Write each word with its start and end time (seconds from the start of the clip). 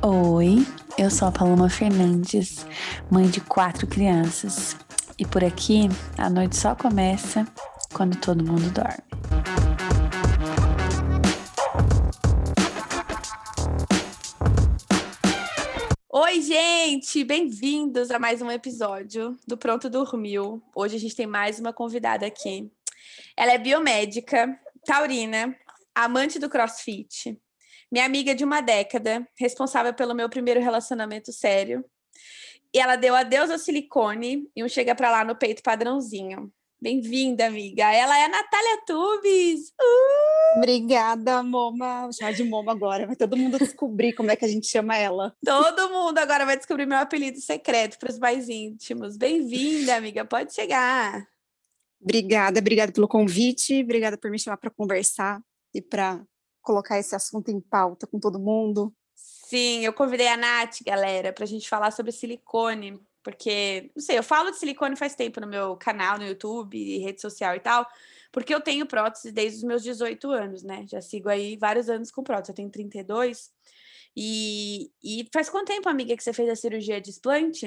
Oi, 0.00 0.64
eu 0.96 1.10
sou 1.10 1.26
a 1.26 1.32
Paloma 1.32 1.68
Fernandes, 1.68 2.64
mãe 3.10 3.28
de 3.28 3.40
quatro 3.40 3.84
crianças. 3.84 4.76
E 5.18 5.26
por 5.26 5.42
aqui, 5.42 5.88
a 6.16 6.30
noite 6.30 6.56
só 6.56 6.76
começa 6.76 7.44
quando 7.92 8.16
todo 8.20 8.44
mundo 8.44 8.70
dorme. 8.70 9.02
Oi, 16.12 16.42
gente! 16.42 17.24
Bem-vindos 17.24 18.12
a 18.12 18.20
mais 18.20 18.40
um 18.40 18.52
episódio 18.52 19.36
do 19.48 19.58
Pronto 19.58 19.90
Dormiu. 19.90 20.62
Hoje 20.76 20.94
a 20.94 21.00
gente 21.00 21.16
tem 21.16 21.26
mais 21.26 21.58
uma 21.58 21.72
convidada 21.72 22.24
aqui. 22.24 22.70
Ela 23.36 23.54
é 23.54 23.58
biomédica, 23.58 24.56
taurina, 24.86 25.56
amante 25.92 26.38
do 26.38 26.48
crossfit, 26.48 27.36
minha 27.90 28.04
amiga 28.04 28.34
de 28.34 28.44
uma 28.44 28.60
década, 28.60 29.26
responsável 29.38 29.94
pelo 29.94 30.14
meu 30.14 30.28
primeiro 30.28 30.60
relacionamento 30.60 31.32
sério. 31.32 31.84
E 32.74 32.78
ela 32.78 32.96
deu 32.96 33.14
adeus 33.14 33.50
ao 33.50 33.58
silicone 33.58 34.48
e 34.54 34.62
um 34.62 34.68
chega 34.68 34.94
pra 34.94 35.10
lá 35.10 35.24
no 35.24 35.34
peito 35.34 35.62
padrãozinho. 35.62 36.52
Bem-vinda, 36.80 37.46
amiga. 37.46 37.92
Ela 37.92 38.16
é 38.18 38.24
a 38.26 38.28
Natália 38.28 38.82
Tubes. 38.86 39.70
Uh! 39.70 40.58
Obrigada, 40.58 41.42
Moma. 41.42 42.02
Vou 42.02 42.12
chamar 42.12 42.34
de 42.34 42.44
Moma 42.44 42.70
agora. 42.70 43.06
Vai 43.06 43.16
todo 43.16 43.36
mundo 43.36 43.58
descobrir 43.58 44.12
como 44.12 44.30
é 44.30 44.36
que 44.36 44.44
a 44.44 44.48
gente 44.48 44.68
chama 44.68 44.96
ela. 44.96 45.34
Todo 45.44 45.90
mundo 45.90 46.18
agora 46.18 46.46
vai 46.46 46.56
descobrir 46.56 46.86
meu 46.86 46.98
apelido 46.98 47.40
secreto 47.40 47.98
para 47.98 48.12
os 48.12 48.18
mais 48.18 48.48
íntimos. 48.48 49.16
Bem-vinda, 49.16 49.96
amiga. 49.96 50.24
Pode 50.24 50.54
chegar. 50.54 51.26
Obrigada, 52.00 52.60
obrigada 52.60 52.92
pelo 52.92 53.08
convite. 53.08 53.82
Obrigada 53.82 54.16
por 54.16 54.30
me 54.30 54.38
chamar 54.38 54.58
para 54.58 54.70
conversar 54.70 55.40
e 55.74 55.82
para 55.82 56.22
colocar 56.68 56.98
esse 56.98 57.16
assunto 57.16 57.50
em 57.50 57.58
pauta 57.58 58.06
com 58.06 58.20
todo 58.20 58.38
mundo. 58.38 58.94
Sim, 59.14 59.82
eu 59.82 59.92
convidei 59.94 60.28
a 60.28 60.36
Nath, 60.36 60.82
galera, 60.84 61.32
para 61.32 61.44
a 61.44 61.46
gente 61.46 61.66
falar 61.66 61.90
sobre 61.92 62.12
silicone, 62.12 63.00
porque, 63.22 63.90
não 63.96 64.02
sei, 64.02 64.18
eu 64.18 64.22
falo 64.22 64.50
de 64.50 64.58
silicone 64.58 64.94
faz 64.94 65.14
tempo 65.14 65.40
no 65.40 65.46
meu 65.46 65.78
canal, 65.78 66.18
no 66.18 66.26
YouTube, 66.26 66.98
rede 66.98 67.22
social 67.22 67.56
e 67.56 67.60
tal, 67.60 67.86
porque 68.30 68.54
eu 68.54 68.60
tenho 68.60 68.84
prótese 68.84 69.32
desde 69.32 69.56
os 69.56 69.64
meus 69.64 69.82
18 69.82 70.30
anos, 70.30 70.62
né? 70.62 70.84
Já 70.86 71.00
sigo 71.00 71.30
aí 71.30 71.56
vários 71.56 71.88
anos 71.88 72.10
com 72.10 72.22
prótese, 72.22 72.50
eu 72.50 72.56
tenho 72.56 72.70
32. 72.70 73.50
E, 74.14 74.92
e 75.02 75.26
faz 75.32 75.48
quanto 75.48 75.68
tempo, 75.68 75.88
amiga, 75.88 76.14
que 76.14 76.22
você 76.22 76.34
fez 76.34 76.50
a 76.50 76.56
cirurgia 76.56 77.00
de 77.00 77.08
explante? 77.08 77.66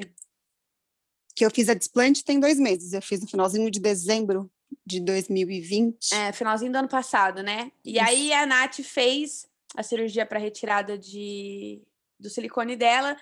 Que 1.35 1.43
eu 1.43 1.49
fiz 1.49 1.67
a 1.69 1.73
desplante 1.73 2.23
tem 2.23 2.39
dois 2.39 2.59
meses, 2.59 2.93
eu 2.93 3.01
fiz 3.01 3.19
no 3.19 3.27
finalzinho 3.27 3.71
de 3.71 3.79
dezembro 3.79 4.51
de 4.85 4.99
2020. 4.99 6.13
É, 6.13 6.31
finalzinho 6.31 6.71
do 6.71 6.77
ano 6.77 6.87
passado, 6.87 7.43
né? 7.43 7.71
E 7.83 7.97
Isso. 7.97 8.03
aí 8.03 8.33
a 8.33 8.45
Nath 8.45 8.81
fez 8.81 9.47
a 9.75 9.83
cirurgia 9.83 10.25
para 10.25 10.39
retirada 10.39 10.97
de, 10.97 11.81
do 12.19 12.29
silicone 12.29 12.75
dela. 12.75 13.15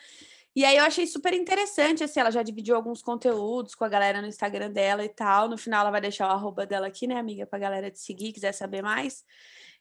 E 0.55 0.65
aí 0.65 0.77
eu 0.77 0.83
achei 0.83 1.05
super 1.05 1.33
interessante, 1.33 2.03
assim, 2.03 2.19
ela 2.19 2.31
já 2.31 2.41
dividiu 2.41 2.75
alguns 2.75 3.01
conteúdos 3.01 3.75
com 3.75 3.85
a 3.85 3.89
galera 3.89 4.21
no 4.21 4.27
Instagram 4.27 4.71
dela 4.71 5.05
e 5.05 5.09
tal. 5.09 5.47
No 5.47 5.57
final 5.57 5.81
ela 5.81 5.91
vai 5.91 6.01
deixar 6.01 6.27
o 6.27 6.31
arroba 6.31 6.65
dela 6.65 6.87
aqui, 6.87 7.07
né, 7.07 7.17
amiga, 7.17 7.45
pra 7.45 7.59
galera 7.59 7.91
te 7.91 7.99
seguir, 7.99 8.33
quiser 8.33 8.51
saber 8.51 8.81
mais. 8.81 9.23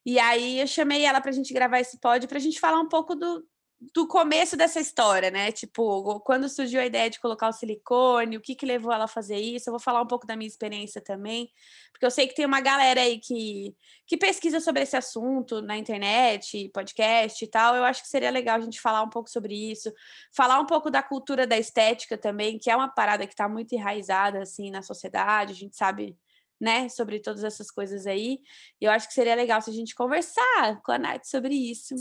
E 0.05 0.19
aí 0.19 0.61
eu 0.61 0.67
chamei 0.67 1.05
ela 1.05 1.21
pra 1.21 1.33
gente 1.33 1.53
gravar 1.53 1.81
esse 1.81 1.99
pod 1.99 2.27
pra 2.29 2.39
gente 2.39 2.61
falar 2.61 2.81
um 2.81 2.89
pouco 2.89 3.15
do, 3.15 3.45
do 3.81 4.09
começo 4.09 4.57
dessa 4.57 4.81
história, 4.81 5.31
né? 5.31 5.53
Tipo, 5.53 6.19
quando 6.21 6.49
surgiu 6.49 6.81
a 6.81 6.87
ideia 6.87 7.09
de 7.09 7.21
colocar 7.21 7.49
o 7.49 7.53
silicone, 7.53 8.37
o 8.37 8.41
que 8.41 8.57
que 8.57 8.67
levou 8.67 8.93
ela 8.93 9.05
a 9.05 9.09
fazer 9.09 9.37
isso? 9.37 9.69
Eu 9.69 9.73
vou 9.73 9.81
falar 9.81 10.03
um 10.03 10.07
pouco 10.07 10.27
da 10.27 10.35
minha 10.37 10.49
experiência 10.49 11.01
também, 11.01 11.49
porque 11.93 12.05
eu 12.05 12.11
sei 12.11 12.27
que 12.27 12.35
tem 12.35 12.45
uma 12.45 12.61
galera 12.61 13.01
aí 13.01 13.19
que, 13.21 13.75
que 14.05 14.17
pesquisa 14.17 14.59
sobre 14.59 14.83
esse 14.83 14.97
assunto 14.97 15.63
na 15.63 15.79
internet, 15.79 16.69
podcast 16.75 17.45
e 17.45 17.49
tal. 17.49 17.77
Eu 17.77 17.85
acho 17.85 18.03
que 18.03 18.09
seria 18.09 18.31
legal 18.31 18.57
a 18.57 18.61
gente 18.61 18.81
falar 18.81 19.03
um 19.03 19.11
pouco 19.11 19.31
sobre 19.31 19.55
isso, 19.55 19.93
falar 20.35 20.59
um 20.59 20.67
pouco 20.67 20.91
da 20.91 21.03
cultura 21.03 21.47
da 21.47 21.57
estética 21.57 22.19
também, 22.19 22.59
que 22.59 22.71
é 22.71 22.75
uma 22.77 22.89
parada 22.89 23.27
que 23.27 23.33
está 23.33 23.49
muito 23.49 23.75
enraizada 23.75 24.43
assim 24.43 24.71
na 24.73 24.83
sociedade. 24.83 25.53
A 25.53 25.57
gente 25.57 25.77
sabe 25.77 26.17
né, 26.61 26.89
sobre 26.89 27.21
todas 27.21 27.45
essas 27.45 27.71
coisas 27.71 28.07
aí. 28.07 28.41
E 28.81 28.85
eu 28.85 28.91
acho 28.91 29.07
que 29.09 29.15
seria 29.15 29.35
legal 29.35 29.61
se 29.63 29.71
a 29.71 29.73
gente 29.73 29.95
conversar 29.95 30.81
com 30.83 30.93
a 30.93 30.99
Nath 30.99 31.25
sobre 31.25 31.55
isso. 31.55 31.95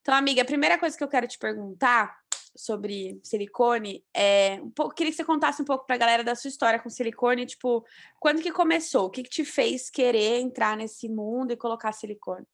Então, 0.00 0.14
amiga, 0.14 0.42
a 0.42 0.46
primeira 0.46 0.78
coisa 0.78 0.96
que 0.96 1.02
eu 1.02 1.08
quero 1.08 1.26
te 1.26 1.38
perguntar 1.38 2.16
sobre 2.56 3.20
silicone 3.22 4.04
é 4.14 4.60
um 4.62 4.70
pouco, 4.70 4.94
queria 4.94 5.12
que 5.12 5.16
você 5.16 5.24
contasse 5.24 5.60
um 5.60 5.64
pouco 5.64 5.84
para 5.84 5.96
a 5.96 5.98
galera 5.98 6.24
da 6.24 6.34
sua 6.34 6.48
história 6.48 6.80
com 6.80 6.88
silicone, 6.88 7.46
tipo, 7.46 7.84
quando 8.18 8.40
que 8.40 8.50
começou? 8.50 9.06
O 9.06 9.10
que, 9.10 9.22
que 9.22 9.28
te 9.30 9.44
fez 9.44 9.90
querer 9.90 10.40
entrar 10.40 10.76
nesse 10.76 11.08
mundo 11.08 11.52
e 11.52 11.56
colocar 11.56 11.92
silicone? 11.92 12.46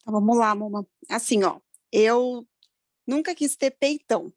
Então, 0.00 0.14
vamos 0.14 0.36
lá, 0.36 0.54
Mama. 0.54 0.86
Assim, 1.08 1.44
ó, 1.44 1.60
eu 1.92 2.46
nunca 3.06 3.34
quis 3.34 3.56
ter 3.56 3.70
peitão, 3.70 4.32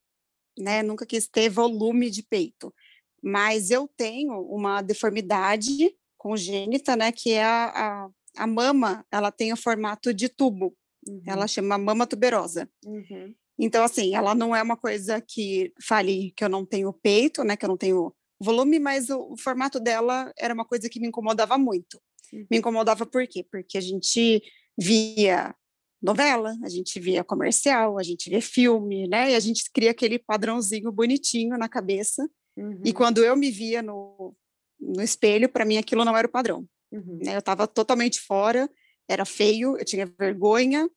né? 0.58 0.84
Nunca 0.84 1.06
quis 1.06 1.28
ter 1.28 1.50
volume 1.50 2.10
de 2.10 2.24
peito 2.24 2.74
mas 3.24 3.72
eu 3.72 3.90
tenho 3.96 4.40
uma 4.42 4.82
deformidade 4.82 5.96
congênita, 6.18 6.96
né, 6.96 7.12
que 7.12 7.32
é 7.32 7.44
a, 7.44 7.66
a, 7.66 8.10
a 8.44 8.48
mama, 8.48 9.06
ela 9.12 9.32
tem 9.32 9.54
o 9.54 9.58
formato 9.58 10.14
de 10.14 10.28
tubo, 10.28 10.76
uhum. 11.08 11.22
ela 11.26 11.48
chama 11.48 11.78
mama 11.78 12.08
tuberosa. 12.08 12.70
Uhum. 12.86 13.34
Então, 13.60 13.84
assim, 13.84 14.16
ela 14.16 14.36
não 14.36 14.56
é 14.56 14.62
uma 14.62 14.78
coisa 14.78 15.20
que 15.20 15.74
fale 15.82 16.32
que 16.36 16.44
eu 16.44 16.50
não 16.50 16.66
tenho 16.66 16.92
peito, 16.94 17.44
né, 17.44 17.56
que 17.56 17.66
eu 17.66 17.70
não 17.70 17.78
tenho 17.78 18.14
volume, 18.40 18.80
mas 18.80 19.10
o, 19.10 19.34
o 19.34 19.38
formato 19.38 19.80
dela 19.80 20.32
era 20.38 20.54
uma 20.54 20.66
coisa 20.66 20.90
que 20.90 21.00
me 21.00 21.08
incomodava 21.08 21.58
muito. 21.58 22.00
Uhum. 22.32 22.46
Me 22.52 22.58
incomodava 22.58 23.06
por 23.06 23.26
quê? 23.28 23.44
Porque 23.44 23.78
a 23.78 23.82
gente 23.82 24.42
via 24.78 25.56
novela, 26.02 26.56
a 26.64 26.70
gente 26.70 27.00
via 27.00 27.24
comercial, 27.24 27.98
a 27.98 28.04
gente 28.04 28.30
via 28.30 28.42
filme, 28.42 29.08
né, 29.08 29.32
e 29.32 29.36
a 29.36 29.40
gente 29.40 29.72
cria 29.72 29.92
aquele 29.92 30.20
padrãozinho 30.20 30.92
bonitinho 30.92 31.58
na 31.58 31.68
cabeça, 31.68 32.30
Uhum. 32.58 32.82
E 32.84 32.92
quando 32.92 33.24
eu 33.24 33.36
me 33.36 33.52
via 33.52 33.82
no, 33.82 34.36
no 34.80 35.02
espelho, 35.02 35.48
para 35.48 35.64
mim 35.64 35.78
aquilo 35.78 36.04
não 36.04 36.18
era 36.18 36.28
o 36.28 36.32
padrão. 36.32 36.68
Uhum. 36.92 37.20
Né? 37.24 37.36
Eu 37.36 37.40
estava 37.40 37.68
totalmente 37.68 38.20
fora, 38.20 38.70
era 39.08 39.26
feio, 39.26 39.78
eu 39.78 39.86
tinha 39.86 40.06
vergonha, 40.06 40.90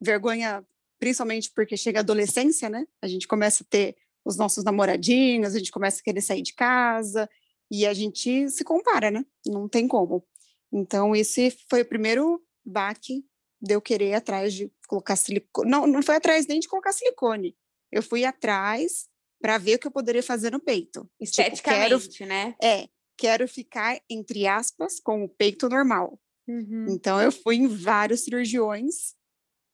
vergonha 0.00 0.64
principalmente 0.98 1.50
porque 1.52 1.76
chega 1.76 1.98
a 1.98 2.02
adolescência, 2.02 2.68
né? 2.68 2.86
A 3.02 3.08
gente 3.08 3.26
começa 3.26 3.64
a 3.64 3.66
ter 3.68 3.96
os 4.24 4.36
nossos 4.36 4.62
namoradinhos, 4.62 5.54
a 5.54 5.58
gente 5.58 5.72
começa 5.72 6.00
a 6.00 6.02
querer 6.02 6.20
sair 6.20 6.42
de 6.42 6.54
casa 6.54 7.28
e 7.68 7.84
a 7.84 7.92
gente 7.92 8.48
se 8.48 8.62
compara, 8.62 9.10
né? 9.10 9.26
Não 9.44 9.68
tem 9.68 9.88
como. 9.88 10.24
Então, 10.72 11.14
esse 11.14 11.56
foi 11.68 11.82
o 11.82 11.86
primeiro 11.86 12.40
baque 12.64 13.24
de 13.60 13.74
eu 13.74 13.80
querer 13.80 14.14
atrás 14.14 14.54
de 14.54 14.70
colocar 14.86 15.16
silicone. 15.16 15.68
Não, 15.68 15.86
não 15.86 16.02
foi 16.02 16.16
atrás 16.16 16.46
nem 16.46 16.60
de 16.60 16.68
colocar 16.68 16.92
silicone. 16.92 17.56
Eu 17.90 18.02
fui 18.02 18.24
atrás 18.24 19.08
para 19.42 19.58
ver 19.58 19.74
o 19.74 19.78
que 19.80 19.88
eu 19.88 19.90
poderia 19.90 20.22
fazer 20.22 20.52
no 20.52 20.60
peito. 20.60 21.10
Esteticamente, 21.20 22.08
tipo, 22.08 22.18
quero, 22.18 22.28
né? 22.28 22.54
É, 22.62 22.88
quero 23.18 23.48
ficar, 23.48 24.00
entre 24.08 24.46
aspas, 24.46 25.00
com 25.00 25.24
o 25.24 25.28
peito 25.28 25.68
normal. 25.68 26.18
Uhum. 26.48 26.86
Então, 26.88 27.20
eu 27.20 27.32
fui 27.32 27.56
em 27.56 27.66
vários 27.66 28.20
cirurgiões 28.20 29.14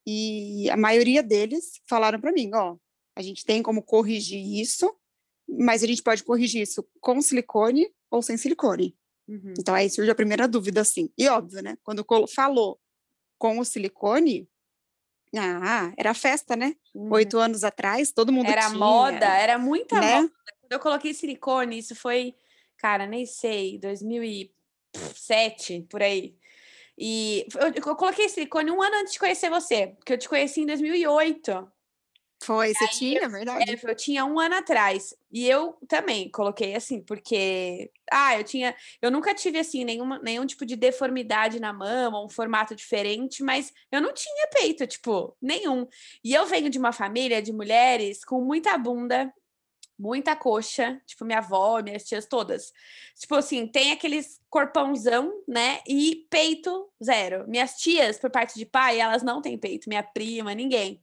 e 0.07 0.69
a 0.71 0.77
maioria 0.77 1.23
deles 1.23 1.81
falaram 1.87 2.19
para 2.19 2.33
mim: 2.33 2.51
ó, 2.55 2.77
a 3.15 3.21
gente 3.21 3.45
tem 3.45 3.63
como 3.63 3.83
corrigir 3.83 4.43
isso, 4.59 4.91
mas 5.47 5.85
a 5.85 5.87
gente 5.87 6.03
pode 6.03 6.25
corrigir 6.25 6.63
isso 6.63 6.87
com 7.01 7.21
silicone 7.21 7.93
ou 8.11 8.23
sem 8.23 8.39
silicone. 8.39 8.97
Uhum. 9.29 9.53
Então, 9.59 9.75
aí 9.75 9.91
surge 9.91 10.11
a 10.11 10.15
primeira 10.15 10.49
dúvida, 10.49 10.81
assim. 10.81 11.11
E 11.19 11.29
óbvio, 11.29 11.63
né? 11.63 11.77
Quando 11.83 12.07
falou 12.35 12.81
com 13.39 13.59
o 13.59 13.65
silicone, 13.65 14.49
ah, 15.37 15.93
era 15.97 16.15
festa, 16.15 16.57
né? 16.57 16.75
Uhum. 16.95 17.13
Oito 17.13 17.39
anos 17.39 17.65
atrás, 17.65 18.13
todo 18.13 18.33
mundo 18.33 18.51
era 18.51 18.67
tinha. 18.67 18.79
moda, 18.79 19.27
era 19.27 19.59
muita 19.59 20.01
né? 20.01 20.23
moda. 20.23 20.33
Quando 20.61 20.73
eu 20.73 20.81
coloquei 20.81 21.15
silicone, 21.15 21.79
isso 21.79 21.95
foi, 21.95 22.35
cara, 22.77 23.07
nem 23.07 23.27
sei, 23.27 23.79
2007, 23.79 25.87
por 25.89 26.03
aí. 26.03 26.37
E 26.97 27.47
eu, 27.55 27.73
eu 27.87 27.97
coloquei 27.97 28.29
silicone 28.29 28.71
um 28.71 28.83
ano 28.83 28.97
antes 28.97 29.13
de 29.13 29.19
conhecer 29.19 29.49
você, 29.49 29.89
porque 29.89 30.13
eu 30.13 30.19
te 30.19 30.29
conheci 30.29 30.63
em 30.63 30.67
2008. 30.67 31.73
Foi, 32.41 32.73
você 32.73 32.87
tinha, 32.89 33.23
eu, 33.23 33.31
verdade? 33.31 33.71
É, 33.71 33.91
eu 33.91 33.95
tinha 33.97 34.25
um 34.25 34.39
ano 34.39 34.55
atrás. 34.55 35.15
E 35.31 35.47
eu 35.47 35.77
também 35.89 36.31
coloquei 36.31 36.75
assim, 36.75 37.01
porque. 37.03 37.91
Ah, 38.11 38.39
eu 38.39 38.45
tinha. 38.45 38.75
Eu 39.03 39.11
nunca 39.11 39.35
tive, 39.35 39.59
assim, 39.59 39.85
nenhuma, 39.85 40.19
nenhum 40.21 40.47
tipo 40.47 40.65
de 40.65 40.77
deformidade 40.77 41.59
na 41.61 41.73
mama, 41.73 42.25
um 42.25 42.29
formato 42.29 42.75
diferente, 42.75 43.43
mas 43.43 43.73
eu 43.91 44.01
não 44.01 44.13
tinha 44.15 44.49
peito, 44.53 44.87
tipo, 44.87 45.37
nenhum. 45.43 45.87
E 46.25 46.33
eu 46.33 46.47
venho 46.47 46.71
de 46.71 46.79
uma 46.79 46.93
família 46.93 47.43
de 47.43 47.53
mulheres 47.53 48.25
com 48.25 48.41
muita 48.41 48.79
bunda, 48.79 49.33
muita 49.99 50.37
coxa, 50.37 51.01
tipo, 51.07 51.25
minha 51.25 51.39
avó, 51.39 51.83
minhas 51.83 52.05
tias 52.05 52.27
todas. 52.27 52.73
Tipo 53.19 53.35
assim, 53.35 53.67
tem 53.67 53.91
aqueles 53.93 54.41
corpãozão, 54.49 55.33
né? 55.47 55.81
E 55.89 56.27
peito 56.31 56.89
zero. 57.05 57.47
Minhas 57.49 57.75
tias, 57.75 58.17
por 58.19 58.31
parte 58.31 58.55
de 58.55 58.65
pai, 58.65 59.01
elas 59.01 59.23
não 59.25 59.43
têm 59.43 59.59
peito, 59.59 59.89
minha 59.89 60.03
prima, 60.05 60.55
ninguém. 60.55 61.03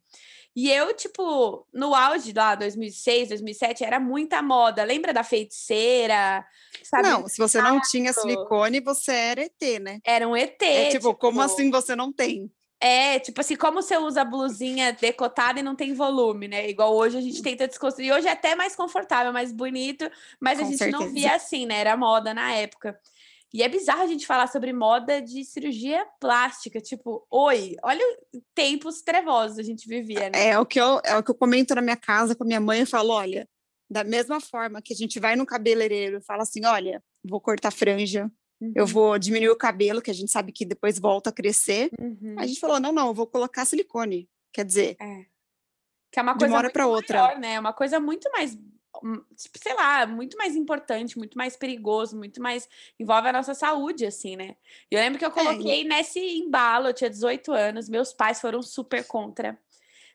E 0.55 0.71
eu, 0.71 0.93
tipo, 0.95 1.67
no 1.73 1.93
auge 1.93 2.31
lá, 2.31 2.55
2006, 2.55 3.29
2007, 3.29 3.83
era 3.83 3.99
muita 3.99 4.41
moda. 4.41 4.85
Lembra 4.85 5.11
da 5.11 5.21
feiticeira? 5.21 6.45
Sabe? 6.81 7.09
Não, 7.09 7.27
se 7.27 7.37
você 7.37 7.61
não 7.61 7.81
tinha 7.81 8.13
silicone, 8.13 8.79
você 8.79 9.11
era 9.11 9.41
ET, 9.41 9.79
né? 9.81 9.99
Era 10.05 10.25
um 10.25 10.35
ET. 10.35 10.61
É 10.61 10.85
tipo, 10.91 11.09
tipo, 11.09 11.15
como 11.15 11.41
assim 11.41 11.69
você 11.69 11.93
não 11.93 12.13
tem? 12.13 12.49
É, 12.79 13.19
tipo 13.19 13.41
assim, 13.41 13.55
como 13.55 13.81
você 13.81 13.97
usa 13.97 14.21
a 14.21 14.25
blusinha 14.25 14.93
decotada 14.93 15.59
e 15.59 15.63
não 15.63 15.75
tem 15.75 15.93
volume, 15.93 16.47
né? 16.47 16.69
Igual 16.69 16.95
hoje 16.95 17.17
a 17.17 17.21
gente 17.21 17.41
tenta 17.41 17.67
desconstruir. 17.67 18.13
Hoje 18.13 18.27
é 18.27 18.31
até 18.31 18.55
mais 18.55 18.75
confortável, 18.75 19.33
mais 19.33 19.51
bonito, 19.51 20.09
mas 20.39 20.59
Com 20.59 20.65
a 20.65 20.67
gente 20.69 20.77
certeza. 20.77 21.03
não 21.03 21.11
via 21.11 21.35
assim, 21.35 21.65
né? 21.65 21.79
Era 21.79 21.97
moda 21.97 22.33
na 22.33 22.53
época. 22.53 22.97
E 23.53 23.63
é 23.63 23.69
bizarro 23.69 24.01
a 24.01 24.07
gente 24.07 24.27
falar 24.27 24.47
sobre 24.47 24.73
moda 24.73 25.21
de 25.21 25.45
cirurgia 25.45 26.05
plástica, 26.19 26.81
tipo, 26.81 27.25
oi, 27.31 27.75
olha 27.83 28.03
tempos 28.53 29.01
trevosos 29.01 29.59
a 29.59 29.63
gente 29.63 29.87
vivia, 29.87 30.29
né? 30.29 30.49
É 30.49 30.59
o 30.59 30.65
que 30.65 30.79
eu, 30.79 30.99
é 31.05 31.17
o 31.17 31.23
que 31.23 31.31
eu 31.31 31.35
comento 31.35 31.73
na 31.73 31.81
minha 31.81 31.95
casa 31.95 32.35
com 32.35 32.43
a 32.43 32.47
minha 32.47 32.59
mãe, 32.59 32.81
eu 32.81 32.87
falo, 32.87 33.11
olha, 33.13 33.47
da 33.89 34.03
mesma 34.03 34.41
forma 34.41 34.81
que 34.81 34.93
a 34.93 34.95
gente 34.95 35.19
vai 35.19 35.35
no 35.35 35.45
cabeleireiro 35.45 36.17
e 36.17 36.25
fala 36.25 36.43
assim, 36.43 36.65
olha, 36.65 37.01
vou 37.23 37.39
cortar 37.39 37.71
franja, 37.71 38.29
uhum. 38.59 38.73
eu 38.75 38.85
vou 38.85 39.17
diminuir 39.17 39.51
o 39.51 39.57
cabelo, 39.57 40.01
que 40.01 40.11
a 40.11 40.15
gente 40.15 40.31
sabe 40.31 40.51
que 40.51 40.65
depois 40.65 40.99
volta 40.99 41.29
a 41.29 41.33
crescer. 41.33 41.89
Uhum. 41.99 42.35
A 42.37 42.45
gente 42.45 42.59
falou, 42.59 42.79
não, 42.79 42.91
não, 42.91 43.07
eu 43.07 43.13
vou 43.13 43.27
colocar 43.27 43.63
silicone. 43.63 44.27
Quer 44.51 44.65
dizer, 44.65 44.97
é. 44.99 45.25
Que 46.11 46.19
é 46.19 46.23
uma 46.23 46.33
coisa 46.33 46.47
de 46.47 46.51
uma 46.51 46.57
hora 46.57 46.69
para 46.69 46.87
outra, 46.87 47.37
né? 47.37 47.59
Uma 47.59 47.73
coisa 47.73 47.99
muito 47.99 48.31
mais 48.31 48.57
sei 49.35 49.73
lá, 49.73 50.05
muito 50.05 50.37
mais 50.37 50.55
importante, 50.55 51.17
muito 51.17 51.37
mais 51.37 51.55
perigoso, 51.55 52.17
muito 52.17 52.41
mais 52.41 52.67
envolve 52.99 53.29
a 53.29 53.33
nossa 53.33 53.53
saúde, 53.53 54.05
assim, 54.05 54.35
né? 54.35 54.55
Eu 54.89 54.99
lembro 54.99 55.19
que 55.19 55.25
eu 55.25 55.29
é, 55.29 55.33
coloquei 55.33 55.81
é. 55.81 55.83
nesse 55.83 56.19
embalo, 56.19 56.87
eu 56.87 56.93
tinha 56.93 57.09
18 57.09 57.51
anos, 57.51 57.89
meus 57.89 58.13
pais 58.13 58.41
foram 58.41 58.61
super 58.61 59.05
contra. 59.05 59.57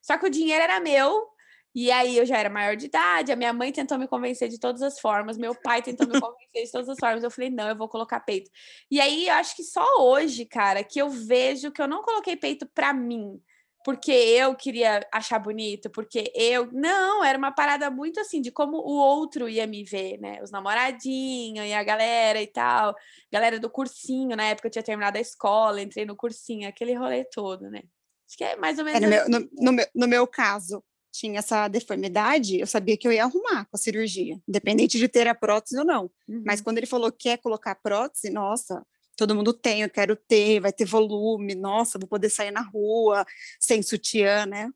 Só 0.03 0.17
que 0.17 0.27
o 0.27 0.31
dinheiro 0.31 0.63
era 0.63 0.81
meu, 0.81 1.29
e 1.75 1.91
aí 1.91 2.17
eu 2.17 2.27
já 2.27 2.37
era 2.37 2.51
maior 2.51 2.75
de 2.75 2.87
idade, 2.87 3.31
a 3.31 3.37
minha 3.37 3.53
mãe 3.53 3.71
tentou 3.71 3.99
me 3.99 4.09
convencer 4.09 4.49
de 4.49 4.59
todas 4.59 4.83
as 4.83 4.99
formas, 4.99 5.39
meu 5.39 5.55
pai 5.55 5.81
tentou 5.83 6.07
me 6.07 6.21
convencer 6.21 6.65
de 6.65 6.73
todas 6.73 6.89
as 6.89 6.99
formas. 6.99 7.23
Eu 7.23 7.31
falei, 7.31 7.51
não, 7.51 7.69
eu 7.69 7.77
vou 7.77 7.89
colocar 7.89 8.21
peito. 8.21 8.51
E 8.91 9.01
aí 9.01 9.29
eu 9.29 9.35
acho 9.35 9.55
que 9.55 9.63
só 9.63 9.85
hoje, 10.01 10.45
cara, 10.45 10.83
que 10.83 11.01
eu 11.01 11.09
vejo 11.09 11.71
que 11.71 11.81
eu 11.81 11.87
não 11.87 12.03
coloquei 12.03 12.37
peito 12.37 12.67
pra 12.67 12.93
mim 12.93 13.41
porque 13.85 14.13
eu 14.13 14.55
queria 14.55 15.07
achar 15.13 15.39
bonito, 15.39 15.89
porque 15.91 16.31
eu. 16.35 16.71
Não, 16.73 17.25
era 17.25 17.39
uma 17.39 17.51
parada 17.51 17.91
muito 17.91 18.21
assim 18.21 18.41
de 18.43 18.51
como 18.51 18.77
o 18.77 18.93
outro 18.93 19.49
ia 19.49 19.67
me 19.67 19.83
ver, 19.85 20.19
né? 20.19 20.41
Os 20.43 20.51
namoradinhos 20.51 21.67
e 21.67 21.73
a 21.73 21.83
galera 21.83 22.41
e 22.43 22.47
tal. 22.47 22.95
Galera 23.33 23.59
do 23.59 23.71
cursinho, 23.71 24.37
na 24.37 24.45
época 24.45 24.69
eu 24.69 24.73
tinha 24.73 24.83
terminado 24.83 25.17
a 25.17 25.21
escola, 25.21 25.81
entrei 25.81 26.05
no 26.05 26.17
cursinho, 26.17 26.69
aquele 26.69 26.95
rolê 26.95 27.25
todo, 27.25 27.71
né? 27.71 27.83
Acho 28.29 28.37
que 28.37 28.45
é 28.45 28.57
mais 28.57 28.79
ou 28.79 28.85
menos. 28.85 29.03
É, 29.03 29.05
no, 29.05 29.11
meu, 29.11 29.29
no, 29.29 29.49
no, 29.53 29.73
meu, 29.73 29.87
no 29.95 30.09
meu 30.09 30.27
caso, 30.27 30.85
tinha 31.11 31.39
essa 31.39 31.67
deformidade, 31.67 32.61
eu 32.61 32.67
sabia 32.67 32.97
que 32.97 33.09
eu 33.09 33.13
ia 33.13 33.25
arrumar 33.25 33.65
com 33.65 33.77
a 33.77 33.79
cirurgia, 33.79 34.39
independente 34.49 34.99
de 34.99 35.09
ter 35.09 35.27
a 35.27 35.35
prótese 35.35 35.79
ou 35.79 35.85
não. 35.85 36.11
Uhum. 36.29 36.43
Mas 36.47 36.61
quando 36.61 36.79
ele 36.79 36.87
falou 36.87 37.11
que 37.11 37.31
quer 37.31 37.39
colocar 37.39 37.75
prótese, 37.77 38.31
nossa, 38.31 38.85
todo 39.21 39.35
mundo 39.35 39.53
tem, 39.53 39.83
eu 39.83 39.91
quero 39.91 40.17
ter, 40.17 40.61
vai 40.61 40.73
ter 40.73 40.87
volume, 40.87 41.55
nossa, 41.55 41.99
vou 41.99 42.09
poder 42.09 42.31
sair 42.31 42.51
na 42.51 42.63
rua 42.63 43.27
sem 43.59 43.83
sutiã, 43.83 44.47
né? 44.47 44.73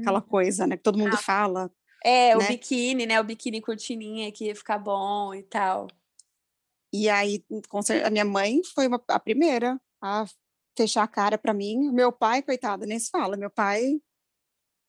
Aquela 0.00 0.20
uhum. 0.20 0.26
coisa, 0.26 0.68
né? 0.68 0.76
Que 0.76 0.84
todo 0.84 0.98
mundo 0.98 1.14
ah, 1.14 1.18
fala. 1.18 1.68
É, 2.04 2.36
né? 2.36 2.44
o 2.44 2.46
biquíni, 2.46 3.06
né? 3.06 3.20
O 3.20 3.24
biquíni 3.24 3.60
cortininha 3.60 4.30
que 4.30 4.46
ia 4.46 4.54
ficar 4.54 4.78
bom 4.78 5.34
e 5.34 5.42
tal. 5.42 5.88
E 6.92 7.08
aí, 7.08 7.44
a 8.04 8.08
minha 8.08 8.24
mãe 8.24 8.62
foi 8.72 8.86
a 9.08 9.18
primeira 9.18 9.80
a 10.00 10.24
fechar 10.76 11.02
a 11.02 11.08
cara 11.08 11.36
para 11.36 11.52
mim. 11.52 11.90
Meu 11.90 12.12
pai, 12.12 12.40
coitado, 12.40 12.86
nem 12.86 13.00
se 13.00 13.10
fala. 13.10 13.36
Meu 13.36 13.50
pai 13.50 14.00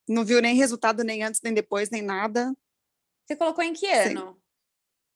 não 0.08 0.24
viu 0.24 0.40
nem 0.40 0.56
resultado 0.56 1.04
nem 1.04 1.24
antes, 1.24 1.42
nem 1.42 1.54
depois, 1.54 1.90
nem 1.90 2.04
nada. 2.04 2.56
Você 3.26 3.36
colocou 3.36 3.64
em 3.64 3.74
que 3.74 3.88
ano 3.88 4.34
Sim. 4.34 4.42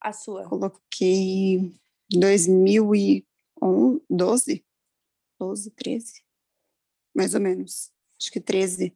a 0.01 0.13
sua? 0.13 0.49
Coloquei 0.49 1.71
2000 2.11 2.95
e 2.95 3.27
um, 3.61 3.99
12, 4.09 4.65
12, 5.39 5.71
13, 5.71 6.23
mais 7.15 7.33
ou 7.33 7.41
menos. 7.41 7.91
Acho 8.19 8.31
que 8.31 8.39
13. 8.39 8.95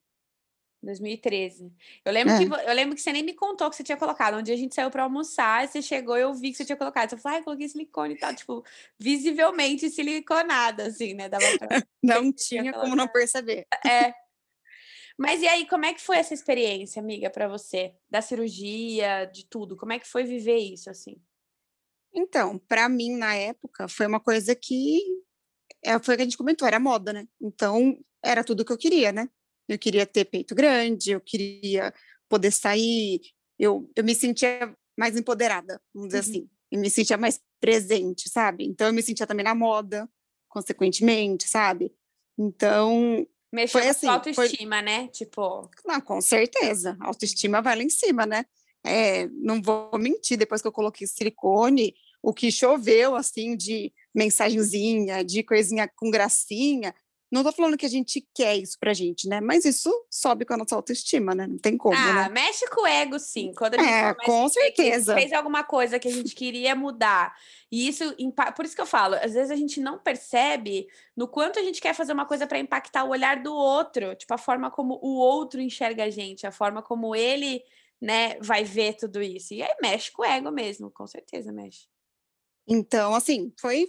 2013. 0.82 1.74
Eu 2.06 2.14
lembro, 2.14 2.34
é. 2.34 2.38
que, 2.38 2.70
eu 2.70 2.74
lembro 2.74 2.96
que 2.96 3.02
você 3.02 3.12
nem 3.12 3.24
me 3.24 3.34
contou 3.34 3.70
que 3.70 3.76
você 3.76 3.84
tinha 3.84 3.98
colocado. 3.98 4.38
Um 4.38 4.44
dia 4.44 4.54
a 4.54 4.58
gente 4.58 4.76
saiu 4.76 4.92
para 4.92 5.04
almoçar, 5.04 5.68
você 5.68 5.82
chegou 5.82 6.18
e 6.18 6.22
eu 6.22 6.34
vi 6.34 6.52
que 6.52 6.58
você 6.58 6.66
tinha 6.66 6.78
colocado. 6.78 7.10
Você 7.10 7.18
falou, 7.18 7.38
ai, 7.38 7.44
coloquei 7.44 7.68
silicone 7.68 8.14
e 8.14 8.18
tal, 8.18 8.34
tipo, 8.34 8.64
visivelmente 9.00 9.90
siliconada, 9.90 10.88
assim, 10.88 11.14
né? 11.14 11.28
Dava 11.28 11.46
pra... 11.58 11.68
não 12.04 12.32
tinha 12.32 12.72
como 12.74 12.96
não 12.96 13.08
perceber. 13.08 13.66
É. 13.86 14.14
Mas 15.18 15.42
e 15.42 15.48
aí, 15.48 15.68
como 15.68 15.86
é 15.86 15.94
que 15.94 16.02
foi 16.02 16.18
essa 16.18 16.34
experiência, 16.34 17.02
amiga, 17.02 17.30
para 17.30 17.48
você? 17.48 17.96
Da 18.08 18.22
cirurgia, 18.22 19.26
de 19.26 19.48
tudo? 19.48 19.76
Como 19.76 19.92
é 19.92 20.00
que 20.00 20.08
foi 20.08 20.24
viver 20.24 20.58
isso, 20.58 20.92
assim? 20.92 21.20
Então, 22.18 22.58
para 22.58 22.90
mim, 22.90 23.16
na 23.16 23.36
época, 23.36 23.88
foi 23.88 24.08
uma 24.08 24.20
coisa 24.20 24.56
que 24.56 25.00
é, 25.86 26.00
foi 26.00 26.16
o 26.16 26.18
que 26.18 26.24
a 26.24 26.26
gente 26.26 26.38
comentou, 26.38 26.68
era 26.68 26.80
moda, 26.80 27.14
né? 27.14 27.28
Então, 27.40 27.96
era 28.24 28.44
tudo 28.44 28.66
que 28.66 28.72
eu 28.72 28.78
queria, 28.78 29.12
né? 29.12 29.30
Eu 29.70 29.78
queria 29.78 30.04
ter 30.04 30.26
peito 30.26 30.56
grande, 30.56 31.12
eu 31.12 31.22
queria 31.22 31.94
poder 32.28 32.52
sair, 32.52 33.22
eu, 33.60 33.90
eu 33.96 34.04
me 34.04 34.16
sentia 34.16 34.76
mais 34.98 35.16
empoderada, 35.16 35.80
vamos 35.94 36.10
dizer 36.10 36.24
uhum. 36.24 36.30
assim. 36.30 36.50
Eu 36.72 36.80
me 36.80 36.90
sentia 36.90 37.18
mais 37.18 37.40
presente, 37.60 38.30
sabe? 38.30 38.66
Então, 38.66 38.88
eu 38.88 38.94
me 38.94 39.04
sentia 39.04 39.28
também 39.28 39.44
na 39.44 39.54
moda, 39.54 40.10
consequentemente, 40.50 41.48
sabe? 41.48 41.94
Então. 42.38 43.28
Mexeu 43.54 43.80
foi 43.80 43.90
assim, 43.90 44.08
autoestima, 44.08 44.78
foi... 44.78 44.86
né? 44.86 45.08
Tipo. 45.10 45.70
Não, 45.86 46.02
com 46.02 46.20
certeza. 46.20 46.98
A 47.00 47.08
autoestima 47.08 47.62
vai 47.62 47.76
lá 47.78 47.84
em 47.84 47.90
cima, 47.90 48.26
né? 48.26 48.44
É, 48.84 49.28
não 49.28 49.62
vou 49.62 49.98
mentir, 50.00 50.38
depois 50.38 50.62
que 50.62 50.68
eu 50.68 50.72
coloquei 50.72 51.06
silicone, 51.06 51.94
o 52.28 52.34
que 52.34 52.52
choveu, 52.52 53.16
assim, 53.16 53.56
de 53.56 53.94
mensagenzinha, 54.14 55.24
de 55.24 55.42
coisinha 55.44 55.90
com 55.96 56.12
gracinha. 56.12 56.94
Não 57.32 57.40
estou 57.40 57.54
falando 57.54 57.78
que 57.78 57.86
a 57.86 57.90
gente 57.90 58.28
quer 58.36 58.58
isso 58.58 58.78
pra 58.78 58.94
gente, 58.94 59.30
né? 59.30 59.40
Mas 59.40 59.64
isso 59.64 59.90
sobe 60.12 60.44
com 60.44 60.54
a 60.54 60.58
nossa 60.58 60.76
autoestima, 60.76 61.34
né? 61.34 61.48
Não 61.48 61.58
tem 61.58 61.78
como, 61.78 61.96
ah, 61.96 62.28
né? 62.28 62.30
mexe 62.30 62.68
com 62.68 62.82
o 62.82 62.86
ego, 62.86 63.18
sim. 63.18 63.54
Quando 63.58 63.76
a 63.76 63.78
gente 63.78 63.90
é, 63.90 64.14
com 64.26 64.50
certeza. 64.50 65.16
fez 65.16 65.32
alguma 65.32 65.64
coisa 65.64 65.98
que 66.00 66.10
a 66.10 66.12
gente 66.12 66.36
queria 66.36 66.76
mudar. 66.76 67.34
E 67.72 67.88
isso, 67.88 68.04
por 68.54 68.66
isso 68.66 68.76
que 68.76 68.82
eu 68.82 68.86
falo, 68.86 69.16
às 69.16 69.34
vezes 69.34 69.50
a 69.50 69.56
gente 69.56 69.80
não 69.80 69.98
percebe 69.98 70.86
no 71.16 71.30
quanto 71.30 71.60
a 71.60 71.64
gente 71.64 71.80
quer 71.80 71.94
fazer 71.94 72.12
uma 72.12 72.26
coisa 72.26 72.46
para 72.46 72.60
impactar 72.60 73.06
o 73.06 73.12
olhar 73.12 73.42
do 73.42 73.54
outro, 73.54 74.14
tipo 74.16 74.34
a 74.34 74.38
forma 74.38 74.70
como 74.70 75.00
o 75.02 75.16
outro 75.16 75.62
enxerga 75.62 76.04
a 76.04 76.10
gente, 76.10 76.46
a 76.46 76.52
forma 76.52 76.82
como 76.82 77.16
ele, 77.16 77.64
né, 78.02 78.38
vai 78.42 78.66
ver 78.66 78.98
tudo 78.98 79.22
isso. 79.22 79.54
E 79.54 79.64
aí 79.64 79.74
mexe 79.82 80.12
com 80.12 80.24
o 80.24 80.26
ego 80.26 80.52
mesmo, 80.52 80.92
com 80.92 81.08
certeza 81.08 81.54
mexe. 81.54 81.88
Então, 82.68 83.16
assim, 83.16 83.54
foi. 83.60 83.88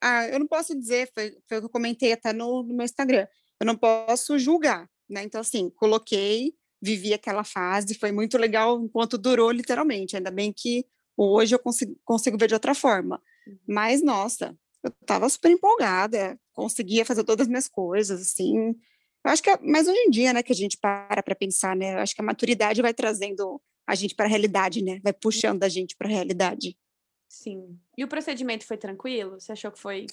Ah, 0.00 0.26
eu 0.28 0.38
não 0.38 0.46
posso 0.46 0.78
dizer, 0.78 1.10
foi, 1.12 1.36
foi 1.48 1.58
o 1.58 1.60
que 1.60 1.66
eu 1.66 1.70
comentei 1.70 2.12
até 2.12 2.32
no, 2.32 2.62
no 2.62 2.74
meu 2.74 2.84
Instagram. 2.84 3.26
Eu 3.60 3.66
não 3.66 3.76
posso 3.76 4.38
julgar, 4.38 4.88
né? 5.08 5.24
Então, 5.24 5.40
assim, 5.40 5.70
coloquei, 5.70 6.54
vivi 6.80 7.12
aquela 7.12 7.42
fase, 7.42 7.94
foi 7.94 8.12
muito 8.12 8.38
legal 8.38 8.80
enquanto 8.80 9.18
durou, 9.18 9.50
literalmente. 9.50 10.16
Ainda 10.16 10.30
bem 10.30 10.52
que 10.52 10.86
hoje 11.16 11.54
eu 11.54 11.58
consigo, 11.58 11.98
consigo 12.04 12.38
ver 12.38 12.46
de 12.46 12.54
outra 12.54 12.74
forma. 12.74 13.20
Uhum. 13.46 13.58
Mas, 13.66 14.02
nossa, 14.02 14.56
eu 14.82 14.92
estava 15.00 15.28
super 15.28 15.50
empolgada, 15.50 16.38
conseguia 16.52 17.04
fazer 17.04 17.24
todas 17.24 17.46
as 17.46 17.48
minhas 17.48 17.68
coisas, 17.68 18.20
assim. 18.20 18.68
Eu 19.24 19.30
acho 19.32 19.42
que, 19.42 19.50
é, 19.50 19.58
mas 19.60 19.88
hoje 19.88 19.98
em 19.98 20.10
dia, 20.10 20.32
né, 20.32 20.42
que 20.42 20.52
a 20.52 20.56
gente 20.56 20.78
para 20.78 21.22
para 21.22 21.34
pensar, 21.34 21.74
né, 21.76 21.94
eu 21.94 21.98
acho 21.98 22.14
que 22.14 22.20
a 22.20 22.24
maturidade 22.24 22.80
vai 22.80 22.94
trazendo 22.94 23.60
a 23.86 23.94
gente 23.94 24.14
para 24.14 24.26
a 24.26 24.28
realidade, 24.28 24.82
né, 24.82 25.00
vai 25.02 25.12
puxando 25.12 25.64
a 25.64 25.68
gente 25.68 25.96
para 25.96 26.08
a 26.08 26.10
realidade. 26.10 26.76
Sim. 27.28 27.78
E 27.96 28.02
o 28.02 28.08
procedimento 28.08 28.66
foi 28.66 28.76
tranquilo? 28.76 29.38
Você 29.38 29.52
achou 29.52 29.70
que 29.70 29.78
foi. 29.78 30.06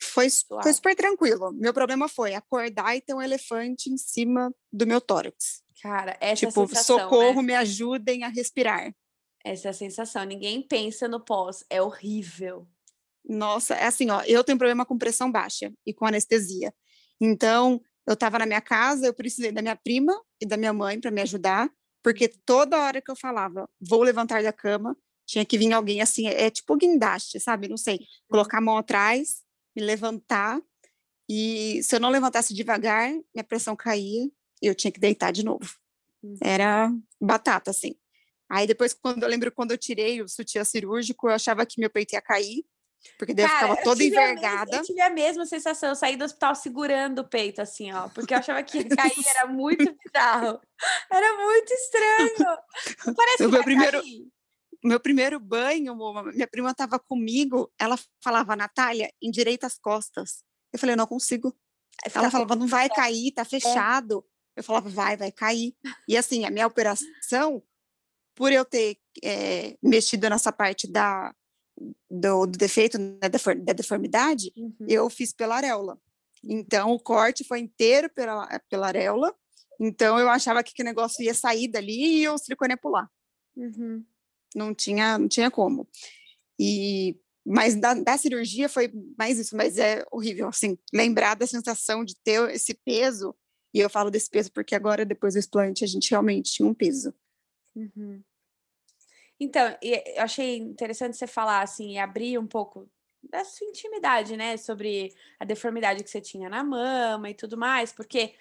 Foi, 0.00 0.28
foi 0.62 0.72
super 0.72 0.94
tranquilo. 0.94 1.52
Meu 1.52 1.72
problema 1.72 2.06
foi 2.08 2.34
acordar 2.34 2.94
e 2.94 3.00
ter 3.00 3.14
um 3.14 3.22
elefante 3.22 3.90
em 3.90 3.96
cima 3.96 4.54
do 4.70 4.86
meu 4.86 5.00
tórax. 5.00 5.62
Cara, 5.82 6.16
essa 6.20 6.46
tipo, 6.46 6.66
sensação, 6.68 6.98
socorro, 6.98 7.40
né? 7.40 7.48
me 7.48 7.54
ajudem 7.54 8.22
a 8.24 8.28
respirar. 8.28 8.94
Essa 9.44 9.68
é 9.68 9.70
a 9.70 9.74
sensação. 9.74 10.24
Ninguém 10.24 10.60
pensa 10.60 11.08
no 11.08 11.24
pós. 11.24 11.64
É 11.70 11.80
horrível. 11.80 12.68
Nossa, 13.24 13.74
é 13.74 13.86
assim, 13.86 14.10
ó. 14.10 14.22
Eu 14.22 14.44
tenho 14.44 14.58
problema 14.58 14.84
com 14.84 14.98
pressão 14.98 15.32
baixa 15.32 15.72
e 15.86 15.94
com 15.94 16.06
anestesia. 16.06 16.72
Então, 17.20 17.80
eu 18.06 18.14
estava 18.14 18.38
na 18.38 18.46
minha 18.46 18.60
casa, 18.60 19.06
eu 19.06 19.14
precisei 19.14 19.50
da 19.50 19.62
minha 19.62 19.76
prima 19.76 20.12
e 20.40 20.46
da 20.46 20.56
minha 20.56 20.72
mãe 20.72 21.00
para 21.00 21.10
me 21.10 21.22
ajudar, 21.22 21.70
porque 22.02 22.28
toda 22.28 22.80
hora 22.80 23.00
que 23.00 23.10
eu 23.10 23.16
falava, 23.16 23.68
vou 23.80 24.02
levantar 24.02 24.42
da 24.42 24.52
cama, 24.52 24.96
tinha 25.26 25.44
que 25.44 25.58
vir 25.58 25.72
alguém 25.72 26.00
assim, 26.00 26.28
é, 26.28 26.44
é 26.44 26.50
tipo 26.50 26.76
guindaste, 26.76 27.40
sabe? 27.40 27.68
Não 27.68 27.76
sei, 27.76 28.00
colocar 28.28 28.58
a 28.58 28.60
mão 28.60 28.78
atrás, 28.78 29.42
me 29.74 29.82
levantar, 29.82 30.60
e 31.28 31.82
se 31.82 31.96
eu 31.96 32.00
não 32.00 32.10
levantasse 32.10 32.54
devagar, 32.54 33.10
minha 33.34 33.44
pressão 33.46 33.74
caía, 33.74 34.30
e 34.62 34.66
eu 34.66 34.74
tinha 34.74 34.92
que 34.92 35.00
deitar 35.00 35.32
de 35.32 35.44
novo. 35.44 35.74
Uhum. 36.22 36.36
Era 36.42 36.90
batata, 37.20 37.70
assim. 37.70 37.96
Aí 38.48 38.66
depois, 38.66 38.94
quando 38.94 39.24
eu 39.24 39.28
lembro 39.28 39.50
quando 39.50 39.72
eu 39.72 39.78
tirei 39.78 40.22
o 40.22 40.28
sutiã 40.28 40.62
cirúrgico, 40.62 41.28
eu 41.28 41.34
achava 41.34 41.66
que 41.66 41.80
meu 41.80 41.90
peito 41.90 42.14
ia 42.14 42.22
cair, 42.22 42.64
porque 43.18 43.34
daí 43.34 43.44
Cara, 43.44 43.54
eu 43.54 43.60
ficava 43.70 43.82
toda 43.82 44.04
envergada. 44.04 44.70
Mesma, 44.70 44.76
eu 44.76 44.84
tive 44.84 45.00
a 45.00 45.10
mesma 45.10 45.46
sensação, 45.46 45.88
eu 45.88 45.96
saí 45.96 46.16
do 46.16 46.24
hospital 46.24 46.54
segurando 46.54 47.18
o 47.20 47.28
peito, 47.28 47.60
assim, 47.60 47.92
ó, 47.92 48.08
porque 48.08 48.32
eu 48.32 48.38
achava 48.38 48.62
que 48.62 48.78
ia 48.78 48.88
cair, 48.88 49.26
era 49.28 49.46
muito 49.46 49.96
bizarro. 50.04 50.60
Era 51.10 51.36
muito 51.36 51.72
estranho. 51.72 52.58
parece 53.16 53.36
que 53.38 53.48
meu 53.48 53.64
primeiro, 53.64 54.00
cair 54.00 54.35
meu 54.86 55.00
primeiro 55.00 55.40
banho, 55.40 55.96
minha 56.32 56.46
prima 56.46 56.70
estava 56.70 56.98
comigo, 56.98 57.72
ela 57.78 57.98
falava, 58.22 58.56
Natália, 58.56 59.12
endireita 59.20 59.66
as 59.66 59.78
costas. 59.78 60.44
Eu 60.72 60.78
falei, 60.78 60.94
eu 60.94 60.98
não 60.98 61.06
consigo. 61.06 61.56
Ela 62.14 62.30
falava, 62.30 62.54
não 62.54 62.66
vai 62.66 62.88
cair, 62.88 63.32
tá 63.32 63.44
fechado. 63.44 64.24
É. 64.56 64.60
Eu 64.60 64.64
falava, 64.64 64.88
vai, 64.88 65.16
vai 65.16 65.32
cair. 65.32 65.74
E 66.08 66.16
assim, 66.16 66.44
a 66.44 66.50
minha 66.50 66.66
operação, 66.66 67.62
por 68.34 68.52
eu 68.52 68.64
ter 68.64 68.98
é, 69.22 69.76
mexido 69.82 70.28
nessa 70.28 70.52
parte 70.52 70.90
da, 70.90 71.34
do, 72.10 72.46
do 72.46 72.58
defeito, 72.58 72.98
né, 72.98 73.28
da 73.64 73.72
deformidade, 73.72 74.52
uhum. 74.56 74.86
eu 74.88 75.10
fiz 75.10 75.32
pela 75.32 75.56
areola. 75.56 75.98
Então, 76.44 76.92
o 76.92 77.00
corte 77.00 77.44
foi 77.44 77.60
inteiro 77.60 78.08
pela, 78.10 78.46
pela 78.70 78.86
areola. 78.86 79.34
Então, 79.80 80.18
eu 80.18 80.28
achava 80.28 80.62
que, 80.62 80.72
que 80.72 80.82
o 80.82 80.84
negócio 80.84 81.22
ia 81.22 81.34
sair 81.34 81.68
dali 81.68 82.22
e 82.22 82.28
o 82.28 82.38
silicone 82.38 82.72
ia 82.72 82.78
pular. 82.78 83.10
Uhum. 83.56 84.04
Não, 84.56 84.74
tinha, 84.74 85.18
não 85.18 85.28
tinha 85.28 85.50
como. 85.50 85.86
E, 86.58 87.16
mas 87.44 87.74
da, 87.76 87.94
da, 87.94 88.16
cirurgia 88.16 88.68
foi 88.68 88.90
mais 89.18 89.38
isso, 89.38 89.56
mas 89.56 89.76
é 89.76 90.04
horrível, 90.10 90.48
assim, 90.48 90.78
lembrar 90.92 91.34
da 91.34 91.46
sensação 91.46 92.04
de 92.04 92.16
ter 92.16 92.48
esse 92.50 92.74
peso, 92.74 93.34
e 93.74 93.80
eu 93.80 93.90
falo 93.90 94.10
desse 94.10 94.30
peso 94.30 94.50
porque 94.50 94.74
agora, 94.74 95.04
depois 95.04 95.34
do 95.34 95.38
explante, 95.38 95.84
a 95.84 95.86
gente 95.86 96.10
realmente 96.10 96.50
tinha 96.50 96.66
um 96.66 96.72
peso. 96.72 97.14
Uhum. 97.74 98.22
Então, 99.38 99.76
eu 99.82 100.22
achei 100.22 100.56
interessante 100.56 101.16
você 101.16 101.26
falar, 101.26 101.60
assim, 101.60 101.92
e 101.92 101.98
abrir 101.98 102.38
um 102.38 102.46
pouco 102.46 102.88
da 103.22 103.44
sua 103.44 103.66
intimidade, 103.66 104.36
né? 104.36 104.56
Sobre 104.56 105.12
a 105.38 105.44
deformidade 105.44 106.02
que 106.02 106.08
você 106.08 106.20
tinha 106.20 106.48
na 106.48 106.64
mama 106.64 107.28
e 107.28 107.34
tudo 107.34 107.56
mais, 107.56 107.92
porque 107.92 108.34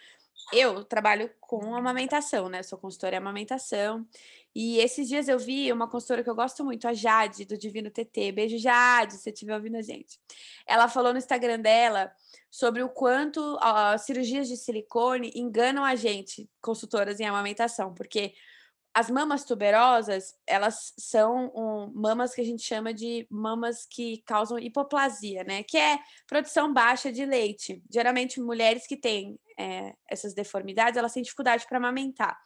eu 0.53 0.83
trabalho 0.83 1.29
com 1.39 1.75
amamentação, 1.75 2.49
né? 2.49 2.63
Sou 2.63 2.77
consultora 2.77 3.15
em 3.15 3.17
amamentação. 3.17 4.07
E 4.53 4.79
esses 4.79 5.07
dias 5.07 5.27
eu 5.27 5.37
vi 5.37 5.71
uma 5.71 5.89
consultora 5.89 6.23
que 6.23 6.29
eu 6.29 6.35
gosto 6.35 6.63
muito, 6.63 6.87
a 6.87 6.93
Jade, 6.93 7.45
do 7.45 7.57
Divino 7.57 7.89
TT. 7.89 8.31
Beijo, 8.31 8.57
Jade, 8.57 9.13
se 9.13 9.19
você 9.19 9.29
estiver 9.31 9.53
ouvindo 9.53 9.75
a 9.75 9.81
gente. 9.81 10.19
Ela 10.65 10.87
falou 10.87 11.11
no 11.11 11.17
Instagram 11.17 11.59
dela 11.59 12.11
sobre 12.49 12.81
o 12.81 12.89
quanto 12.89 13.57
as 13.59 14.05
cirurgias 14.05 14.47
de 14.47 14.55
silicone 14.55 15.31
enganam 15.35 15.83
a 15.83 15.95
gente, 15.95 16.49
consultoras 16.61 17.19
em 17.19 17.25
amamentação, 17.25 17.93
porque 17.93 18.33
as 18.95 19.09
mamas 19.09 19.43
tuberosas, 19.43 20.33
elas 20.47 20.93
são 20.97 21.51
um, 21.53 21.91
mamas 21.93 22.33
que 22.33 22.39
a 22.39 22.45
gente 22.45 22.63
chama 22.63 22.93
de 22.93 23.27
mamas 23.29 23.85
que 23.85 24.23
causam 24.25 24.57
hipoplasia, 24.57 25.43
né? 25.43 25.63
Que 25.63 25.77
é 25.77 25.99
produção 26.25 26.73
baixa 26.73 27.11
de 27.11 27.25
leite. 27.25 27.83
Geralmente, 27.91 28.39
mulheres 28.39 28.87
que 28.87 28.95
têm 28.95 29.37
é, 29.59 29.93
essas 30.09 30.33
deformidades, 30.33 30.97
elas 30.97 31.11
têm 31.11 31.21
dificuldade 31.21 31.65
para 31.67 31.77
amamentar. 31.77 32.39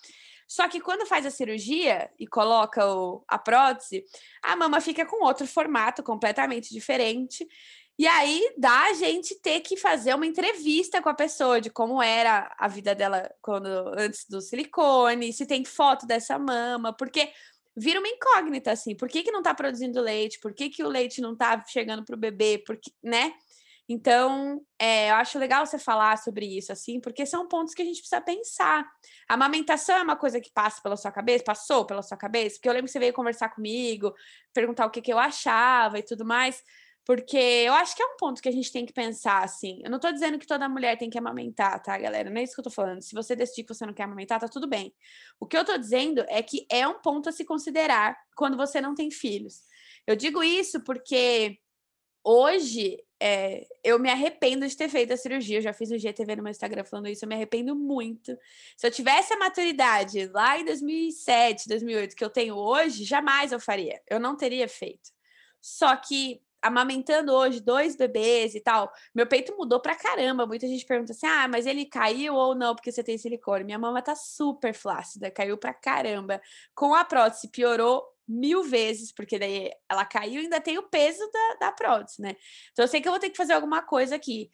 Só 0.47 0.67
que 0.67 0.81
quando 0.81 1.05
faz 1.05 1.23
a 1.27 1.29
cirurgia 1.29 2.09
e 2.17 2.25
coloca 2.25 2.83
o, 2.83 3.23
a 3.27 3.37
prótese, 3.37 4.03
a 4.41 4.55
mama 4.55 4.81
fica 4.81 5.05
com 5.05 5.23
outro 5.23 5.45
formato 5.45 6.01
completamente 6.01 6.73
diferente. 6.73 7.47
E 7.99 8.07
aí 8.07 8.53
dá 8.57 8.85
a 8.85 8.93
gente 8.93 9.35
ter 9.41 9.59
que 9.59 9.75
fazer 9.75 10.15
uma 10.15 10.25
entrevista 10.25 11.01
com 11.01 11.09
a 11.09 11.13
pessoa 11.13 11.59
de 11.59 11.69
como 11.69 12.01
era 12.01 12.49
a 12.57 12.65
vida 12.65 12.95
dela 12.95 13.29
quando 13.41 13.67
antes 13.97 14.25
do 14.29 14.39
silicone, 14.39 15.33
se 15.33 15.45
tem 15.45 15.65
foto 15.65 16.07
dessa 16.07 16.39
mama, 16.39 16.93
porque 16.93 17.29
vira 17.75 17.99
uma 17.99 18.07
incógnita 18.07 18.71
assim, 18.71 18.95
por 18.95 19.09
que, 19.09 19.21
que 19.21 19.31
não 19.31 19.41
está 19.41 19.53
produzindo 19.53 19.99
leite? 19.99 20.39
Por 20.39 20.53
que, 20.53 20.69
que 20.69 20.81
o 20.81 20.87
leite 20.87 21.19
não 21.19 21.33
está 21.33 21.61
chegando 21.67 22.05
para 22.05 22.15
o 22.15 22.17
bebê? 22.19 22.63
Porque, 22.65 22.89
né? 23.03 23.33
Então, 23.91 24.61
é, 24.79 25.09
eu 25.09 25.15
acho 25.15 25.37
legal 25.37 25.65
você 25.65 25.77
falar 25.77 26.17
sobre 26.19 26.45
isso, 26.45 26.71
assim, 26.71 27.01
porque 27.01 27.25
são 27.25 27.49
pontos 27.49 27.73
que 27.73 27.81
a 27.81 27.85
gente 27.85 27.99
precisa 27.99 28.21
pensar. 28.21 28.89
A 29.27 29.33
amamentação 29.33 29.97
é 29.97 30.03
uma 30.03 30.15
coisa 30.15 30.39
que 30.39 30.51
passa 30.53 30.81
pela 30.81 30.95
sua 30.95 31.11
cabeça, 31.11 31.43
passou 31.43 31.85
pela 31.85 32.01
sua 32.01 32.15
cabeça, 32.15 32.55
porque 32.55 32.69
eu 32.69 32.73
lembro 32.73 32.85
que 32.85 32.93
você 32.93 32.99
veio 32.99 33.13
conversar 33.13 33.49
comigo, 33.49 34.13
perguntar 34.53 34.85
o 34.85 34.89
que, 34.89 35.01
que 35.01 35.11
eu 35.11 35.19
achava 35.19 35.99
e 35.99 36.03
tudo 36.03 36.23
mais. 36.23 36.63
Porque 37.09 37.37
eu 37.37 37.73
acho 37.73 37.95
que 37.95 38.03
é 38.03 38.05
um 38.05 38.17
ponto 38.17 38.39
que 38.39 38.47
a 38.47 38.51
gente 38.51 38.71
tem 38.71 38.85
que 38.85 38.93
pensar, 38.93 39.43
assim. 39.43 39.81
Eu 39.83 39.89
não 39.89 39.99
tô 39.99 40.11
dizendo 40.11 40.37
que 40.37 40.45
toda 40.45 40.69
mulher 40.69 40.95
tem 40.95 41.09
que 41.09 41.17
amamentar, 41.17 41.81
tá, 41.81 41.97
galera? 41.97 42.29
Não 42.29 42.39
é 42.39 42.43
isso 42.43 42.53
que 42.53 42.59
eu 42.59 42.65
tô 42.65 42.69
falando. 42.69 43.01
Se 43.01 43.15
você 43.15 43.35
decidir 43.35 43.63
que 43.63 43.73
você 43.73 43.83
não 43.83 43.95
quer 43.95 44.03
amamentar, 44.03 44.39
tá 44.39 44.47
tudo 44.47 44.67
bem. 44.67 44.93
O 45.39 45.47
que 45.47 45.57
eu 45.57 45.65
tô 45.65 45.75
dizendo 45.75 46.23
é 46.27 46.43
que 46.43 46.67
é 46.71 46.87
um 46.87 47.01
ponto 47.01 47.27
a 47.27 47.31
se 47.31 47.43
considerar 47.43 48.15
quando 48.35 48.55
você 48.55 48.79
não 48.79 48.93
tem 48.93 49.09
filhos. 49.09 49.63
Eu 50.05 50.15
digo 50.15 50.43
isso 50.43 50.83
porque 50.83 51.57
hoje 52.23 53.03
é, 53.19 53.65
eu 53.83 53.97
me 53.97 54.11
arrependo 54.11 54.67
de 54.67 54.77
ter 54.77 54.87
feito 54.87 55.11
a 55.11 55.17
cirurgia. 55.17 55.57
Eu 55.57 55.63
já 55.63 55.73
fiz 55.73 55.89
um 55.89 55.97
GTV 55.97 56.35
no 56.35 56.43
meu 56.43 56.51
Instagram 56.51 56.83
falando 56.83 57.07
isso, 57.07 57.25
eu 57.25 57.29
me 57.29 57.33
arrependo 57.33 57.75
muito. 57.75 58.37
Se 58.77 58.85
eu 58.85 58.91
tivesse 58.91 59.33
a 59.33 59.39
maturidade 59.39 60.27
lá 60.27 60.59
em 60.59 60.65
2007, 60.65 61.69
2008 61.69 62.15
que 62.15 62.23
eu 62.23 62.29
tenho 62.29 62.55
hoje, 62.55 63.03
jamais 63.03 63.51
eu 63.51 63.59
faria. 63.59 63.99
Eu 64.07 64.19
não 64.19 64.37
teria 64.37 64.67
feito. 64.67 65.09
Só 65.59 65.95
que 65.95 66.39
amamentando 66.61 67.33
hoje 67.33 67.59
dois 67.59 67.95
bebês 67.95 68.55
e 68.55 68.59
tal, 68.59 68.91
meu 69.13 69.27
peito 69.27 69.55
mudou 69.57 69.79
pra 69.79 69.95
caramba. 69.95 70.45
Muita 70.45 70.67
gente 70.67 70.85
pergunta 70.85 71.13
assim: 71.13 71.27
ah, 71.27 71.47
mas 71.47 71.65
ele 71.65 71.85
caiu 71.85 72.35
ou 72.35 72.55
não 72.55 72.75
porque 72.75 72.91
você 72.91 73.03
tem 73.03 73.17
silicone? 73.17 73.63
Minha 73.63 73.79
mama 73.79 74.01
tá 74.01 74.15
super 74.15 74.73
flácida, 74.73 75.31
caiu 75.31 75.57
pra 75.57 75.73
caramba. 75.73 76.41
Com 76.75 76.93
a 76.93 77.03
prótese 77.05 77.49
piorou 77.49 78.03
mil 78.27 78.63
vezes, 78.63 79.11
porque 79.11 79.39
daí 79.39 79.71
ela 79.89 80.05
caiu 80.05 80.41
e 80.41 80.43
ainda 80.43 80.61
tem 80.61 80.77
o 80.77 80.83
peso 80.83 81.27
da, 81.31 81.67
da 81.67 81.71
prótese, 81.71 82.21
né? 82.21 82.35
Então 82.71 82.83
eu 82.83 82.87
sei 82.87 83.01
que 83.01 83.07
eu 83.07 83.11
vou 83.11 83.19
ter 83.19 83.29
que 83.29 83.37
fazer 83.37 83.53
alguma 83.53 83.81
coisa 83.81 84.15
aqui. 84.15 84.51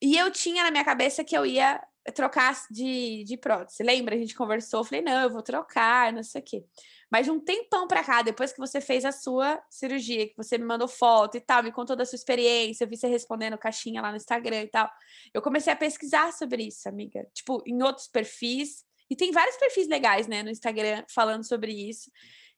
E 0.00 0.16
eu 0.16 0.30
tinha 0.30 0.62
na 0.62 0.70
minha 0.70 0.84
cabeça 0.84 1.24
que 1.24 1.36
eu 1.36 1.44
ia 1.44 1.82
trocar 2.12 2.54
de, 2.70 3.24
de 3.24 3.36
prótese. 3.36 3.82
Lembra? 3.82 4.14
A 4.14 4.18
gente 4.18 4.34
conversou, 4.34 4.84
falei, 4.84 5.02
não, 5.02 5.22
eu 5.22 5.30
vou 5.30 5.42
trocar, 5.42 6.12
não 6.12 6.22
sei 6.22 6.40
o 6.40 6.44
quê. 6.44 6.64
Mas 7.10 7.24
de 7.26 7.30
um 7.30 7.40
tempão 7.40 7.88
para 7.88 8.04
cá, 8.04 8.22
depois 8.22 8.52
que 8.52 8.58
você 8.58 8.80
fez 8.80 9.04
a 9.04 9.12
sua 9.12 9.62
cirurgia, 9.70 10.28
que 10.28 10.36
você 10.36 10.58
me 10.58 10.64
mandou 10.64 10.86
foto 10.86 11.36
e 11.36 11.40
tal, 11.40 11.62
me 11.62 11.72
contou 11.72 11.96
da 11.96 12.04
sua 12.04 12.16
experiência, 12.16 12.84
eu 12.84 12.88
vi 12.88 12.96
você 12.96 13.08
respondendo 13.08 13.56
caixinha 13.56 14.02
lá 14.02 14.10
no 14.10 14.16
Instagram 14.16 14.62
e 14.62 14.68
tal, 14.68 14.90
eu 15.32 15.40
comecei 15.40 15.72
a 15.72 15.76
pesquisar 15.76 16.32
sobre 16.32 16.64
isso, 16.64 16.88
amiga. 16.88 17.26
Tipo, 17.32 17.62
em 17.66 17.82
outros 17.82 18.08
perfis. 18.08 18.84
E 19.10 19.16
tem 19.16 19.32
vários 19.32 19.56
perfis 19.56 19.88
legais, 19.88 20.26
né, 20.26 20.42
no 20.42 20.50
Instagram 20.50 21.02
falando 21.08 21.44
sobre 21.44 21.72
isso. 21.72 22.10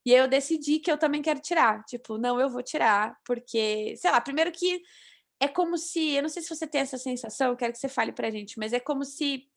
E 0.05 0.15
aí 0.15 0.21
eu 0.21 0.27
decidi 0.27 0.79
que 0.81 0.91
eu 0.91 0.99
também 0.99 1.23
quero 1.23 1.41
tirar. 1.41 1.85
Tipo, 1.85 2.19
não, 2.19 2.41
eu 2.41 2.49
vou 2.49 2.63
tirar, 2.63 3.17
porque, 3.25 3.95
sei 3.97 4.11
lá, 4.11 4.21
primeiro 4.21 4.51
que 4.51 4.81
é 5.41 5.49
como 5.49 5.79
se, 5.79 6.11
eu 6.11 6.23
não 6.23 6.29
sei 6.29 6.43
se 6.43 6.49
você 6.49 6.67
tem 6.67 6.83
essa 6.83 6.99
sensação, 6.99 7.49
eu 7.51 7.57
quero 7.57 7.73
que 7.73 7.79
você 7.79 7.89
fale 7.89 8.13
pra 8.13 8.31
gente, 8.31 8.59
mas 8.59 8.75
é 8.75 8.79
como 8.79 9.05
se 9.05 9.49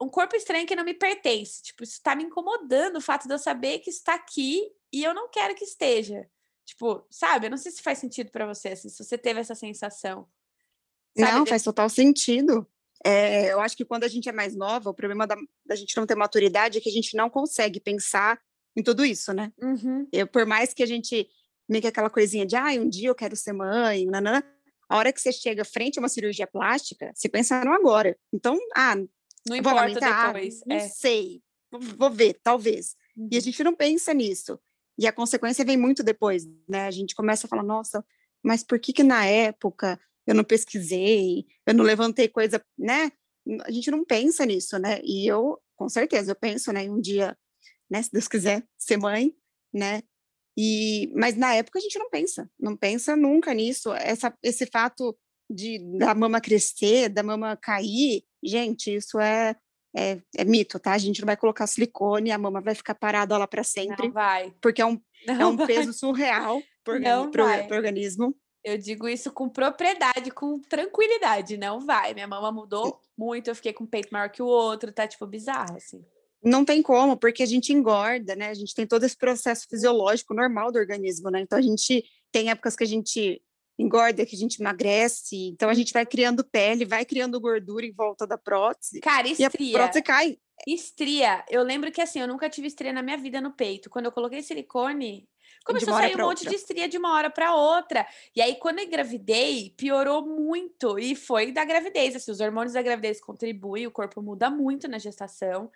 um 0.00 0.08
corpo 0.08 0.36
estranho 0.36 0.66
que 0.66 0.76
não 0.76 0.84
me 0.84 0.94
pertence. 0.94 1.62
Tipo, 1.62 1.84
isso 1.84 2.00
tá 2.02 2.14
me 2.14 2.24
incomodando 2.24 2.96
o 2.96 3.00
fato 3.00 3.26
de 3.26 3.32
eu 3.32 3.38
saber 3.38 3.78
que 3.78 3.88
está 3.88 4.14
aqui 4.14 4.62
e 4.92 5.02
eu 5.02 5.14
não 5.14 5.30
quero 5.30 5.54
que 5.54 5.64
esteja. 5.64 6.28
Tipo, 6.64 7.06
sabe? 7.10 7.46
Eu 7.46 7.50
não 7.50 7.56
sei 7.56 7.72
se 7.72 7.82
faz 7.82 7.98
sentido 7.98 8.30
para 8.30 8.46
você, 8.46 8.68
assim, 8.68 8.88
se 8.88 9.02
você 9.02 9.16
teve 9.16 9.40
essa 9.40 9.54
sensação. 9.54 10.28
Sabe? 11.16 11.32
Não, 11.32 11.46
faz 11.46 11.62
total 11.62 11.88
sentido. 11.88 12.66
É, 13.04 13.52
eu 13.52 13.60
acho 13.60 13.76
que 13.76 13.84
quando 13.84 14.04
a 14.04 14.08
gente 14.08 14.28
é 14.28 14.32
mais 14.32 14.54
nova, 14.54 14.90
o 14.90 14.94
problema 14.94 15.26
da, 15.26 15.36
da, 15.66 15.74
gente 15.74 15.96
não 15.96 16.06
ter 16.06 16.14
maturidade 16.14 16.78
é 16.78 16.80
que 16.80 16.88
a 16.88 16.92
gente 16.92 17.16
não 17.16 17.28
consegue 17.28 17.80
pensar 17.80 18.40
em 18.76 18.82
tudo 18.82 19.04
isso, 19.04 19.32
né? 19.32 19.52
Uhum. 19.60 20.06
Eu, 20.12 20.26
por 20.26 20.46
mais 20.46 20.72
que 20.72 20.82
a 20.82 20.86
gente 20.86 21.28
meio 21.68 21.82
que 21.82 21.88
aquela 21.88 22.10
coisinha 22.10 22.46
de, 22.46 22.54
ah, 22.54 22.70
um 22.78 22.88
dia 22.88 23.08
eu 23.08 23.14
quero 23.14 23.34
ser 23.34 23.52
mãe, 23.52 24.06
nanana, 24.06 24.44
a 24.92 24.98
hora 24.98 25.10
que 25.10 25.22
você 25.22 25.32
chega 25.32 25.64
frente 25.64 25.98
a 25.98 26.02
uma 26.02 26.08
cirurgia 26.08 26.46
plástica, 26.46 27.10
você 27.14 27.26
pensa 27.26 27.64
no 27.64 27.72
agora. 27.72 28.14
Então, 28.30 28.58
ah, 28.76 28.94
não 29.48 29.56
importa 29.56 29.98
depois. 29.98 30.60
Não 30.66 30.76
é. 30.76 30.80
sei. 30.80 31.42
Vou 31.96 32.10
ver, 32.10 32.38
talvez. 32.42 32.94
E 33.16 33.34
a 33.34 33.38
uhum. 33.38 33.40
gente 33.40 33.64
não 33.64 33.74
pensa 33.74 34.12
nisso. 34.12 34.60
E 34.98 35.06
a 35.06 35.12
consequência 35.12 35.64
vem 35.64 35.78
muito 35.78 36.02
depois, 36.02 36.46
né? 36.68 36.86
A 36.86 36.90
gente 36.90 37.14
começa 37.14 37.46
a 37.46 37.48
falar, 37.48 37.62
nossa, 37.62 38.04
mas 38.42 38.62
por 38.62 38.78
que 38.78 38.92
que 38.92 39.02
na 39.02 39.24
época 39.24 39.98
eu 40.26 40.34
não 40.34 40.44
pesquisei, 40.44 41.46
eu 41.66 41.72
não 41.72 41.84
levantei 41.84 42.28
coisa, 42.28 42.62
né? 42.78 43.10
A 43.64 43.70
gente 43.70 43.90
não 43.90 44.04
pensa 44.04 44.44
nisso, 44.44 44.78
né? 44.78 45.00
E 45.02 45.26
eu, 45.26 45.58
com 45.74 45.88
certeza, 45.88 46.32
eu 46.32 46.36
penso, 46.36 46.70
né? 46.70 46.82
Um 46.82 47.00
dia, 47.00 47.34
né? 47.90 48.02
Se 48.02 48.12
Deus 48.12 48.28
quiser, 48.28 48.62
ser 48.76 48.98
mãe, 48.98 49.34
né? 49.72 50.02
E, 50.56 51.10
mas 51.14 51.36
na 51.36 51.54
época 51.54 51.78
a 51.78 51.82
gente 51.82 51.98
não 51.98 52.10
pensa, 52.10 52.48
não 52.60 52.76
pensa 52.76 53.16
nunca 53.16 53.54
nisso. 53.54 53.92
Essa, 53.94 54.36
esse 54.42 54.66
fato 54.66 55.16
de 55.50 55.78
da 55.98 56.14
mama 56.14 56.40
crescer, 56.40 57.08
da 57.08 57.22
mama 57.22 57.56
cair, 57.56 58.24
gente, 58.42 58.94
isso 58.94 59.18
é, 59.18 59.56
é, 59.96 60.18
é, 60.36 60.44
mito, 60.44 60.78
tá? 60.78 60.92
A 60.92 60.98
gente 60.98 61.20
não 61.20 61.26
vai 61.26 61.36
colocar 61.36 61.66
silicone, 61.66 62.30
a 62.30 62.38
mama 62.38 62.60
vai 62.60 62.74
ficar 62.74 62.94
parada 62.94 63.36
lá 63.36 63.46
para 63.46 63.64
sempre. 63.64 64.06
Não 64.06 64.12
vai. 64.12 64.52
Porque 64.60 64.82
é 64.82 64.86
um, 64.86 65.00
é 65.26 65.46
um 65.46 65.56
peso 65.56 65.92
surreal 65.92 66.60
para 66.84 66.94
o 67.70 67.74
organismo. 67.74 68.34
Eu 68.64 68.78
digo 68.78 69.08
isso 69.08 69.32
com 69.32 69.48
propriedade, 69.48 70.30
com 70.30 70.60
tranquilidade, 70.60 71.56
não 71.56 71.80
vai. 71.80 72.14
Minha 72.14 72.28
mama 72.28 72.52
mudou 72.52 73.00
muito, 73.18 73.48
eu 73.48 73.56
fiquei 73.56 73.72
com 73.72 73.84
o 73.84 73.88
peito 73.88 74.10
maior 74.12 74.30
que 74.30 74.40
o 74.40 74.46
outro, 74.46 74.92
tá 74.92 75.06
tipo 75.06 75.26
bizarro, 75.26 75.76
assim. 75.76 76.04
Não 76.42 76.64
tem 76.64 76.82
como, 76.82 77.16
porque 77.16 77.42
a 77.42 77.46
gente 77.46 77.72
engorda, 77.72 78.34
né? 78.34 78.48
A 78.48 78.54
gente 78.54 78.74
tem 78.74 78.86
todo 78.86 79.04
esse 79.04 79.16
processo 79.16 79.66
fisiológico 79.68 80.34
normal 80.34 80.72
do 80.72 80.78
organismo, 80.78 81.30
né? 81.30 81.40
Então 81.40 81.58
a 81.58 81.62
gente 81.62 82.04
tem 82.32 82.50
épocas 82.50 82.74
que 82.74 82.84
a 82.84 82.86
gente 82.86 83.40
engorda, 83.78 84.26
que 84.26 84.34
a 84.34 84.38
gente 84.38 84.60
emagrece. 84.60 85.48
Então 85.48 85.68
a 85.68 85.74
gente 85.74 85.92
vai 85.92 86.04
criando 86.04 86.44
pele, 86.44 86.84
vai 86.84 87.04
criando 87.04 87.40
gordura 87.40 87.86
em 87.86 87.92
volta 87.92 88.26
da 88.26 88.36
prótese. 88.36 89.00
Cara, 89.00 89.28
estria. 89.28 89.50
E 89.60 89.74
a 89.74 89.78
prótese 89.78 90.02
cai. 90.02 90.38
Estria. 90.66 91.44
Eu 91.48 91.62
lembro 91.62 91.90
que 91.90 92.00
assim, 92.00 92.20
eu 92.20 92.28
nunca 92.28 92.48
tive 92.48 92.66
estria 92.66 92.92
na 92.92 93.02
minha 93.02 93.16
vida 93.16 93.40
no 93.40 93.52
peito. 93.52 93.90
Quando 93.90 94.06
eu 94.06 94.12
coloquei 94.12 94.42
silicone, 94.42 95.28
Começou 95.64 95.94
a 95.94 95.98
sair 95.98 96.16
um 96.16 96.26
monte 96.26 96.38
outra. 96.38 96.50
de 96.50 96.56
estria 96.56 96.88
de 96.88 96.98
uma 96.98 97.12
hora 97.14 97.30
para 97.30 97.54
outra. 97.54 98.06
E 98.34 98.42
aí, 98.42 98.56
quando 98.56 98.80
eu 98.80 98.84
engravidei, 98.84 99.72
piorou 99.76 100.26
muito. 100.26 100.98
E 100.98 101.14
foi 101.14 101.52
da 101.52 101.64
gravidez. 101.64 102.16
Assim, 102.16 102.30
os 102.30 102.40
hormônios 102.40 102.72
da 102.72 102.82
gravidez 102.82 103.20
contribuem, 103.20 103.86
o 103.86 103.90
corpo 103.90 104.20
muda 104.20 104.50
muito 104.50 104.88
na 104.88 104.98
gestação. 104.98 105.70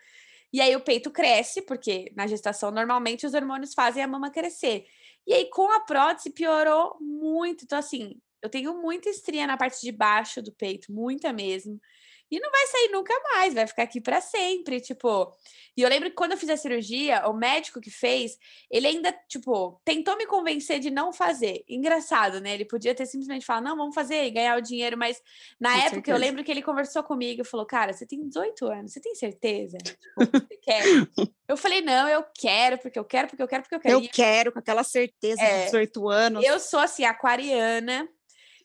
E 0.53 0.61
aí 0.61 0.75
o 0.76 0.81
peito 0.81 1.11
cresce, 1.11 1.62
porque 1.62 2.12
na 2.17 2.26
gestação 2.26 2.71
normalmente 2.71 3.26
os 3.26 3.35
hormônios 3.35 3.75
fazem 3.75 4.03
a 4.03 4.09
mama 4.09 4.31
crescer. 4.31 4.85
E 5.26 5.35
aí 5.35 5.49
com 5.50 5.71
a 5.71 5.81
prótese 5.81 6.31
piorou 6.31 6.97
muito. 7.00 7.65
Então, 7.65 7.79
assim, 7.79 8.15
eu 8.43 8.49
tenho 8.49 8.81
muita 8.81 9.09
estria 9.11 9.47
na 9.47 9.57
parte 9.57 9.81
de 9.81 9.93
baixo 9.93 10.43
do 10.43 10.53
peito, 10.53 10.93
muita 10.93 11.33
mesmo 11.33 11.81
e 12.30 12.40
não 12.40 12.50
vai 12.50 12.66
sair 12.66 12.88
nunca 12.90 13.14
mais, 13.33 13.54
vai 13.54 13.66
ficar 13.66 13.85
aqui 13.85 14.00
para 14.00 14.21
sempre, 14.21 14.80
tipo. 14.80 15.33
E 15.76 15.83
eu 15.83 15.88
lembro 15.88 16.09
que 16.09 16.16
quando 16.16 16.33
eu 16.33 16.38
fiz 16.38 16.49
a 16.49 16.56
cirurgia, 16.56 17.28
o 17.28 17.35
médico 17.35 17.80
que 17.80 17.90
fez, 17.90 18.38
ele 18.71 18.87
ainda, 18.87 19.12
tipo, 19.28 19.80
tentou 19.85 20.16
me 20.16 20.26
convencer 20.26 20.80
de 20.80 20.90
não 20.90 21.12
fazer. 21.12 21.62
Engraçado, 21.68 22.40
né? 22.40 22.54
Ele 22.54 22.64
podia 22.64 22.95
ter 22.95 23.04
simplesmente 23.06 23.45
falado, 23.45 23.64
não, 23.64 23.76
vamos 23.76 23.95
fazer 23.95 24.25
e 24.25 24.30
ganhar 24.30 24.56
o 24.56 24.62
dinheiro, 24.62 24.97
mas 24.97 25.21
na 25.61 25.73
Com 25.73 25.78
época 25.78 25.95
certeza. 25.95 26.16
eu 26.16 26.21
lembro 26.21 26.42
que 26.42 26.50
ele 26.50 26.62
conversou 26.62 27.02
comigo 27.02 27.42
e 27.42 27.45
falou, 27.45 27.66
cara, 27.66 27.92
você 27.92 28.06
tem 28.06 28.26
18 28.26 28.66
anos, 28.66 28.92
você 28.92 29.00
tem 29.00 29.14
certeza? 29.14 29.76
Tipo, 30.16 30.38
você 30.38 30.56
quer? 30.62 30.85
eu 31.49 31.56
falei, 31.56 31.80
não, 31.83 32.09
eu 32.09 32.25
quero, 32.35 32.78
porque 32.78 32.99
eu 32.99 33.04
quero, 33.04 33.28
porque 33.28 33.42
eu 33.42 33.49
quero, 33.49 33.62
porque 33.62 33.75
eu 33.75 33.80
quero. 33.80 33.95
Eu 34.02 34.09
quero, 34.11 34.52
com 34.52 34.59
aquela 34.59 34.83
certeza 34.83 35.42
é, 35.42 35.59
de 35.61 35.64
18 35.66 36.09
anos. 36.09 36.45
Eu 36.45 36.59
sou, 36.59 36.80
assim, 36.80 37.04
aquariana. 37.04 38.09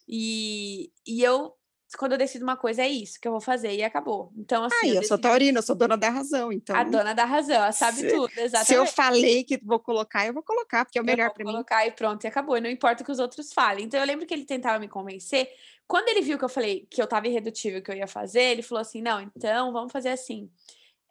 E, 0.07 0.91
e 1.05 1.23
eu 1.23 1.53
quando 1.97 2.13
eu 2.13 2.17
decido 2.17 2.43
uma 2.43 2.55
coisa, 2.55 2.81
é 2.81 2.87
isso 2.87 3.19
que 3.19 3.27
eu 3.27 3.31
vou 3.31 3.41
fazer 3.41 3.73
e 3.73 3.83
acabou. 3.83 4.31
Então, 4.37 4.63
assim. 4.63 4.75
Ah, 4.83 4.87
eu, 4.87 4.95
eu 4.95 5.03
sou 5.03 5.17
taurina, 5.17 5.59
eu 5.59 5.63
sou 5.63 5.75
dona 5.75 5.97
da 5.97 6.09
razão, 6.09 6.51
então. 6.51 6.75
A 6.75 6.83
dona 6.83 7.13
da 7.13 7.25
razão, 7.25 7.55
ela 7.55 7.71
sabe 7.71 7.99
se, 7.99 8.07
tudo, 8.09 8.31
exatamente. 8.37 8.67
Se 8.67 8.73
eu 8.73 8.85
falei 8.85 9.43
que 9.43 9.59
vou 9.63 9.79
colocar, 9.79 10.25
eu 10.25 10.33
vou 10.33 10.43
colocar, 10.43 10.85
porque 10.85 10.99
é 10.99 11.01
o 11.01 11.05
melhor 11.05 11.31
para 11.31 11.43
mim. 11.43 11.51
colocar 11.51 11.85
e 11.85 11.91
pronto, 11.91 12.23
e 12.23 12.27
acabou. 12.27 12.57
E 12.57 12.61
não 12.61 12.69
importa 12.69 13.03
o 13.03 13.05
que 13.05 13.11
os 13.11 13.19
outros 13.19 13.51
falem. 13.53 13.85
Então, 13.85 13.99
eu 13.99 14.05
lembro 14.05 14.25
que 14.25 14.33
ele 14.33 14.45
tentava 14.45 14.79
me 14.79 14.87
convencer. 14.87 15.49
Quando 15.87 16.07
ele 16.09 16.21
viu 16.21 16.37
que 16.37 16.45
eu 16.45 16.49
falei 16.49 16.87
que 16.89 17.01
eu 17.01 17.07
tava 17.07 17.27
irredutível, 17.27 17.81
que 17.81 17.91
eu 17.91 17.95
ia 17.95 18.07
fazer, 18.07 18.43
ele 18.43 18.61
falou 18.61 18.81
assim: 18.81 19.01
não, 19.01 19.19
então 19.21 19.73
vamos 19.73 19.91
fazer 19.91 20.09
assim. 20.09 20.49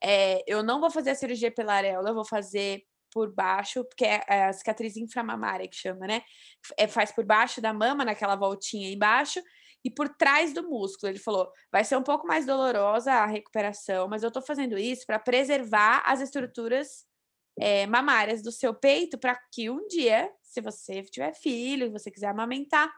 É, 0.02 0.42
eu 0.46 0.62
não 0.62 0.80
vou 0.80 0.90
fazer 0.90 1.10
a 1.10 1.14
cirurgia 1.14 1.50
pela 1.50 1.74
areola, 1.74 2.10
eu 2.10 2.14
vou 2.14 2.24
fazer 2.24 2.82
por 3.12 3.32
baixo, 3.32 3.84
porque 3.84 4.04
é, 4.04 4.22
é 4.28 4.44
a 4.44 4.52
cicatriz 4.52 4.96
inframamária 4.96 5.68
que 5.68 5.76
chama, 5.76 6.06
né? 6.06 6.22
É, 6.76 6.86
faz 6.86 7.12
por 7.12 7.24
baixo 7.24 7.60
da 7.60 7.72
mama, 7.72 8.04
naquela 8.04 8.36
voltinha 8.36 8.90
embaixo, 8.90 9.42
e 9.84 9.90
por 9.90 10.08
trás 10.08 10.52
do 10.52 10.68
músculo. 10.68 11.10
Ele 11.10 11.18
falou: 11.18 11.50
vai 11.70 11.84
ser 11.84 11.96
um 11.96 12.02
pouco 12.02 12.26
mais 12.26 12.46
dolorosa 12.46 13.12
a 13.12 13.26
recuperação, 13.26 14.08
mas 14.08 14.22
eu 14.22 14.28
estou 14.28 14.42
fazendo 14.42 14.78
isso 14.78 15.06
para 15.06 15.18
preservar 15.18 16.02
as 16.06 16.20
estruturas 16.20 17.06
é, 17.58 17.86
mamárias 17.86 18.42
do 18.42 18.52
seu 18.52 18.74
peito 18.74 19.18
para 19.18 19.38
que 19.52 19.70
um 19.70 19.86
dia, 19.86 20.30
se 20.42 20.60
você 20.60 21.02
tiver 21.02 21.34
filho 21.34 21.86
e 21.86 21.90
você 21.90 22.10
quiser 22.10 22.28
amamentar, 22.28 22.90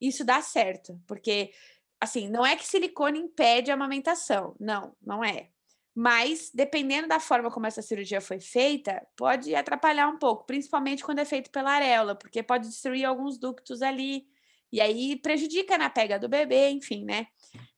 isso 0.00 0.24
dá 0.24 0.40
certo. 0.42 1.00
Porque, 1.06 1.52
assim, 2.00 2.28
não 2.28 2.44
é 2.44 2.56
que 2.56 2.66
silicone 2.66 3.18
impede 3.18 3.70
a 3.70 3.74
amamentação. 3.74 4.54
Não, 4.58 4.96
não 5.00 5.24
é. 5.24 5.50
Mas, 5.94 6.50
dependendo 6.52 7.06
da 7.06 7.20
forma 7.20 7.50
como 7.52 7.66
essa 7.66 7.80
cirurgia 7.80 8.20
foi 8.20 8.40
feita, 8.40 9.06
pode 9.16 9.54
atrapalhar 9.54 10.08
um 10.08 10.18
pouco, 10.18 10.44
principalmente 10.44 11.04
quando 11.04 11.20
é 11.20 11.24
feito 11.24 11.50
pela 11.52 11.70
areola, 11.70 12.16
porque 12.16 12.42
pode 12.42 12.68
destruir 12.68 13.04
alguns 13.04 13.38
ductos 13.38 13.80
ali 13.80 14.26
e 14.74 14.80
aí 14.80 15.14
prejudica 15.14 15.78
na 15.78 15.88
pega 15.88 16.18
do 16.18 16.28
bebê, 16.28 16.68
enfim, 16.70 17.04
né? 17.04 17.28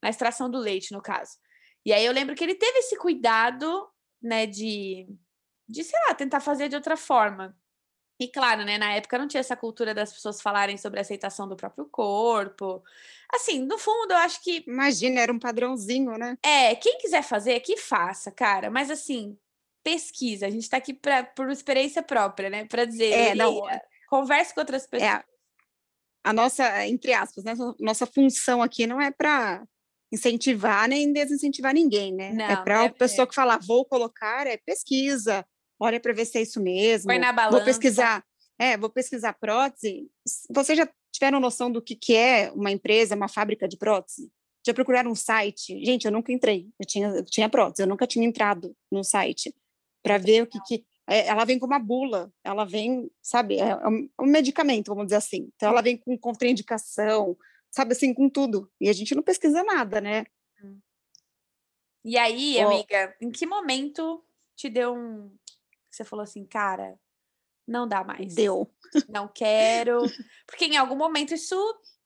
Na 0.01 0.09
extração 0.09 0.49
do 0.49 0.57
leite, 0.57 0.91
no 0.91 0.99
caso. 0.99 1.37
E 1.85 1.93
aí 1.93 2.03
eu 2.03 2.11
lembro 2.11 2.33
que 2.33 2.43
ele 2.43 2.55
teve 2.55 2.79
esse 2.79 2.97
cuidado, 2.97 3.87
né, 4.19 4.47
de, 4.47 5.07
de 5.69 5.83
sei 5.83 5.99
lá, 6.07 6.15
tentar 6.15 6.39
fazer 6.39 6.69
de 6.69 6.75
outra 6.75 6.97
forma. 6.97 7.55
E 8.19 8.27
claro, 8.27 8.65
né, 8.65 8.79
na 8.79 8.93
época 8.93 9.19
não 9.19 9.27
tinha 9.27 9.41
essa 9.41 9.55
cultura 9.55 9.93
das 9.93 10.11
pessoas 10.11 10.41
falarem 10.41 10.75
sobre 10.75 10.99
aceitação 10.99 11.47
do 11.47 11.55
próprio 11.55 11.85
corpo. 11.85 12.83
Assim, 13.31 13.59
no 13.59 13.77
fundo, 13.77 14.13
eu 14.13 14.17
acho 14.17 14.43
que. 14.43 14.63
Imagina, 14.65 15.21
era 15.21 15.31
um 15.31 15.37
padrãozinho, 15.37 16.17
né? 16.17 16.35
É, 16.41 16.73
quem 16.73 16.97
quiser 16.97 17.21
fazer, 17.21 17.59
que 17.59 17.77
faça, 17.77 18.31
cara. 18.31 18.71
Mas 18.71 18.89
assim, 18.89 19.37
pesquisa. 19.83 20.47
A 20.47 20.49
gente 20.49 20.67
tá 20.67 20.77
aqui 20.77 20.95
pra, 20.95 21.23
por 21.23 21.47
experiência 21.51 22.01
própria, 22.01 22.49
né? 22.49 22.65
Para 22.65 22.85
dizer. 22.85 23.11
É, 23.11 23.35
não. 23.35 23.61
Converse 24.09 24.51
com 24.51 24.61
outras 24.61 24.85
é, 24.85 24.87
pessoas. 24.87 25.11
É, 25.11 25.36
a 26.27 26.33
nossa, 26.33 26.85
entre 26.85 27.13
aspas, 27.13 27.45
né, 27.45 27.53
nossa 27.79 28.05
função 28.05 28.61
aqui 28.61 28.85
não 28.85 28.99
é 28.99 29.11
para 29.11 29.65
incentivar 30.11 30.87
nem 30.87 31.13
desincentivar 31.13 31.73
ninguém, 31.73 32.13
né? 32.13 32.29
É 32.29 32.33
não, 32.33 32.45
é 32.45 32.63
para 32.63 32.83
a 32.83 32.89
pessoa 32.89 33.25
que 33.25 33.33
falar, 33.33 33.59
vou 33.59 33.85
colocar, 33.85 34.45
é 34.45 34.57
pesquisa, 34.57 35.45
olha 35.79 35.99
para 35.99 36.11
ver 36.13 36.25
se 36.25 36.37
é 36.37 36.41
isso 36.41 36.61
mesmo. 36.61 37.07
Põe 37.07 37.19
na 37.19 37.31
balança. 37.31 37.55
Vou 37.55 37.65
pesquisar, 37.65 38.25
é, 38.59 38.77
vou 38.77 38.89
pesquisar 38.89 39.33
prótese. 39.33 40.09
Vocês 40.53 40.77
já 40.77 40.87
tiveram 41.13 41.39
noção 41.39 41.71
do 41.71 41.81
que, 41.81 41.95
que 41.95 42.13
é 42.13 42.51
uma 42.53 42.71
empresa, 42.71 43.15
uma 43.15 43.29
fábrica 43.29 43.67
de 43.67 43.77
prótese? 43.77 44.29
Já 44.65 44.73
procuraram 44.73 45.11
um 45.11 45.15
site? 45.15 45.81
Gente, 45.85 46.05
eu 46.05 46.11
nunca 46.11 46.33
entrei, 46.33 46.67
eu 46.77 46.85
tinha, 46.85 47.07
eu 47.07 47.23
tinha 47.23 47.47
prótese, 47.47 47.83
eu 47.83 47.87
nunca 47.87 48.05
tinha 48.05 48.25
entrado 48.25 48.75
no 48.91 49.01
site 49.01 49.55
para 50.03 50.17
ver 50.17 50.43
o 50.43 50.47
que, 50.47 50.59
que 50.65 50.75
é, 50.75 50.81
ela 51.07 51.45
vem 51.45 51.57
com 51.57 51.65
uma 51.65 51.79
bula, 51.79 52.31
ela 52.43 52.65
vem, 52.65 53.09
sabe, 53.21 53.55
é, 53.55 53.69
é 53.69 53.87
um, 53.87 54.09
um, 54.19 54.25
medicamento, 54.25 54.89
vamos 54.89 55.05
dizer 55.05 55.15
assim. 55.15 55.49
Então, 55.55 55.69
ela 55.69 55.81
vem 55.81 55.95
com 55.95 56.17
contraindicação, 56.17 57.37
sabe, 57.71 57.93
assim, 57.93 58.13
com 58.13 58.29
tudo. 58.29 58.69
E 58.79 58.89
a 58.89 58.93
gente 58.93 59.15
não 59.15 59.23
pesquisa 59.23 59.63
nada, 59.63 60.01
né? 60.01 60.25
E 62.03 62.17
aí, 62.17 62.57
oh. 62.59 62.67
amiga, 62.67 63.15
em 63.21 63.31
que 63.31 63.45
momento 63.45 64.23
te 64.55 64.69
deu 64.69 64.95
um. 64.95 65.31
Você 65.89 66.03
falou 66.03 66.23
assim, 66.23 66.45
cara, 66.45 66.99
não 67.67 67.87
dá 67.87 68.03
mais. 68.03 68.33
Deu. 68.35 68.69
Não 69.09 69.27
quero. 69.27 70.01
Porque 70.45 70.65
em 70.65 70.77
algum 70.77 70.95
momento 70.95 71.33
isso, 71.33 71.55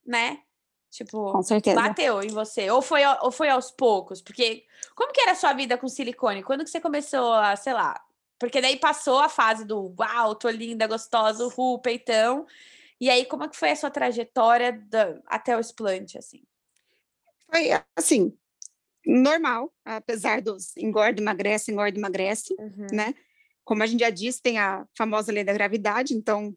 né? 0.04 0.42
Tipo, 0.90 1.32
com 1.32 1.42
certeza. 1.42 1.80
bateu 1.80 2.22
em 2.22 2.28
você. 2.28 2.68
Ou 2.70 2.82
foi, 2.82 3.02
ou 3.22 3.30
foi 3.30 3.48
aos 3.48 3.70
poucos? 3.70 4.20
Porque 4.20 4.66
como 4.94 5.12
que 5.12 5.20
era 5.20 5.32
a 5.32 5.36
sua 5.36 5.52
vida 5.52 5.78
com 5.78 5.88
silicone? 5.88 6.42
Quando 6.42 6.64
que 6.64 6.70
você 6.70 6.80
começou 6.80 7.32
a, 7.32 7.56
sei 7.56 7.72
lá, 7.72 7.98
porque 8.42 8.60
daí 8.60 8.76
passou 8.76 9.20
a 9.20 9.28
fase 9.28 9.64
do 9.64 9.94
uau, 9.96 10.34
tô 10.34 10.50
linda, 10.50 10.88
gostosa, 10.88 11.46
ru, 11.46 11.78
peitão. 11.78 12.44
E 13.00 13.08
aí, 13.08 13.24
como 13.24 13.44
é 13.44 13.48
que 13.48 13.56
foi 13.56 13.70
a 13.70 13.76
sua 13.76 13.88
trajetória 13.88 14.72
da, 14.72 15.16
até 15.26 15.56
o 15.56 15.60
explante, 15.60 16.18
assim? 16.18 16.42
Foi, 17.48 17.68
assim, 17.94 18.36
normal, 19.06 19.72
apesar 19.84 20.42
dos 20.42 20.76
engorda, 20.76 21.22
emagrece, 21.22 21.70
engorda, 21.70 21.96
emagrece, 21.96 22.52
uhum. 22.58 22.88
né? 22.92 23.14
Como 23.62 23.80
a 23.80 23.86
gente 23.86 24.00
já 24.00 24.10
disse, 24.10 24.42
tem 24.42 24.58
a 24.58 24.88
famosa 24.98 25.30
lei 25.30 25.44
da 25.44 25.52
gravidade, 25.52 26.12
então 26.12 26.52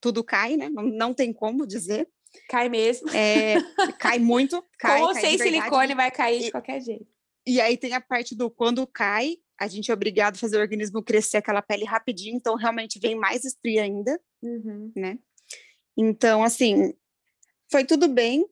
tudo 0.00 0.22
cai, 0.22 0.56
né? 0.56 0.68
Não, 0.68 0.84
não 0.84 1.12
tem 1.12 1.32
como 1.32 1.66
dizer. 1.66 2.08
Cai 2.48 2.68
mesmo. 2.68 3.10
É, 3.10 3.56
cai 3.98 4.20
muito. 4.20 4.64
Cai, 4.78 5.00
Com 5.00 5.06
ou 5.06 5.14
sem 5.16 5.36
silicone 5.36 5.92
vai 5.92 6.12
cair 6.12 6.44
de 6.44 6.50
qualquer 6.52 6.80
jeito. 6.80 7.08
E 7.44 7.60
aí 7.60 7.76
tem 7.76 7.94
a 7.94 8.00
parte 8.00 8.32
do 8.36 8.48
quando 8.48 8.86
cai, 8.86 9.38
a 9.58 9.66
gente 9.66 9.90
é 9.90 9.94
obrigado 9.94 10.36
a 10.36 10.38
fazer 10.38 10.58
o 10.58 10.60
organismo 10.60 11.02
crescer 11.02 11.38
aquela 11.38 11.62
pele 11.62 11.84
rapidinho, 11.84 12.36
então 12.36 12.54
realmente 12.56 12.98
vem 12.98 13.14
mais 13.14 13.44
estria 13.44 13.82
ainda, 13.82 14.20
uhum. 14.42 14.92
né? 14.94 15.18
Então, 15.96 16.42
assim, 16.44 16.94
foi 17.70 17.84
tudo 17.84 18.08
bem. 18.08 18.46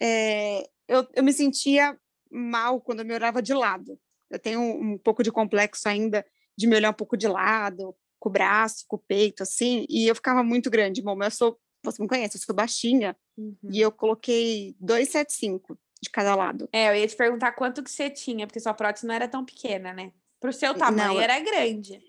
É, 0.00 0.68
eu, 0.88 1.06
eu 1.14 1.22
me 1.22 1.32
sentia 1.32 1.96
mal 2.30 2.80
quando 2.80 3.00
eu 3.00 3.04
me 3.04 3.14
olhava 3.14 3.40
de 3.40 3.54
lado. 3.54 3.98
Eu 4.30 4.38
tenho 4.38 4.60
um, 4.60 4.92
um, 4.92 4.98
pouco 4.98 5.22
de 5.22 5.30
complexo 5.30 5.88
ainda 5.88 6.24
de 6.56 6.66
me 6.66 6.76
olhar 6.76 6.90
um 6.90 6.94
pouco 6.94 7.16
de 7.16 7.26
lado, 7.26 7.94
com 8.18 8.28
o 8.28 8.32
braço, 8.32 8.84
com 8.86 8.96
o 8.96 8.98
peito, 8.98 9.42
assim, 9.42 9.86
e 9.88 10.06
eu 10.06 10.14
ficava 10.14 10.42
muito 10.42 10.70
grande. 10.70 11.00
Bom, 11.00 11.20
eu 11.22 11.30
sou, 11.30 11.58
você 11.82 12.02
me 12.02 12.08
conhece, 12.08 12.36
eu 12.36 12.42
sou 12.42 12.54
baixinha, 12.54 13.16
uhum. 13.36 13.56
e 13.72 13.80
eu 13.80 13.90
coloquei 13.90 14.76
275 14.78 15.78
de 16.02 16.10
cada 16.10 16.34
lado. 16.34 16.68
É, 16.72 16.90
eu 16.90 16.96
ia 16.96 17.06
te 17.06 17.16
perguntar 17.16 17.52
quanto 17.52 17.82
que 17.82 17.90
você 17.90 18.10
tinha, 18.10 18.46
porque 18.46 18.60
sua 18.60 18.74
prótese 18.74 19.06
não 19.06 19.14
era 19.14 19.26
tão 19.26 19.44
pequena, 19.44 19.92
né? 19.92 20.12
Para 20.40 20.50
o 20.50 20.52
seu 20.52 20.74
tamanho 20.74 21.14
Não, 21.14 21.20
era 21.20 21.38
grande. 21.38 22.00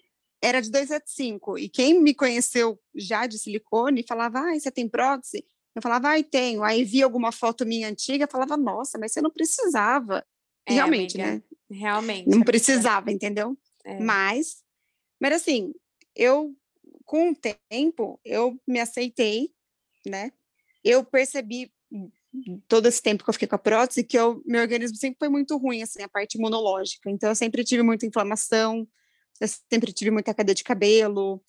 Era 0.42 0.62
de 0.62 0.72
275. 0.72 1.60
E 1.60 1.70
quem 1.70 2.02
me 2.02 2.16
conheceu 2.16 2.80
já 2.96 3.28
de 3.28 3.38
silicone 3.38 4.06
falava: 4.08 4.40
ah, 4.40 4.60
você 4.60 4.72
tem 4.72 4.88
prótese? 4.88 5.46
Eu 5.76 5.82
falava, 5.82 6.10
ai, 6.10 6.22
ah, 6.22 6.30
tenho. 6.30 6.64
Aí 6.64 6.84
via 6.84 7.06
alguma 7.06 7.32
foto 7.32 7.66
minha 7.66 7.88
antiga, 7.88 8.28
falava, 8.28 8.58
nossa, 8.58 8.98
mas 8.98 9.14
você 9.14 9.22
não 9.22 9.30
precisava. 9.30 10.26
É, 10.66 10.74
realmente, 10.74 11.20
amiga, 11.20 11.36
né? 11.36 11.44
Realmente. 11.70 12.30
Não 12.30 12.42
precisava, 12.42 13.12
entendeu? 13.12 13.58
É. 13.86 14.00
Mas, 14.00 14.64
mas 15.20 15.34
assim, 15.34 15.74
eu, 16.16 16.54
com 17.06 17.32
o 17.32 17.36
tempo, 17.36 18.20
eu 18.26 18.60
me 18.68 18.80
aceitei, 18.80 19.54
né? 20.06 20.32
Eu 20.84 21.06
percebi 21.06 21.72
todo 22.68 22.88
esse 22.88 23.02
tempo 23.02 23.24
que 23.24 23.30
eu 23.30 23.34
fiquei 23.34 23.48
com 23.48 23.56
a 23.56 23.60
prótese, 23.60 24.04
que 24.04 24.18
eu, 24.18 24.42
meu 24.46 24.62
organismo 24.62 24.98
sempre 24.98 25.20
foi 25.20 25.30
muito 25.30 25.58
ruim, 25.58 25.82
assim, 25.82 26.02
a 26.02 26.10
parte 26.10 26.38
imunológica. 26.38 27.10
Então, 27.10 27.30
eu 27.30 27.36
sempre 27.36 27.64
tive 27.64 27.84
muita 27.84 28.06
inflamação, 28.06 28.88
eu 29.40 29.48
sempre 29.72 29.92
tive 29.92 30.12
muita 30.12 30.34
queda 30.34 30.54
de 30.54 30.64
cabelo. 30.64 31.44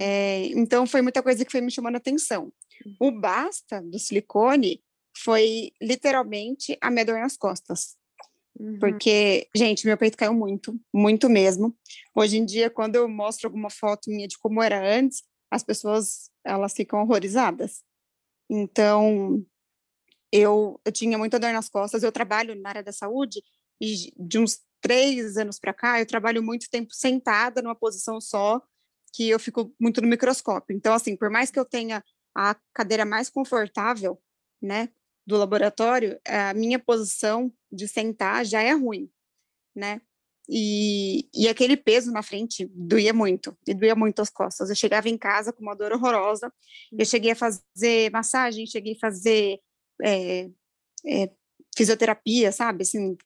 É, 0.00 0.46
então, 0.48 0.86
foi 0.86 1.02
muita 1.02 1.22
coisa 1.22 1.44
que 1.44 1.52
foi 1.52 1.60
me 1.60 1.70
chamando 1.70 1.96
a 1.96 1.98
atenção. 1.98 2.52
O 2.98 3.10
basta 3.10 3.80
do 3.82 3.98
silicone 3.98 4.82
foi 5.16 5.72
literalmente 5.80 6.76
a 6.80 6.90
minha 6.90 7.04
dor 7.04 7.18
nas 7.18 7.36
costas. 7.36 7.96
Uhum. 8.58 8.78
Porque, 8.78 9.48
gente, 9.54 9.86
meu 9.86 9.96
peito 9.96 10.16
caiu 10.16 10.34
muito, 10.34 10.78
muito 10.92 11.28
mesmo. 11.28 11.76
Hoje 12.14 12.38
em 12.38 12.44
dia, 12.44 12.70
quando 12.70 12.96
eu 12.96 13.08
mostro 13.08 13.48
alguma 13.48 13.70
foto 13.70 14.10
minha 14.10 14.28
de 14.28 14.38
como 14.38 14.62
era 14.62 14.82
antes, 14.96 15.22
as 15.50 15.62
pessoas 15.62 16.30
elas 16.44 16.72
ficam 16.72 17.02
horrorizadas. 17.02 17.82
Então, 18.48 19.44
eu, 20.32 20.80
eu 20.84 20.90
tinha 20.90 21.18
muita 21.18 21.38
dor 21.38 21.52
nas 21.52 21.68
costas, 21.68 22.02
eu 22.02 22.10
trabalho 22.10 22.54
na 22.54 22.70
área 22.70 22.82
da 22.82 22.92
saúde 22.92 23.42
e 23.80 24.12
de 24.16 24.38
uns 24.38 24.60
três 24.80 25.36
anos 25.36 25.58
para 25.60 25.74
cá, 25.74 26.00
eu 26.00 26.06
trabalho 26.06 26.42
muito 26.42 26.68
tempo 26.70 26.94
sentada 26.94 27.60
numa 27.60 27.74
posição 27.74 28.20
só, 28.20 28.60
que 29.14 29.28
eu 29.28 29.38
fico 29.38 29.74
muito 29.78 30.00
no 30.00 30.08
microscópio. 30.08 30.74
Então, 30.74 30.94
assim, 30.94 31.16
por 31.16 31.30
mais 31.30 31.50
que 31.50 31.58
eu 31.58 31.64
tenha 31.64 32.02
a 32.34 32.56
cadeira 32.72 33.04
mais 33.04 33.28
confortável, 33.28 34.20
né, 34.60 34.88
do 35.26 35.36
laboratório, 35.36 36.18
a 36.26 36.54
minha 36.54 36.78
posição 36.78 37.52
de 37.70 37.86
sentar 37.86 38.44
já 38.44 38.62
é 38.62 38.72
ruim, 38.72 39.10
né? 39.74 40.00
E, 40.48 41.28
e 41.32 41.48
aquele 41.48 41.76
peso 41.76 42.10
na 42.10 42.22
frente 42.22 42.68
doía 42.74 43.12
muito, 43.12 43.56
e 43.66 43.72
doía 43.74 43.94
muito 43.94 44.20
as 44.20 44.30
costas. 44.30 44.68
Eu 44.68 44.74
chegava 44.76 45.08
em 45.08 45.16
casa 45.16 45.52
com 45.52 45.62
uma 45.62 45.76
dor 45.76 45.92
horrorosa, 45.92 46.52
eu 46.98 47.04
cheguei 47.04 47.32
a 47.32 47.36
fazer 47.36 48.10
massagem, 48.10 48.66
cheguei 48.66 48.94
a 48.94 48.98
fazer 48.98 49.60
é, 50.00 50.50
é, 51.06 51.30
fisioterapia, 51.76 52.52
sabe, 52.52 52.82
assim, 52.82 53.16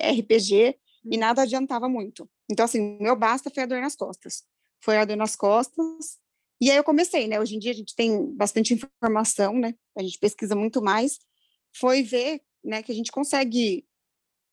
RPG, 0.00 0.78
e 1.10 1.16
nada 1.16 1.42
adiantava 1.42 1.88
muito. 1.88 2.28
Então, 2.50 2.64
assim, 2.64 2.98
meu 3.00 3.16
basta 3.16 3.50
foi 3.50 3.62
a 3.62 3.66
dor 3.66 3.80
nas 3.80 3.96
costas. 3.96 4.44
Foi 4.80 4.96
a 4.96 5.04
dor 5.04 5.16
nas 5.16 5.34
costas, 5.34 6.18
e 6.60 6.70
aí 6.70 6.76
eu 6.76 6.84
comecei, 6.84 7.28
né? 7.28 7.38
Hoje 7.38 7.56
em 7.56 7.58
dia 7.58 7.70
a 7.70 7.74
gente 7.74 7.94
tem 7.94 8.34
bastante 8.34 8.72
informação, 8.74 9.58
né? 9.58 9.74
A 9.96 10.02
gente 10.02 10.18
pesquisa 10.18 10.56
muito 10.56 10.82
mais. 10.82 11.18
Foi 11.74 12.02
ver, 12.02 12.40
né, 12.64 12.82
que 12.82 12.90
a 12.90 12.94
gente 12.94 13.12
consegue 13.12 13.86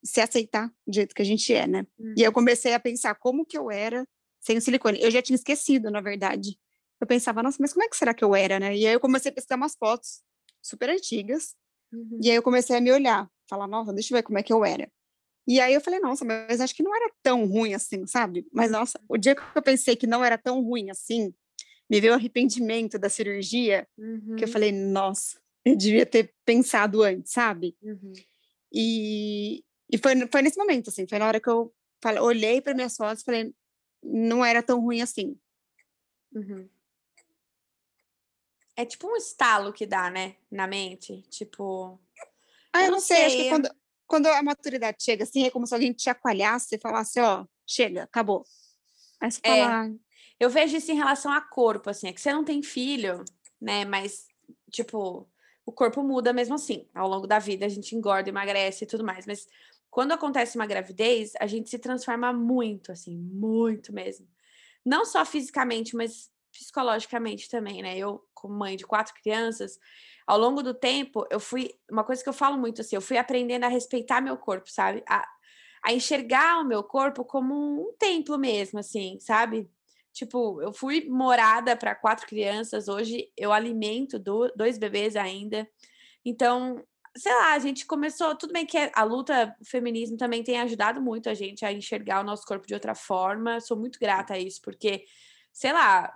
se 0.04 0.19
aceitar 0.19 0.67
do 0.86 0.93
jeito 0.93 1.15
que 1.15 1.21
a 1.21 1.26
gente 1.26 1.54
é, 1.54 1.65
né? 1.65 1.88
Uhum. 1.97 2.13
E 2.17 2.21
aí 2.21 2.26
eu 2.26 2.34
comecei 2.34 2.73
a 2.73 2.80
pensar 2.80 3.15
como 3.15 3.45
que 3.45 3.58
eu 3.58 3.71
era 3.71 4.06
sem 4.41 4.58
o 4.58 4.62
silicone. 4.62 5.02
Eu 5.02 5.10
já 5.10 5.21
tinha 5.21 5.36
esquecido, 5.36 5.89
na 5.89 6.02
verdade. 6.02 6.60
Eu 6.99 7.08
pensava, 7.08 7.41
nossa, 7.41 7.58
mas 7.60 7.71
como 7.71 7.86
é 7.86 7.89
que 7.89 7.95
será 7.95 8.13
que 8.13 8.23
eu 8.23 8.36
era, 8.36 8.60
né? 8.60 8.76
E 8.76 8.86
aí 8.86 8.93
eu 8.93 8.99
comecei 8.99 9.32
a 9.32 9.34
pesquisar 9.34 9.56
umas 9.56 9.76
fotos 9.76 10.21
super 10.63 10.89
antigas. 10.89 11.56
Uhum. 11.91 12.19
E 12.21 12.30
aí 12.30 12.36
eu 12.36 12.41
comecei 12.41 12.76
a 12.76 12.82
me 12.82 12.91
olhar, 12.91 13.30
falar, 13.47 13.67
nossa, 13.67 13.93
deixa 13.93 14.13
eu 14.13 14.17
ver 14.17 14.23
como 14.23 14.39
é 14.39 14.43
que 14.43 14.54
eu 14.54 14.65
era. 14.65 14.89
E 15.45 15.60
aí 15.60 15.73
eu 15.73 15.82
falei, 15.82 15.99
nossa, 15.99 16.23
mas 16.23 16.62
acho 16.62 16.73
que 16.73 16.82
não 16.82 16.95
era 16.95 17.12
tão 17.21 17.45
ruim 17.45 17.73
assim, 17.73 18.08
sabe? 18.08 18.47
Mas 18.52 18.71
nossa, 18.71 18.99
o 19.10 19.17
dia 19.17 19.36
que 19.36 19.41
eu 19.54 19.62
pensei 19.62 19.95
que 19.95 20.08
não 20.08 20.23
era 20.23 20.38
tão 20.38 20.63
ruim 20.63 20.89
assim, 20.89 21.34
me 21.89 21.99
veio 21.99 22.13
o 22.13 22.15
arrependimento 22.15 22.97
da 22.97 23.10
cirurgia, 23.10 23.88
uhum. 23.97 24.36
que 24.38 24.43
eu 24.45 24.47
uhum. 24.47 24.54
falei, 24.54 24.71
nossa, 24.71 25.39
eu 25.65 25.76
devia 25.76 26.06
ter 26.06 26.34
pensado 26.45 27.04
antes, 27.04 27.34
sabe? 27.34 27.76
Uhum. 27.82 28.13
E, 28.71 29.63
e 29.91 29.97
foi, 29.97 30.15
foi 30.32 30.41
nesse 30.41 30.58
momento, 30.58 30.89
assim, 30.89 31.06
foi 31.08 31.19
na 31.19 31.28
hora 31.28 31.41
que 31.41 31.49
eu 31.49 31.73
falei, 32.02 32.21
olhei 32.21 32.62
para 32.62 32.73
minhas 32.73 32.95
fotos 32.95 33.21
e 33.21 33.26
falei, 33.26 33.54
não 34.02 34.43
era 34.43 34.63
tão 34.63 34.80
ruim 34.80 35.02
assim. 35.02 35.38
Uhum. 36.34 36.67
É 38.75 38.86
tipo 38.86 39.07
um 39.07 39.15
estalo 39.15 39.71
que 39.71 39.86
dá, 39.86 40.09
né, 40.09 40.36
na 40.51 40.67
mente, 40.67 41.21
tipo... 41.29 41.99
Ah, 42.71 42.81
eu, 42.81 42.86
eu 42.86 42.91
não 42.91 42.99
sei, 42.99 43.17
sei, 43.17 43.25
acho 43.25 43.38
que 43.38 43.49
quando, 43.49 43.75
quando 44.07 44.25
a 44.27 44.41
maturidade 44.41 44.97
chega, 44.99 45.23
assim, 45.23 45.45
é 45.45 45.51
como 45.51 45.67
se 45.67 45.73
alguém 45.73 45.93
te 45.93 46.03
chacoalhasse 46.03 46.75
e 46.75 46.79
falasse, 46.79 47.19
ó, 47.19 47.45
chega, 47.67 48.03
acabou. 48.03 48.43
Aí 49.21 49.31
você 49.31 49.39
é. 49.43 49.63
fala... 49.63 49.91
Eu 50.39 50.49
vejo 50.49 50.75
isso 50.75 50.91
em 50.91 50.95
relação 50.95 51.31
a 51.31 51.39
corpo, 51.39 51.89
assim, 51.89 52.07
é 52.07 52.13
que 52.13 52.19
você 52.19 52.33
não 52.33 52.43
tem 52.43 52.62
filho, 52.63 53.23
né, 53.62 53.86
mas, 53.86 54.25
tipo, 54.71 55.29
o 55.65 55.71
corpo 55.71 56.03
muda 56.03 56.33
mesmo 56.33 56.55
assim. 56.55 56.88
Ao 56.93 57.07
longo 57.07 57.27
da 57.27 57.39
vida, 57.39 57.65
a 57.65 57.69
gente 57.69 57.95
engorda, 57.95 58.29
emagrece 58.29 58.83
e 58.83 58.88
tudo 58.88 59.03
mais, 59.03 59.25
mas 59.25 59.47
quando 59.89 60.12
acontece 60.12 60.57
uma 60.57 60.65
gravidez, 60.65 61.33
a 61.39 61.45
gente 61.45 61.69
se 61.69 61.77
transforma 61.77 62.33
muito, 62.33 62.91
assim, 62.91 63.15
muito 63.15 63.93
mesmo. 63.93 64.27
Não 64.83 65.05
só 65.05 65.23
fisicamente, 65.23 65.95
mas 65.95 66.31
psicologicamente 66.54 67.50
também, 67.50 67.82
né? 67.82 67.98
Eu, 67.98 68.24
como 68.34 68.54
mãe 68.54 68.78
de 68.78 68.86
quatro 68.86 69.13
crianças, 69.16 69.78
ao 70.26 70.38
longo 70.38 70.63
do 70.63 70.74
tempo, 70.74 71.26
eu 71.30 71.39
fui. 71.39 71.72
Uma 71.92 72.04
coisa 72.04 72.24
que 72.24 72.30
eu 72.30 72.34
falo 72.34 72.58
muito 72.58 72.82
assim, 72.82 72.96
eu 72.96 73.02
fui 73.02 73.18
aprendendo 73.18 73.66
a 73.66 73.68
respeitar 73.68 74.22
meu 74.22 74.38
corpo, 74.38 74.70
sabe? 74.70 75.04
A, 75.10 75.28
a 75.84 75.94
enxergar 75.94 76.62
o 76.62 76.66
meu 76.66 76.84
corpo 76.84 77.26
como 77.26 77.54
um 77.56 77.94
templo 77.98 78.38
mesmo, 78.38 78.80
assim, 78.80 79.20
sabe? 79.20 79.70
Tipo, 80.13 80.62
eu 80.62 80.72
fui 80.72 81.10
morada 81.10 81.76
para 81.76 81.96
quatro 81.96 82.28
crianças, 82.28 82.88
hoje 82.88 83.32
eu 83.36 83.52
alimento 83.52 84.20
do, 84.20 84.48
dois 84.56 84.78
bebês 84.78 85.16
ainda. 85.16 85.68
Então, 86.24 86.84
sei 87.18 87.34
lá, 87.34 87.54
a 87.54 87.60
gente 87.60 87.86
começou. 87.86 88.36
Tudo 88.36 88.54
bem 88.54 88.66
que 88.66 88.78
a 88.94 89.04
luta, 89.04 89.56
o 89.60 89.66
feminismo 89.66 90.16
também 90.16 90.44
tem 90.44 90.60
ajudado 90.60 91.02
muito 91.02 91.30
a 91.30 91.34
gente 91.34 91.66
a 91.66 91.72
enxergar 91.72 92.22
o 92.22 92.24
nosso 92.24 92.46
corpo 92.46 92.68
de 92.68 92.74
outra 92.74 92.96
forma. 92.96 93.60
Sou 93.60 93.78
muito 93.78 94.00
grata 94.00 94.36
a 94.36 94.39
isso, 94.39 94.62
porque, 94.62 95.06
sei 95.52 95.74
lá, 95.74 96.13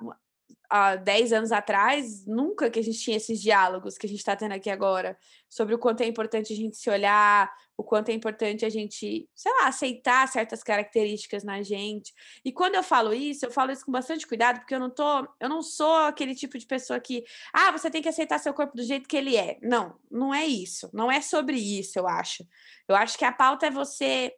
há 0.70 0.96
10 0.96 1.34
anos 1.34 1.52
atrás, 1.52 2.26
nunca 2.26 2.70
que 2.70 2.80
a 2.80 2.84
gente 2.84 3.00
tinha 3.00 3.18
esses 3.18 3.42
diálogos 3.42 3.98
que 3.98 4.06
a 4.06 4.10
gente 4.10 4.20
está 4.20 4.36
tendo 4.36 4.54
aqui 4.54 4.70
agora, 4.70 5.18
sobre 5.50 5.74
o 5.74 5.80
quanto 5.80 6.02
é 6.02 6.06
importante 6.06 6.52
a 6.52 6.56
gente 6.56 6.76
se 6.76 6.90
olhar, 6.90 7.50
o 7.78 7.84
quanto 7.84 8.10
é 8.10 8.14
importante 8.14 8.66
a 8.66 8.70
gente, 8.70 9.30
sei 9.34 9.52
lá, 9.60 9.68
aceitar 9.68 10.28
certas 10.28 10.64
características 10.64 11.44
na 11.44 11.62
gente. 11.62 12.14
E 12.44 12.52
quando 12.52 12.76
eu 12.76 12.84
falo 12.84 13.14
isso, 13.14 13.46
eu 13.46 13.52
falo 13.52 13.72
isso 13.72 13.86
com 13.86 13.92
bastante 13.92 14.28
cuidado, 14.28 14.60
porque 14.60 14.76
eu 14.76 14.80
não 14.80 14.90
tô, 14.90 15.28
eu 15.40 15.48
não 15.48 15.62
sou 15.62 15.96
aquele 16.00 16.36
tipo 16.36 16.58
de 16.58 16.66
pessoa 16.66 17.00
que, 17.00 17.24
ah, 17.54 17.72
você 17.72 17.90
tem 17.90 18.02
que 18.02 18.10
aceitar 18.10 18.40
seu 18.40 18.54
corpo 18.54 18.76
do 18.76 18.84
jeito 18.84 19.08
que 19.08 19.16
ele 19.16 19.38
é. 19.38 19.58
Não, 19.62 19.96
não 20.12 20.34
é 20.34 20.46
isso. 20.46 20.90
Não 20.94 21.12
é 21.12 21.22
sobre 21.22 21.58
isso, 21.58 21.98
eu 21.98 22.08
acho. 22.08 22.46
Eu 22.88 22.96
acho 22.96 23.18
que 23.18 23.26
a 23.26 23.32
pauta 23.32 23.68
é 23.68 23.72
você 23.72 24.34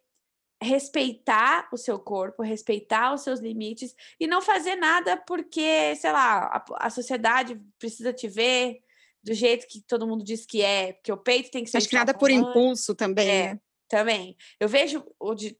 respeitar 0.62 1.68
o 1.72 1.76
seu 1.76 1.98
corpo, 1.98 2.42
respeitar 2.42 3.14
os 3.14 3.22
seus 3.22 3.40
limites 3.40 3.94
e 4.18 4.26
não 4.26 4.42
fazer 4.42 4.76
nada 4.76 5.16
porque, 5.16 5.96
sei 5.96 6.12
lá, 6.12 6.44
a, 6.46 6.86
a, 6.86 6.90
sociedade 6.90 7.58
precisa 7.78 8.12
te 8.12 8.28
ver 8.28 8.80
do 9.22 9.32
jeito 9.32 9.66
que 9.66 9.80
todo 9.80 10.06
mundo 10.06 10.22
diz 10.22 10.44
que 10.44 10.62
é, 10.62 10.92
porque 10.92 11.12
o 11.12 11.16
peito 11.16 11.50
tem 11.50 11.64
que 11.64 11.70
ser. 11.70 11.78
Acho 11.78 11.88
que 11.88 11.94
nada 11.94 12.12
por 12.12 12.30
impulso 12.30 12.94
também. 12.94 13.28
É, 13.28 13.54
né? 13.54 13.60
também. 13.88 14.36
Eu 14.58 14.68
vejo, 14.68 15.04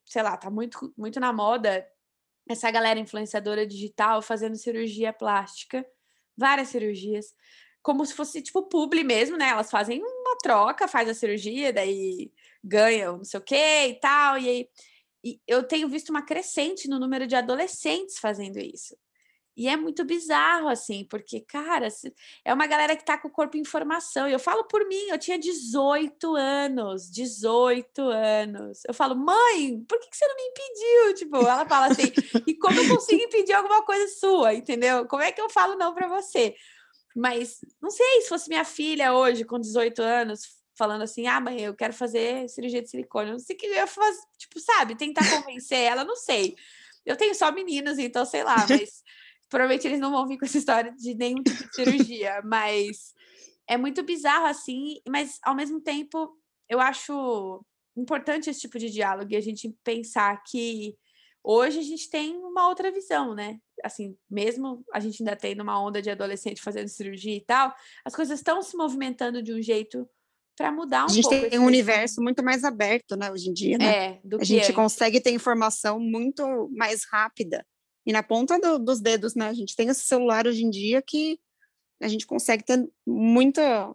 sei 0.07 0.23
lá, 0.23 0.37
tá 0.37 0.51
muito, 0.51 0.93
muito 0.97 1.19
na 1.19 1.33
moda 1.33 1.87
essa 2.49 2.71
galera 2.71 2.99
influenciadora 2.99 3.67
digital 3.67 4.23
fazendo 4.23 4.57
cirurgia 4.57 5.13
plástica, 5.13 5.87
várias 6.37 6.69
cirurgias, 6.69 7.35
como 7.83 8.05
se 8.05 8.15
fosse 8.15 8.43
tipo 8.43 8.69
publi 8.69 9.05
mesmo, 9.05 9.37
né? 9.37 9.49
Elas 9.49 9.71
fazem 9.71 10.03
uma 10.31 10.39
troca, 10.39 10.89
faz 10.89 11.09
a 11.09 11.15
cirurgia, 11.15 11.73
daí 11.73 12.33
ganham 12.63 13.19
não 13.19 13.25
sei 13.25 13.41
o 13.41 13.43
que 13.43 13.87
e 13.87 13.95
tal, 14.01 14.39
e 14.39 14.49
aí 14.49 14.69
e 15.23 15.41
eu 15.47 15.63
tenho 15.63 15.89
visto 15.89 16.11
uma 16.11 16.23
crescente 16.23 16.89
no 16.89 16.99
número 16.99 17.27
de 17.27 17.37
adolescentes 17.37 18.19
fazendo 18.19 18.59
isso. 18.59 18.97
E 19.57 19.69
é 19.69 19.77
muito 19.77 20.05
bizarro, 20.05 20.69
assim, 20.69 21.05
porque, 21.05 21.41
cara, 21.41 21.89
é 22.45 22.55
uma 22.55 22.67
galera 22.67 22.97
que 22.97 23.05
tá 23.05 23.19
com 23.19 23.29
o 23.29 23.31
corpo 23.31 23.59
em 23.59 23.65
formação. 23.65 24.27
E 24.27 24.33
eu 24.33 24.39
falo 24.39 24.65
por 24.65 24.87
mim, 24.87 25.09
eu 25.11 25.19
tinha 25.19 25.39
18 25.39 26.35
anos, 26.35 27.11
18 27.11 28.01
anos. 28.01 28.81
Eu 28.89 28.95
falo, 28.95 29.15
mãe, 29.15 29.85
por 29.87 29.99
que, 30.01 30.09
que 30.09 30.17
você 30.17 30.27
não 30.27 30.37
me 30.37 30.43
impediu? 30.45 31.15
Tipo, 31.15 31.37
ela 31.39 31.67
fala 31.67 31.87
assim, 31.89 32.11
e 32.47 32.55
como 32.55 32.81
eu 32.81 32.89
consigo 32.89 33.23
impedir 33.23 33.53
alguma 33.53 33.85
coisa 33.85 34.09
sua, 34.15 34.55
entendeu? 34.55 35.07
Como 35.07 35.23
é 35.23 35.31
que 35.31 35.41
eu 35.41 35.51
falo 35.51 35.77
não 35.77 35.93
para 35.93 36.09
você? 36.09 36.55
Mas, 37.15 37.59
não 37.81 37.91
sei, 37.91 38.23
se 38.23 38.29
fosse 38.29 38.49
minha 38.49 38.65
filha 38.65 39.13
hoje, 39.13 39.45
com 39.45 39.59
18 39.59 40.01
anos, 40.01 40.61
falando 40.77 41.03
assim: 41.03 41.27
ah, 41.27 41.41
mãe, 41.41 41.61
eu 41.61 41.75
quero 41.75 41.93
fazer 41.93 42.49
cirurgia 42.49 42.81
de 42.81 42.89
silicone. 42.89 43.29
Eu 43.29 43.33
não 43.33 43.39
sei 43.39 43.55
o 43.55 43.59
que 43.59 43.67
eu 43.67 43.75
ia 43.75 43.87
fazer, 43.87 44.21
tipo, 44.39 44.59
sabe, 44.61 44.97
tentar 44.97 45.29
convencer 45.31 45.79
ela, 45.79 46.05
não 46.05 46.17
sei. 46.17 46.57
Eu 47.05 47.17
tenho 47.17 47.35
só 47.35 47.53
meninos, 47.53 47.99
então 47.99 48.25
sei 48.25 48.45
lá, 48.45 48.67
mas 48.69 49.03
provavelmente 49.49 49.87
eles 49.87 50.01
não 50.01 50.11
vão 50.11 50.27
vir 50.27 50.39
com 50.39 50.45
essa 50.45 50.59
história 50.59 50.93
de 50.93 51.15
nenhum 51.15 51.43
tipo 51.43 51.69
de 51.69 51.75
cirurgia, 51.75 52.41
mas 52.45 53.15
é 53.69 53.77
muito 53.77 54.03
bizarro 54.03 54.47
assim, 54.47 55.01
mas 55.09 55.39
ao 55.43 55.55
mesmo 55.55 55.81
tempo 55.81 56.37
eu 56.69 56.81
acho 56.81 57.65
importante 57.97 58.49
esse 58.49 58.61
tipo 58.61 58.79
de 58.79 58.91
diálogo 58.91 59.33
e 59.33 59.37
a 59.37 59.41
gente 59.41 59.75
pensar 59.85 60.43
que 60.45 60.97
hoje 61.43 61.79
a 61.79 61.83
gente 61.83 62.09
tem 62.11 62.37
uma 62.37 62.69
outra 62.69 62.91
visão, 62.91 63.35
né? 63.35 63.59
Assim, 63.83 64.17
mesmo 64.31 64.85
a 64.93 65.01
gente 65.01 65.23
ainda 65.23 65.37
tendo 65.37 65.63
uma 65.63 65.83
onda 65.83 66.03
de 66.03 66.11
adolescente 66.11 66.61
fazendo 66.61 66.89
cirurgia 66.89 67.37
e 67.37 67.45
tal, 67.45 67.75
as 68.05 68.15
coisas 68.15 68.39
estão 68.39 68.63
se 68.63 68.77
movimentando 68.77 69.43
de 69.43 69.53
um 69.53 69.63
jeito 69.63 70.09
para 70.57 70.71
mudar 70.71 71.05
um 71.05 71.07
pouco. 71.07 71.13
A 71.13 71.15
gente 71.15 71.29
pouco 71.29 71.51
tem 71.51 71.59
um 71.59 71.67
universo 71.67 72.21
muito 72.21 72.43
mais 72.45 72.65
aberto, 72.65 73.17
né, 73.17 73.33
hoje 73.33 73.49
em 73.49 73.53
dia, 73.55 73.79
né? 73.79 74.07
É, 74.07 74.21
do 74.23 74.41
a 74.41 74.45
gente 74.45 74.65
antes. 74.65 74.75
consegue 74.75 75.21
ter 75.21 75.31
informação 75.31 75.99
muito 75.99 76.69
mais 76.73 77.05
rápida 77.11 77.65
e 78.07 78.13
na 78.13 78.23
ponta 78.23 78.59
do, 78.59 78.79
dos 78.79 79.01
dedos, 79.01 79.35
né? 79.35 79.49
A 79.49 79.55
gente 79.55 79.77
tem 79.77 79.89
esse 79.89 80.03
celular 80.03 80.47
hoje 80.47 80.65
em 80.65 80.71
dia 80.71 81.03
que 81.03 81.39
a 82.03 82.09
gente 82.09 82.27
consegue 82.27 82.65
ter 82.65 82.89
muita 83.07 83.95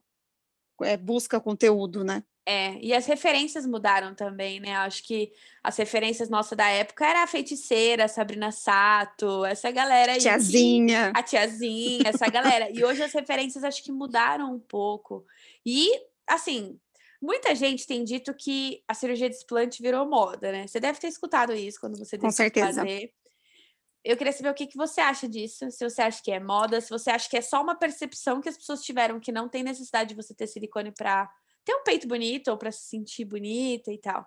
é, 0.83 0.95
busca 0.95 1.39
conteúdo, 1.39 2.03
né? 2.03 2.23
É, 2.47 2.77
e 2.79 2.93
as 2.93 3.07
referências 3.07 3.65
mudaram 3.65 4.13
também, 4.13 4.59
né? 4.59 4.75
Acho 4.75 5.03
que 5.03 5.31
as 5.63 5.75
referências 5.77 6.29
nossas 6.29 6.55
da 6.55 6.67
época 6.69 7.03
era 7.03 7.23
a 7.23 7.27
feiticeira, 7.27 8.05
a 8.05 8.07
Sabrina 8.07 8.51
Sato, 8.51 9.43
essa 9.43 9.71
galera 9.71 10.11
aí. 10.11 10.19
Tiazinha. 10.19 11.11
Que, 11.11 11.19
a 11.19 11.23
tiazinha, 11.23 12.03
essa 12.07 12.27
galera. 12.29 12.69
E 12.71 12.85
hoje 12.85 13.01
as 13.01 13.11
referências 13.13 13.63
acho 13.63 13.83
que 13.83 13.91
mudaram 13.91 14.53
um 14.53 14.59
pouco. 14.59 15.25
E 15.65 15.89
assim, 16.27 16.79
muita 17.19 17.55
gente 17.55 17.87
tem 17.87 18.03
dito 18.03 18.31
que 18.31 18.83
a 18.87 18.93
cirurgia 18.93 19.27
de 19.27 19.35
explante 19.35 19.81
virou 19.81 20.07
moda, 20.07 20.51
né? 20.51 20.67
Você 20.67 20.79
deve 20.79 20.99
ter 20.99 21.07
escutado 21.07 21.51
isso 21.51 21.79
quando 21.79 21.97
você 21.97 22.15
decidiu 22.15 22.63
fazer. 22.63 23.11
eu 24.03 24.15
queria 24.15 24.33
saber 24.33 24.49
o 24.49 24.53
que, 24.53 24.67
que 24.67 24.77
você 24.77 25.01
acha 25.01 25.27
disso, 25.27 25.71
se 25.71 25.83
você 25.83 26.03
acha 26.03 26.21
que 26.21 26.31
é 26.31 26.39
moda, 26.39 26.79
se 26.79 26.91
você 26.91 27.09
acha 27.09 27.27
que 27.27 27.37
é 27.37 27.41
só 27.41 27.59
uma 27.63 27.75
percepção 27.75 28.39
que 28.39 28.49
as 28.49 28.55
pessoas 28.55 28.83
tiveram 28.83 29.19
que 29.19 29.31
não 29.31 29.49
tem 29.49 29.63
necessidade 29.63 30.09
de 30.09 30.15
você 30.15 30.31
ter 30.35 30.45
silicone 30.45 30.91
para 30.91 31.27
ter 31.65 31.73
um 31.73 31.83
peito 31.83 32.07
bonito 32.07 32.49
ou 32.49 32.57
para 32.57 32.71
se 32.71 32.87
sentir 32.87 33.25
bonita 33.25 33.91
e 33.91 33.97
tal. 33.97 34.25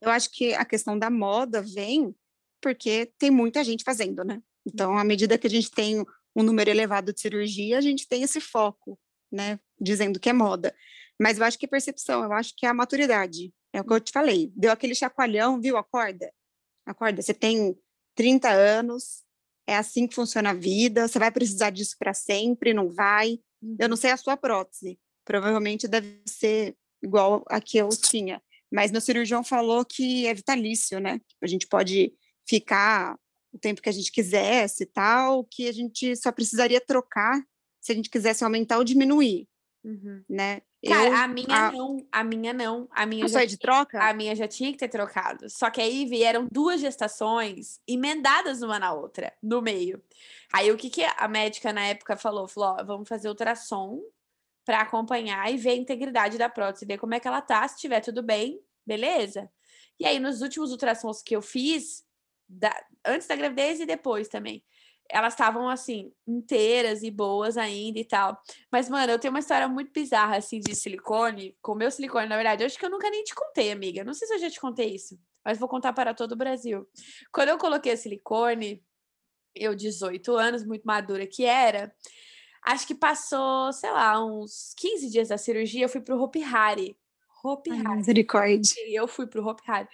Eu 0.00 0.10
acho 0.10 0.30
que 0.30 0.54
a 0.54 0.64
questão 0.64 0.98
da 0.98 1.10
moda 1.10 1.60
vem 1.60 2.14
porque 2.60 3.12
tem 3.18 3.30
muita 3.30 3.64
gente 3.64 3.84
fazendo, 3.84 4.24
né? 4.24 4.42
Então, 4.66 4.96
à 4.96 5.04
medida 5.04 5.38
que 5.38 5.46
a 5.46 5.50
gente 5.50 5.70
tem 5.70 6.04
um 6.36 6.42
número 6.42 6.70
elevado 6.70 7.12
de 7.12 7.20
cirurgia, 7.20 7.78
a 7.78 7.80
gente 7.80 8.06
tem 8.06 8.22
esse 8.22 8.40
foco, 8.40 8.98
né? 9.32 9.58
Dizendo 9.80 10.20
que 10.20 10.28
é 10.28 10.32
moda. 10.32 10.74
Mas 11.20 11.38
eu 11.38 11.44
acho 11.44 11.58
que 11.58 11.66
é 11.66 11.68
percepção, 11.68 12.22
eu 12.22 12.32
acho 12.32 12.54
que 12.56 12.64
é 12.64 12.68
a 12.68 12.74
maturidade. 12.74 13.52
É 13.72 13.80
o 13.80 13.84
que 13.84 13.92
eu 13.92 14.00
te 14.00 14.12
falei. 14.12 14.52
Deu 14.54 14.72
aquele 14.72 14.94
chacoalhão, 14.94 15.60
viu? 15.60 15.76
Acorda. 15.76 16.32
Acorda. 16.86 17.22
Você 17.22 17.34
tem 17.34 17.76
30 18.14 18.50
anos, 18.50 19.22
é 19.66 19.76
assim 19.76 20.06
que 20.06 20.14
funciona 20.14 20.50
a 20.50 20.54
vida, 20.54 21.06
você 21.06 21.18
vai 21.18 21.30
precisar 21.30 21.70
disso 21.70 21.96
para 21.98 22.12
sempre, 22.12 22.74
não 22.74 22.90
vai. 22.90 23.38
Eu 23.78 23.88
não 23.88 23.94
uhum. 23.94 23.96
sei 23.96 24.10
a 24.10 24.16
sua 24.16 24.36
prótese, 24.36 24.98
provavelmente 25.30 25.86
deve 25.86 26.20
ser 26.26 26.76
igual 27.00 27.44
a 27.48 27.60
que 27.60 27.78
eu 27.78 27.88
tinha, 27.90 28.42
mas 28.68 28.90
meu 28.90 29.00
cirurgião 29.00 29.44
falou 29.44 29.84
que 29.84 30.26
é 30.26 30.34
vitalício, 30.34 30.98
né? 30.98 31.20
A 31.40 31.46
gente 31.46 31.68
pode 31.68 32.12
ficar 32.44 33.16
o 33.52 33.58
tempo 33.58 33.80
que 33.80 33.88
a 33.88 33.92
gente 33.92 34.10
quisesse 34.10 34.82
e 34.82 34.86
tal, 34.86 35.44
que 35.44 35.68
a 35.68 35.72
gente 35.72 36.16
só 36.16 36.32
precisaria 36.32 36.80
trocar 36.80 37.40
se 37.80 37.92
a 37.92 37.94
gente 37.94 38.10
quisesse 38.10 38.42
aumentar 38.42 38.78
ou 38.78 38.84
diminuir, 38.84 39.46
uhum. 39.84 40.20
né? 40.28 40.62
Cara, 40.84 41.10
eu, 41.10 41.14
a 41.14 41.28
minha 41.28 41.56
a... 41.56 41.72
não, 41.72 42.06
a 42.10 42.24
minha 42.24 42.52
não. 42.52 42.88
A 42.90 43.06
minha 43.06 43.28
já, 43.28 43.44
de 43.44 43.56
troca? 43.56 44.02
A 44.02 44.12
minha 44.12 44.34
já 44.34 44.48
tinha 44.48 44.72
que 44.72 44.78
ter 44.78 44.88
trocado. 44.88 45.48
Só 45.48 45.70
que 45.70 45.80
aí 45.80 46.06
vieram 46.06 46.48
duas 46.50 46.80
gestações 46.80 47.78
emendadas 47.86 48.62
uma 48.62 48.80
na 48.80 48.92
outra, 48.92 49.32
no 49.40 49.62
meio. 49.62 50.02
Aí 50.52 50.72
o 50.72 50.76
que, 50.76 50.90
que 50.90 51.04
a 51.04 51.28
médica 51.28 51.72
na 51.72 51.86
época 51.86 52.16
falou? 52.16 52.48
Falou: 52.48 52.76
ó, 52.80 52.84
vamos 52.84 53.08
fazer 53.08 53.28
ultrassom 53.28 54.00
para 54.70 54.82
acompanhar 54.82 55.52
e 55.52 55.56
ver 55.56 55.70
a 55.70 55.74
integridade 55.74 56.38
da 56.38 56.48
prótese, 56.48 56.86
ver 56.86 56.96
como 56.96 57.12
é 57.12 57.18
que 57.18 57.26
ela 57.26 57.40
tá, 57.40 57.66
se 57.66 57.80
tiver 57.80 57.98
tudo 57.98 58.22
bem, 58.22 58.60
beleza. 58.86 59.50
E 59.98 60.06
aí, 60.06 60.20
nos 60.20 60.42
últimos 60.42 60.70
ultrassons 60.70 61.24
que 61.24 61.34
eu 61.34 61.42
fiz, 61.42 62.04
da, 62.48 62.72
antes 63.04 63.26
da 63.26 63.34
gravidez 63.34 63.80
e 63.80 63.84
depois 63.84 64.28
também, 64.28 64.62
elas 65.08 65.32
estavam 65.32 65.68
assim, 65.68 66.12
inteiras 66.24 67.02
e 67.02 67.10
boas 67.10 67.56
ainda 67.56 67.98
e 67.98 68.04
tal. 68.04 68.40
Mas, 68.70 68.88
mano, 68.88 69.10
eu 69.10 69.18
tenho 69.18 69.34
uma 69.34 69.40
história 69.40 69.66
muito 69.66 69.90
bizarra, 69.92 70.36
assim, 70.36 70.60
de 70.60 70.72
silicone, 70.76 71.58
com 71.60 71.74
meu 71.74 71.90
silicone, 71.90 72.28
na 72.28 72.36
verdade. 72.36 72.62
Eu 72.62 72.66
acho 72.66 72.78
que 72.78 72.84
eu 72.84 72.90
nunca 72.90 73.10
nem 73.10 73.24
te 73.24 73.34
contei, 73.34 73.72
amiga. 73.72 74.04
Não 74.04 74.14
sei 74.14 74.28
se 74.28 74.34
eu 74.34 74.38
já 74.38 74.50
te 74.50 74.60
contei 74.60 74.94
isso, 74.94 75.18
mas 75.44 75.58
vou 75.58 75.68
contar 75.68 75.92
para 75.92 76.14
todo 76.14 76.30
o 76.30 76.36
Brasil. 76.36 76.88
Quando 77.32 77.48
eu 77.48 77.58
coloquei 77.58 77.96
silicone, 77.96 78.84
eu, 79.52 79.74
18 79.74 80.32
anos, 80.36 80.64
muito 80.64 80.84
madura 80.84 81.26
que 81.26 81.44
era, 81.44 81.92
acho 82.62 82.86
que 82.86 82.94
passou, 82.94 83.72
sei 83.72 83.90
lá, 83.90 84.24
uns 84.24 84.74
15 84.76 85.10
dias 85.10 85.28
da 85.28 85.38
cirurgia, 85.38 85.84
eu 85.84 85.88
fui 85.88 86.00
pro 86.00 86.20
Hopi 86.20 86.42
Hari. 86.42 86.96
Hopi 87.42 87.70
Hari. 87.70 87.96
Misericórdia. 87.96 88.74
Eu 88.88 89.08
fui 89.08 89.26
pro 89.26 89.46
Hopi 89.46 89.62
Hari. 89.66 89.88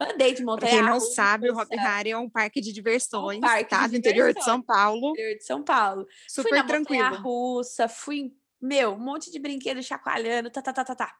Andei 0.00 0.34
de 0.34 0.44
montanha. 0.44 0.72
Pra 0.72 0.80
quem 0.80 0.88
não 0.88 1.00
sabe, 1.00 1.50
o 1.50 1.58
Hopi 1.58 1.78
Hari 1.78 2.10
é 2.10 2.18
um 2.18 2.30
parque 2.30 2.60
de 2.60 2.72
diversões, 2.72 3.38
um 3.38 3.40
parque 3.40 3.70
tá? 3.70 3.86
Interior 3.86 4.32
de 4.32 4.42
São 4.42 4.62
Paulo. 4.62 5.10
Interior 5.10 5.36
de 5.36 5.44
São 5.44 5.62
Paulo. 5.62 6.06
Super 6.28 6.48
fui 6.48 6.58
na 6.58 6.64
tranquilo. 6.64 7.16
russa, 7.16 7.88
fui, 7.88 8.32
meu, 8.60 8.92
um 8.92 9.00
monte 9.00 9.30
de 9.30 9.38
brinquedo 9.38 9.82
chacoalhando, 9.82 10.50
tá, 10.50 10.62
tá, 10.62 10.72
tá, 10.72 10.84
tá, 10.84 10.94
tá. 10.94 11.14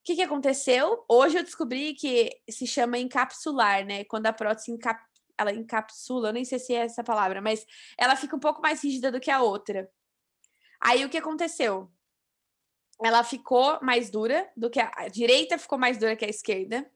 O 0.00 0.02
que, 0.02 0.16
que 0.16 0.22
aconteceu? 0.22 1.04
Hoje 1.08 1.38
eu 1.38 1.42
descobri 1.42 1.94
que 1.94 2.30
se 2.48 2.66
chama 2.66 2.98
encapsular, 2.98 3.84
né? 3.84 4.04
Quando 4.04 4.26
a 4.26 4.32
prótese 4.32 4.70
encap... 4.70 4.98
ela 5.36 5.52
encapsula, 5.52 6.28
eu 6.28 6.32
nem 6.32 6.44
sei 6.44 6.58
se 6.58 6.74
é 6.74 6.84
essa 6.84 7.04
palavra, 7.04 7.40
mas 7.40 7.66
ela 7.98 8.16
fica 8.16 8.34
um 8.34 8.40
pouco 8.40 8.62
mais 8.62 8.82
rígida 8.82 9.12
do 9.12 9.20
que 9.20 9.30
a 9.30 9.42
outra. 9.42 9.90
Aí 10.80 11.04
o 11.04 11.08
que 11.08 11.18
aconteceu? 11.18 11.90
ela 13.02 13.24
ficou 13.24 13.78
mais 13.82 14.10
dura 14.10 14.48
do 14.56 14.68
que 14.68 14.78
a, 14.78 14.92
a 14.94 15.08
direita 15.08 15.58
ficou 15.58 15.78
mais 15.78 15.98
dura 15.98 16.14
que 16.14 16.24
a 16.24 16.28
esquerda. 16.28 16.88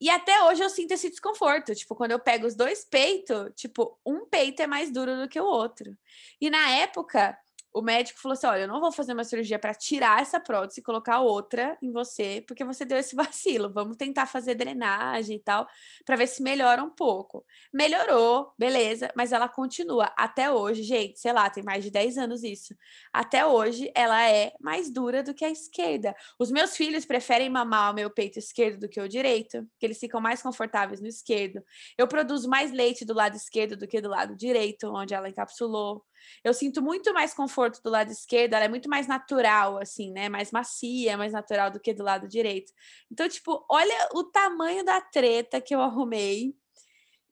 E 0.00 0.08
até 0.08 0.44
hoje 0.44 0.62
eu 0.62 0.70
sinto 0.70 0.92
esse 0.92 1.10
desconforto. 1.10 1.74
Tipo, 1.74 1.94
quando 1.94 2.12
eu 2.12 2.20
pego 2.20 2.46
os 2.46 2.54
dois 2.54 2.84
peitos, 2.84 3.52
tipo, 3.54 3.98
um 4.06 4.24
peito 4.26 4.62
é 4.62 4.66
mais 4.66 4.90
duro 4.90 5.16
do 5.20 5.28
que 5.28 5.40
o 5.40 5.44
outro. 5.44 5.96
E 6.40 6.48
na 6.48 6.70
época, 6.70 7.36
o 7.78 7.82
médico 7.82 8.20
falou 8.20 8.32
assim: 8.32 8.46
olha, 8.46 8.62
eu 8.62 8.68
não 8.68 8.80
vou 8.80 8.90
fazer 8.90 9.12
uma 9.12 9.24
cirurgia 9.24 9.58
para 9.58 9.74
tirar 9.74 10.20
essa 10.20 10.40
prótese 10.40 10.80
e 10.80 10.82
colocar 10.82 11.20
outra 11.20 11.78
em 11.80 11.92
você, 11.92 12.42
porque 12.46 12.64
você 12.64 12.84
deu 12.84 12.98
esse 12.98 13.14
vacilo. 13.16 13.72
Vamos 13.72 13.96
tentar 13.96 14.26
fazer 14.26 14.54
drenagem 14.54 15.36
e 15.36 15.40
tal, 15.40 15.66
para 16.04 16.16
ver 16.16 16.26
se 16.26 16.42
melhora 16.42 16.82
um 16.82 16.90
pouco. 16.90 17.44
Melhorou, 17.72 18.52
beleza, 18.58 19.10
mas 19.16 19.32
ela 19.32 19.48
continua 19.48 20.12
até 20.16 20.50
hoje, 20.50 20.82
gente, 20.82 21.18
sei 21.18 21.32
lá, 21.32 21.48
tem 21.48 21.62
mais 21.62 21.84
de 21.84 21.90
10 21.90 22.18
anos 22.18 22.42
isso. 22.42 22.74
Até 23.12 23.46
hoje 23.46 23.90
ela 23.94 24.28
é 24.28 24.52
mais 24.60 24.90
dura 24.90 25.22
do 25.22 25.34
que 25.34 25.44
a 25.44 25.50
esquerda. 25.50 26.14
Os 26.38 26.50
meus 26.50 26.76
filhos 26.76 27.04
preferem 27.04 27.48
mamar 27.48 27.92
o 27.92 27.94
meu 27.94 28.10
peito 28.10 28.38
esquerdo 28.38 28.80
do 28.80 28.88
que 28.88 29.00
o 29.00 29.08
direito, 29.08 29.64
porque 29.70 29.86
eles 29.86 29.98
ficam 29.98 30.20
mais 30.20 30.42
confortáveis 30.42 31.00
no 31.00 31.06
esquerdo. 31.06 31.62
Eu 31.96 32.08
produzo 32.08 32.48
mais 32.48 32.72
leite 32.72 33.04
do 33.04 33.14
lado 33.14 33.36
esquerdo 33.36 33.76
do 33.76 33.86
que 33.86 34.00
do 34.00 34.08
lado 34.08 34.36
direito, 34.36 34.92
onde 34.92 35.14
ela 35.14 35.28
encapsulou. 35.28 36.04
Eu 36.44 36.54
sinto 36.54 36.82
muito 36.82 37.12
mais 37.12 37.34
conforto 37.34 37.82
do 37.82 37.90
lado 37.90 38.10
esquerdo, 38.10 38.54
ela 38.54 38.64
é 38.64 38.68
muito 38.68 38.88
mais 38.88 39.06
natural, 39.06 39.78
assim, 39.78 40.12
né? 40.12 40.28
Mais 40.28 40.50
macia, 40.50 41.16
mais 41.16 41.32
natural 41.32 41.70
do 41.70 41.80
que 41.80 41.92
do 41.92 42.04
lado 42.04 42.28
direito. 42.28 42.72
Então, 43.10 43.28
tipo, 43.28 43.64
olha 43.70 44.08
o 44.14 44.24
tamanho 44.24 44.84
da 44.84 45.00
treta 45.00 45.60
que 45.60 45.74
eu 45.74 45.80
arrumei. 45.80 46.54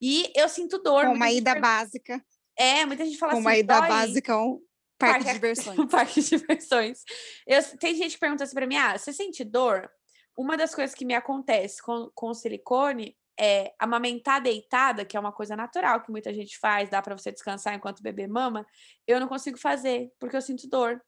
E 0.01 0.31
eu 0.35 0.49
sinto 0.49 0.79
dor. 0.79 1.07
Com 1.07 1.15
uma 1.15 1.31
ida 1.31 1.53
per... 1.53 1.63
básica. 1.63 2.25
É, 2.57 2.85
muita 2.85 3.05
gente 3.05 3.19
fala 3.19 3.33
Com 3.33 3.39
assim. 3.39 3.47
Uma 3.47 3.57
ida 3.57 3.81
básica, 3.81 4.37
um 4.37 4.61
parque, 4.99 5.25
parque 5.25 5.27
de 5.27 5.33
diversões. 5.35 5.91
parque 5.91 6.21
de 6.21 6.29
diversões. 6.31 7.05
Eu, 7.47 7.63
tem 7.79 7.95
gente 7.95 8.15
que 8.15 8.21
pergunta 8.21 8.45
assim 8.45 8.55
pra 8.55 8.67
mim: 8.67 8.77
ah, 8.77 8.97
você 8.97 9.13
sente 9.13 9.45
dor? 9.45 9.91
Uma 10.37 10.57
das 10.57 10.75
coisas 10.75 10.95
que 10.95 11.05
me 11.05 11.15
acontece 11.15 11.83
com, 11.83 12.11
com 12.15 12.29
o 12.29 12.35
silicone 12.35 13.17
é, 13.39 13.75
amamentar 13.79 14.43
deitada, 14.43 15.05
que 15.05 15.17
é 15.17 15.21
uma 15.21 15.33
coisa 15.33 15.55
natural 15.55 16.03
que 16.03 16.11
muita 16.11 16.33
gente 16.33 16.59
faz, 16.59 16.89
dá 16.89 17.03
para 17.03 17.17
você 17.17 17.31
descansar 17.31 17.75
enquanto 17.75 18.01
o 18.01 18.03
bebê 18.03 18.27
mama, 18.27 18.67
eu 19.07 19.21
não 19.21 19.29
consigo 19.29 19.59
fazer, 19.59 20.11
porque 20.19 20.37
eu 20.37 20.43
sinto 20.43 20.69
dor. 20.69 21.03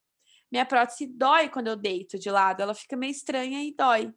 Minha 0.50 0.66
prótese 0.66 1.06
dói 1.06 1.48
quando 1.48 1.68
eu 1.68 1.76
deito 1.76 2.18
de 2.18 2.30
lado, 2.30 2.62
ela 2.62 2.74
fica 2.74 2.96
meio 2.96 3.10
estranha 3.10 3.62
e 3.62 3.74
dói. 3.74 4.12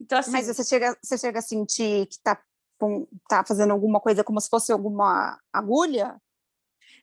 Então, 0.00 0.18
assim, 0.18 0.32
Mas 0.32 0.46
você 0.46 0.64
chega, 0.64 0.96
você 1.02 1.16
chega 1.16 1.38
a 1.38 1.42
sentir 1.42 2.06
que 2.06 2.18
tá, 2.20 2.40
tá 3.28 3.44
fazendo 3.44 3.72
alguma 3.72 4.00
coisa 4.00 4.24
como 4.24 4.40
se 4.40 4.48
fosse 4.48 4.72
alguma 4.72 5.38
agulha? 5.52 6.20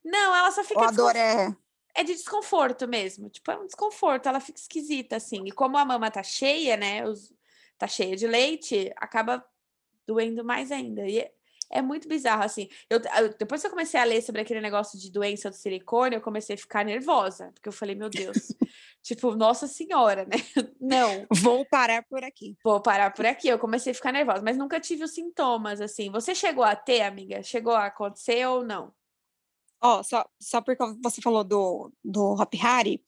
Não, 0.04 0.36
ela 0.36 0.52
só 0.52 0.64
fica. 0.64 0.80
Ou 0.80 0.88
a 0.88 0.92
dor 0.92 1.16
é. 1.16 1.56
É 1.94 2.04
de 2.04 2.14
desconforto 2.14 2.88
mesmo. 2.88 3.30
Tipo, 3.30 3.52
é 3.52 3.58
um 3.58 3.66
desconforto, 3.66 4.28
ela 4.28 4.40
fica 4.40 4.60
esquisita, 4.60 5.18
assim. 5.18 5.44
E 5.46 5.52
como 5.52 5.78
a 5.78 5.84
mama 5.84 6.10
tá 6.10 6.24
cheia, 6.24 6.78
né? 6.78 7.06
Os, 7.06 7.34
tá 7.78 7.88
cheia 7.88 8.16
de 8.16 8.28
leite, 8.28 8.94
acaba 8.96 9.44
doendo 10.08 10.44
mais 10.44 10.72
ainda. 10.72 11.08
E 11.08 11.20
é, 11.20 11.32
é 11.72 11.82
muito 11.82 12.08
bizarro, 12.08 12.44
assim. 12.44 12.68
Eu, 12.90 13.00
eu, 13.18 13.30
depois 13.38 13.62
que 13.62 13.68
eu 13.68 13.72
comecei 13.72 14.00
a 14.00 14.04
ler 14.04 14.22
sobre 14.22 14.42
aquele 14.42 14.62
negócio 14.62 15.00
de 15.00 15.10
doença 15.12 15.50
do 15.50 15.56
silicone, 15.56 16.16
eu 16.16 16.22
comecei 16.22 16.56
a 16.56 16.58
ficar 16.58 16.84
nervosa, 16.84 17.52
porque 17.54 17.70
eu 17.70 17.74
falei, 17.74 17.96
meu 17.96 18.10
Deus, 18.10 18.38
tipo, 19.02 19.34
nossa 19.36 19.68
senhora, 19.68 20.26
né? 20.26 20.36
Não. 20.80 21.26
Vou 21.42 21.66
parar 21.66 22.04
por 22.04 22.24
aqui. 22.24 22.58
Vou 22.64 22.82
parar 22.82 23.12
por 23.14 23.26
aqui. 23.26 23.48
Eu 23.48 23.58
comecei 23.58 23.92
a 23.92 23.96
ficar 23.96 24.12
nervosa, 24.12 24.42
mas 24.44 24.58
nunca 24.58 24.80
tive 24.80 25.04
os 25.04 25.14
sintomas, 25.14 25.80
assim. 25.80 26.12
Você 26.12 26.36
chegou 26.36 26.64
a 26.64 26.76
ter, 26.76 27.02
amiga? 27.02 27.42
Chegou 27.42 27.74
a 27.74 27.86
acontecer 27.86 28.46
ou 28.46 28.64
não? 28.64 28.94
Ó, 29.84 30.00
oh, 30.00 30.04
só, 30.04 30.24
só 30.40 30.62
porque 30.62 30.84
você 31.02 31.22
falou 31.22 31.44
do, 31.44 31.92
do 32.04 32.34
Hop 32.34 32.54
Hari, 32.62 33.02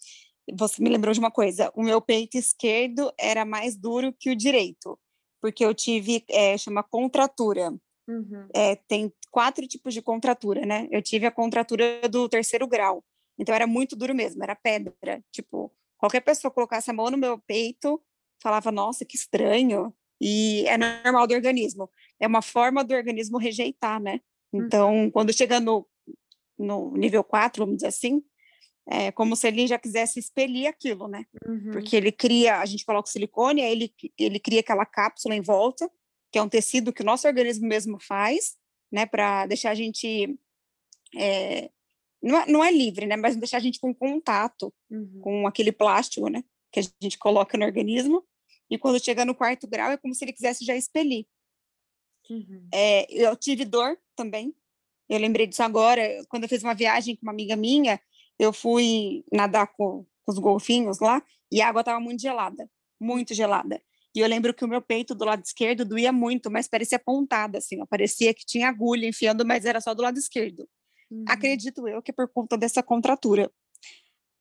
você 0.51 0.81
me 0.81 0.89
lembrou 0.89 1.13
de 1.13 1.19
uma 1.19 1.29
coisa. 1.29 1.71
O 1.75 1.83
meu 1.83 2.01
peito 2.01 2.35
esquerdo 2.35 3.13
era 3.17 3.45
mais 3.45 3.75
duro 3.75 4.11
que 4.11 4.31
o 4.31 4.35
direito 4.35 4.97
porque 5.43 5.65
eu 5.65 5.73
tive, 5.73 6.23
é, 6.29 6.57
chama 6.57 6.81
contratura. 6.81 7.75
Uhum. 8.07 8.47
É, 8.55 8.77
tem 8.77 9.11
quatro 9.29 9.67
tipos 9.67 9.93
de 9.93 10.01
contratura, 10.01 10.65
né? 10.65 10.87
Eu 10.89 11.01
tive 11.01 11.25
a 11.25 11.31
contratura 11.31 12.07
do 12.09 12.29
terceiro 12.29 12.65
grau, 12.65 13.03
então 13.37 13.53
era 13.53 13.67
muito 13.67 13.93
duro 13.93 14.15
mesmo, 14.15 14.41
era 14.41 14.55
pedra. 14.55 15.21
Tipo, 15.33 15.69
qualquer 15.97 16.21
pessoa 16.21 16.49
colocasse 16.49 16.89
a 16.89 16.93
mão 16.93 17.11
no 17.11 17.17
meu 17.17 17.37
peito, 17.39 18.01
falava, 18.41 18.71
nossa, 18.71 19.03
que 19.03 19.17
estranho. 19.17 19.93
E 20.21 20.65
é 20.65 20.77
normal 20.77 21.27
do 21.27 21.33
organismo. 21.33 21.89
É 22.21 22.25
uma 22.25 22.41
forma 22.41 22.81
do 22.81 22.93
organismo 22.93 23.37
rejeitar, 23.37 24.01
né? 24.01 24.21
Então, 24.53 24.93
uhum. 24.93 25.11
quando 25.11 25.33
chega 25.33 25.59
no, 25.59 25.85
no 26.57 26.95
nível 26.95 27.21
4, 27.21 27.65
vamos 27.65 27.77
dizer 27.77 27.87
assim, 27.87 28.23
é 28.87 29.11
como 29.11 29.35
se 29.35 29.47
ele 29.47 29.65
já 29.65 29.79
quisesse 29.79 30.19
expelir 30.19 30.67
aquilo, 30.67 31.07
né? 31.07 31.25
Uhum. 31.47 31.71
Porque 31.71 31.95
ele 31.95 32.11
cria, 32.11 32.59
a 32.59 32.65
gente 32.65 32.85
coloca 32.85 33.07
o 33.07 33.11
silicone, 33.11 33.61
aí 33.61 33.71
ele, 33.71 33.93
ele 34.17 34.39
cria 34.39 34.59
aquela 34.59 34.85
cápsula 34.85 35.35
em 35.35 35.41
volta, 35.41 35.89
que 36.31 36.37
é 36.37 36.41
um 36.41 36.49
tecido 36.49 36.91
que 36.91 37.01
o 37.01 37.05
nosso 37.05 37.27
organismo 37.27 37.67
mesmo 37.67 37.97
faz, 37.99 38.57
né? 38.91 39.05
Para 39.05 39.45
deixar 39.45 39.71
a 39.71 39.75
gente. 39.75 40.37
É, 41.15 41.69
não, 42.21 42.39
é, 42.39 42.45
não 42.47 42.63
é 42.63 42.71
livre, 42.71 43.05
né? 43.05 43.15
Mas 43.15 43.35
deixar 43.35 43.57
a 43.57 43.61
gente 43.61 43.79
com 43.79 43.93
contato 43.93 44.73
uhum. 44.89 45.19
com 45.21 45.47
aquele 45.47 45.71
plástico, 45.71 46.27
né? 46.29 46.43
Que 46.71 46.79
a 46.79 46.83
gente 47.01 47.17
coloca 47.17 47.57
no 47.57 47.65
organismo. 47.65 48.23
E 48.69 48.77
quando 48.77 49.03
chega 49.03 49.23
no 49.23 49.35
quarto 49.35 49.67
grau, 49.67 49.91
é 49.91 49.97
como 49.97 50.13
se 50.13 50.25
ele 50.25 50.33
quisesse 50.33 50.65
já 50.65 50.75
expelir. 50.75 51.25
Uhum. 52.29 52.67
É, 52.73 53.05
eu 53.11 53.35
tive 53.35 53.65
dor 53.65 53.97
também, 54.15 54.55
Eu 55.09 55.19
lembrei 55.19 55.45
disso 55.45 55.61
agora, 55.61 56.01
quando 56.29 56.43
eu 56.43 56.49
fiz 56.49 56.63
uma 56.63 56.73
viagem 56.73 57.15
com 57.15 57.23
uma 57.23 57.31
amiga 57.31 57.55
minha, 57.55 57.99
eu 58.43 58.53
fui 58.53 59.23
nadar 59.31 59.67
com, 59.67 60.05
com 60.25 60.31
os 60.31 60.39
golfinhos 60.39 60.99
lá 60.99 61.21
e 61.51 61.61
a 61.61 61.67
água 61.69 61.81
estava 61.81 61.99
muito 61.99 62.21
gelada, 62.21 62.69
muito 62.99 63.33
gelada. 63.33 63.81
E 64.15 64.19
eu 64.19 64.27
lembro 64.27 64.53
que 64.53 64.63
o 64.63 64.67
meu 64.67 64.81
peito 64.81 65.15
do 65.15 65.25
lado 65.25 65.43
esquerdo 65.43 65.83
doía 65.83 66.11
muito, 66.11 66.51
mas 66.51 66.67
parecia 66.67 66.99
pontada, 66.99 67.57
assim, 67.57 67.81
ó, 67.81 67.85
parecia 67.85 68.33
que 68.33 68.45
tinha 68.45 68.69
agulha 68.69 69.07
enfiando, 69.07 69.45
mas 69.45 69.65
era 69.65 69.81
só 69.81 69.93
do 69.93 70.03
lado 70.03 70.19
esquerdo. 70.19 70.67
Uhum. 71.09 71.25
Acredito 71.27 71.87
eu 71.87 72.01
que 72.01 72.11
é 72.11 72.13
por 72.13 72.27
conta 72.27 72.55
dessa 72.55 72.83
contratura. 72.83 73.51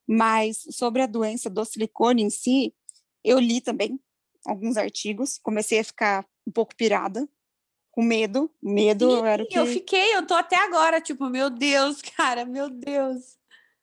Mas 0.07 0.59
sobre 0.71 1.01
a 1.01 1.07
doença 1.07 1.49
do 1.49 1.65
silicone 1.65 2.23
em 2.23 2.31
si, 2.31 2.75
eu 3.25 3.39
li 3.39 3.61
também 3.61 3.99
alguns 4.45 4.77
artigos, 4.77 5.39
comecei 5.39 5.79
a 5.79 5.85
ficar 5.85 6.27
um 6.47 6.53
pouco 6.53 6.75
pirada, 6.77 7.27
com 7.93 8.03
medo, 8.03 8.51
medo 8.63 9.11
Sim, 9.11 9.27
era 9.27 9.43
o 9.43 9.47
que... 9.47 9.59
Eu 9.59 9.67
fiquei, 9.67 10.17
eu 10.17 10.27
tô 10.27 10.35
até 10.35 10.57
agora, 10.57 11.01
tipo, 11.01 11.29
meu 11.29 11.49
Deus, 11.49 12.03
cara, 12.17 12.45
meu 12.45 12.69
Deus. 12.69 13.39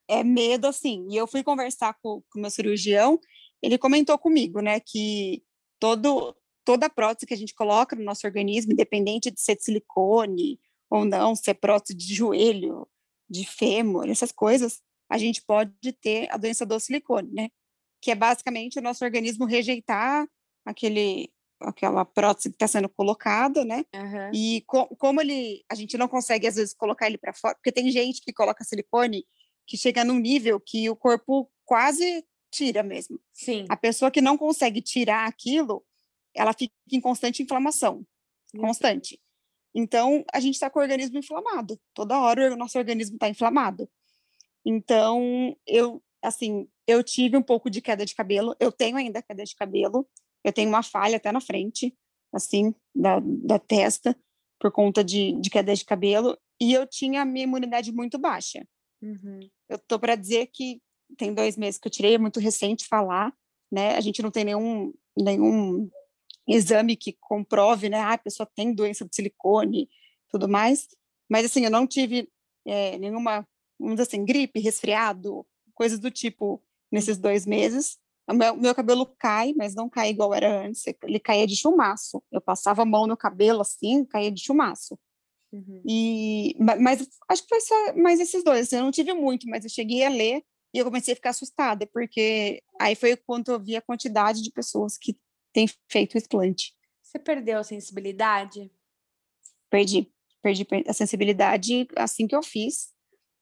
É 0.10 0.24
medo, 0.24 0.67
assim, 0.67 1.08
e 1.10 1.15
eu 1.15 1.28
fui 1.28 1.43
conversar 1.43 1.93
com 2.02 2.24
o 2.36 2.39
meu 2.39 2.50
cirurgião, 2.50 3.19
ele 3.62 3.78
comentou 3.78 4.17
comigo, 4.17 4.60
né, 4.60 4.80
que 4.80 5.43
todo, 5.80 6.36
toda 6.65 6.89
prótese 6.89 7.28
que 7.28 7.34
a 7.34 7.38
gente 7.38 7.54
coloca 7.54 7.95
no 7.95 8.04
nosso 8.04 8.26
organismo, 8.26 8.74
independente 8.74 9.30
de 9.30 9.39
ser 9.39 9.56
de 9.56 9.63
silicone 9.63 10.60
ou 10.89 11.06
não, 11.06 11.36
se 11.36 11.52
é 11.52 11.54
prótese 11.54 11.93
de 11.93 12.13
joelho, 12.15 12.88
de 13.30 13.45
fêmur, 13.45 14.10
essas 14.10 14.32
coisas, 14.32 14.82
a 15.10 15.17
gente 15.17 15.43
pode 15.43 15.93
ter 15.93 16.28
a 16.32 16.38
doença 16.38 16.65
do 16.65 16.80
silicone, 16.80 17.32
né? 17.32 17.50
Que 18.02 18.12
é 18.12 18.15
basicamente 18.15 18.80
o 18.80 18.82
nosso 18.82 19.04
organismo 19.06 19.45
rejeitar 19.45 20.28
aquele 20.65 21.32
aquela 21.62 22.06
prótese 22.06 22.50
que 22.50 22.56
está 22.56 22.67
sendo 22.67 22.88
colocada, 22.88 23.65
né? 23.65 23.84
Uhum. 23.93 24.32
E 24.34 24.63
co 24.65 24.88
como 24.95 25.19
ele, 25.19 25.63
a 25.69 25.76
gente 25.76 25.98
não 25.98 26.08
consegue 26.08 26.48
às 26.48 26.56
vezes 26.56 26.74
colocar 26.74 27.08
ele 27.08 27.17
para 27.17 27.34
fora, 27.34 27.56
porque 27.56 27.72
tem 27.72 27.91
gente 27.91 28.22
que 28.22 28.32
coloca 28.32 28.63
silicone 28.63 29.26
que 29.69 29.77
chega 29.77 30.03
num 30.03 30.17
nível 30.17 30.60
que 30.60 30.89
o 30.89 30.95
corpo 30.95 31.47
quase 31.63 32.25
tira 32.51 32.82
mesmo. 32.82 33.19
Sim. 33.32 33.65
A 33.69 33.77
pessoa 33.77 34.10
que 34.10 34.19
não 34.19 34.36
consegue 34.36 34.82
tirar 34.82 35.27
aquilo, 35.27 35.86
ela 36.34 36.53
fica 36.53 36.73
em 36.91 36.99
constante 36.99 37.43
inflamação, 37.43 38.03
uhum. 38.55 38.62
constante. 38.62 39.21
Então, 39.73 40.25
a 40.34 40.39
gente 40.39 40.55
está 40.55 40.71
com 40.71 40.79
o 40.79 40.82
organismo 40.82 41.19
inflamado. 41.19 41.79
Toda 41.93 42.19
hora 42.19 42.51
o 42.51 42.58
nosso 42.58 42.79
organismo 42.79 43.15
está 43.15 43.29
inflamado. 43.29 43.88
Então, 44.65 45.55
eu, 45.67 46.01
assim, 46.19 46.67
eu 46.88 47.03
tive 47.03 47.38
um 47.38 47.43
pouco 47.43 47.69
de 47.69 47.79
queda 47.79 48.03
de 48.03 48.15
cabelo. 48.15 48.55
Eu 48.60 48.71
tenho 48.71 48.97
ainda 48.97 49.21
queda 49.21 49.43
de 49.43 49.55
cabelo. 49.55 50.10
Eu 50.43 50.51
tenho 50.51 50.69
uma 50.69 50.82
falha 50.82 51.17
até 51.17 51.32
na 51.32 51.39
frente, 51.39 51.95
assim, 52.34 52.73
da, 52.95 53.19
da 53.19 53.60
testa, 53.60 54.17
por 54.60 54.71
conta 54.71 55.03
de, 55.03 55.34
de 55.39 55.51
queda 55.51 55.75
de 55.75 55.86
cabelo. 55.86 56.36
E 56.60 56.73
eu 56.73 56.88
tinha 56.88 57.21
a 57.21 57.25
minha 57.25 57.43
imunidade 57.43 57.91
muito 57.91 58.17
baixa. 58.17 58.65
Uhum. 59.02 59.40
Eu 59.68 59.80
tô 59.80 60.00
para 60.00 60.16
dizer 60.16 60.48
que 60.48 60.82
tem 61.18 61.34
dois 61.34 61.58
meses 61.58 61.80
que 61.80 61.88
eu 61.88 61.92
tirei, 61.92 62.16
é 62.16 62.18
muito 62.18 62.40
recente 62.40 62.88
falar, 62.88 63.34
né? 63.72 63.96
A 63.96 64.02
gente 64.02 64.22
não 64.22 64.32
tem 64.32 64.44
nenhum, 64.44 64.94
nenhum 65.18 65.90
exame 66.48 66.96
que 66.96 67.18
comprove, 67.20 67.90
né? 67.90 68.00
Ah, 68.00 68.14
a 68.14 68.18
pessoa 68.18 68.50
tem 68.56 68.74
doença 68.74 69.06
de 69.06 69.16
silicone, 69.16 69.90
tudo 70.30 70.48
mais. 70.48 70.88
Mas, 71.30 71.46
assim, 71.46 71.64
eu 71.64 71.72
não 71.72 71.86
tive 71.86 72.30
é, 72.66 72.98
nenhuma, 72.98 73.48
vamos 73.80 73.96
dizer 73.96 74.08
assim, 74.08 74.26
gripe, 74.26 74.60
resfriado, 74.60 75.46
coisas 75.74 76.00
do 76.00 76.12
tipo 76.12 76.62
nesses 76.92 77.16
uhum. 77.16 77.22
dois 77.22 77.46
meses. 77.46 77.98
O 78.30 78.34
meu, 78.34 78.56
meu, 78.56 78.76
cabelo 78.76 79.08
cai, 79.18 79.54
mas 79.58 79.74
não 79.74 79.90
cai 79.90 80.10
igual 80.10 80.34
era 80.34 80.66
antes. 80.66 80.84
Ele 81.04 81.20
caía 81.20 81.48
de 81.48 81.56
chumaço. 81.56 82.24
Eu 82.32 82.40
passava 82.40 82.84
a 82.84 82.86
mão 82.86 83.08
no 83.08 83.18
cabelo 83.18 83.62
assim, 83.62 84.06
caía 84.06 84.32
de 84.32 84.44
chumaço. 84.44 85.00
Uhum. 85.52 85.82
E, 85.86 86.56
mas 86.60 87.08
acho 87.28 87.42
que 87.44 87.50
foi 87.50 87.62
só 87.62 87.96
mais 87.96 88.20
esses 88.20 88.44
dois. 88.44 88.68
Assim, 88.68 88.78
eu 88.78 88.84
não 88.84 88.92
tive 88.92 89.14
muito, 89.14 89.48
mas 89.48 89.64
eu 89.64 89.70
cheguei 89.70 90.06
a 90.06 90.10
ler 90.10 90.44
e 90.74 90.78
eu 90.78 90.86
comecei 90.86 91.14
a 91.14 91.16
ficar 91.16 91.32
assustada, 91.32 91.88
porque 91.88 92.62
aí 92.80 92.96
foi 92.96 93.16
quando 93.18 93.52
eu 93.52 93.60
vi 93.60 93.76
a 93.76 93.82
quantidade 93.82 94.44
de 94.44 94.52
pessoas 94.52 94.98
que 94.98 95.18
têm 95.52 95.68
feito 95.90 96.14
o 96.14 96.18
explante. 96.18 96.76
Você 97.02 97.18
perdeu 97.18 97.58
a 97.58 97.64
sensibilidade? 97.64 98.72
Perdi. 99.70 100.12
Perdi 100.42 100.66
a 100.88 100.94
sensibilidade 100.94 101.88
assim 101.96 102.28
que 102.28 102.36
eu 102.36 102.44
fiz. 102.44 102.94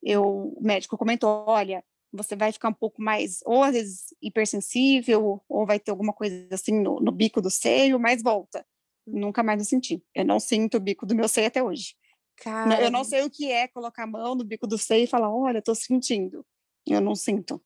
Eu, 0.02 0.24
o 0.24 0.62
médico 0.62 0.98
comentou: 0.98 1.44
olha, 1.48 1.84
você 2.12 2.36
vai 2.36 2.52
ficar 2.52 2.70
um 2.70 2.74
pouco 2.74 3.02
mais, 3.02 3.40
ou 3.46 3.64
às 3.64 3.74
vezes 3.74 4.06
hipersensível, 4.22 5.44
ou 5.48 5.66
vai 5.66 5.80
ter 5.80 5.92
alguma 5.92 6.14
coisa 6.14 6.48
assim 6.52 6.82
no, 6.82 7.00
no 7.00 7.12
bico 7.12 7.42
do 7.42 7.50
seio, 7.50 8.00
mas 8.00 8.24
volta. 8.24 8.66
Nunca 9.08 9.42
mais 9.42 9.60
eu 9.60 9.66
senti. 9.66 10.04
Eu 10.14 10.26
não 10.26 10.40
sinto 10.40 10.78
o 10.78 10.80
bico 10.80 11.06
do 11.06 11.16
meu 11.16 11.28
seio 11.28 11.48
até 11.48 11.64
hoje. 11.64 11.96
Cara... 12.38 12.82
Eu 12.82 12.92
não 12.92 13.04
sei 13.04 13.24
o 13.24 13.30
que 13.30 13.50
é 13.52 13.68
colocar 13.68 14.04
a 14.04 14.08
mão 14.08 14.36
no 14.36 14.44
bico 14.44 14.68
do 14.68 14.78
seio 14.78 15.06
e 15.06 15.08
falar: 15.08 15.34
olha, 15.34 15.62
tô 15.62 15.74
sentindo. 15.74 16.46
Eu 16.86 17.02
não 17.02 17.16
sinto. 17.16 17.62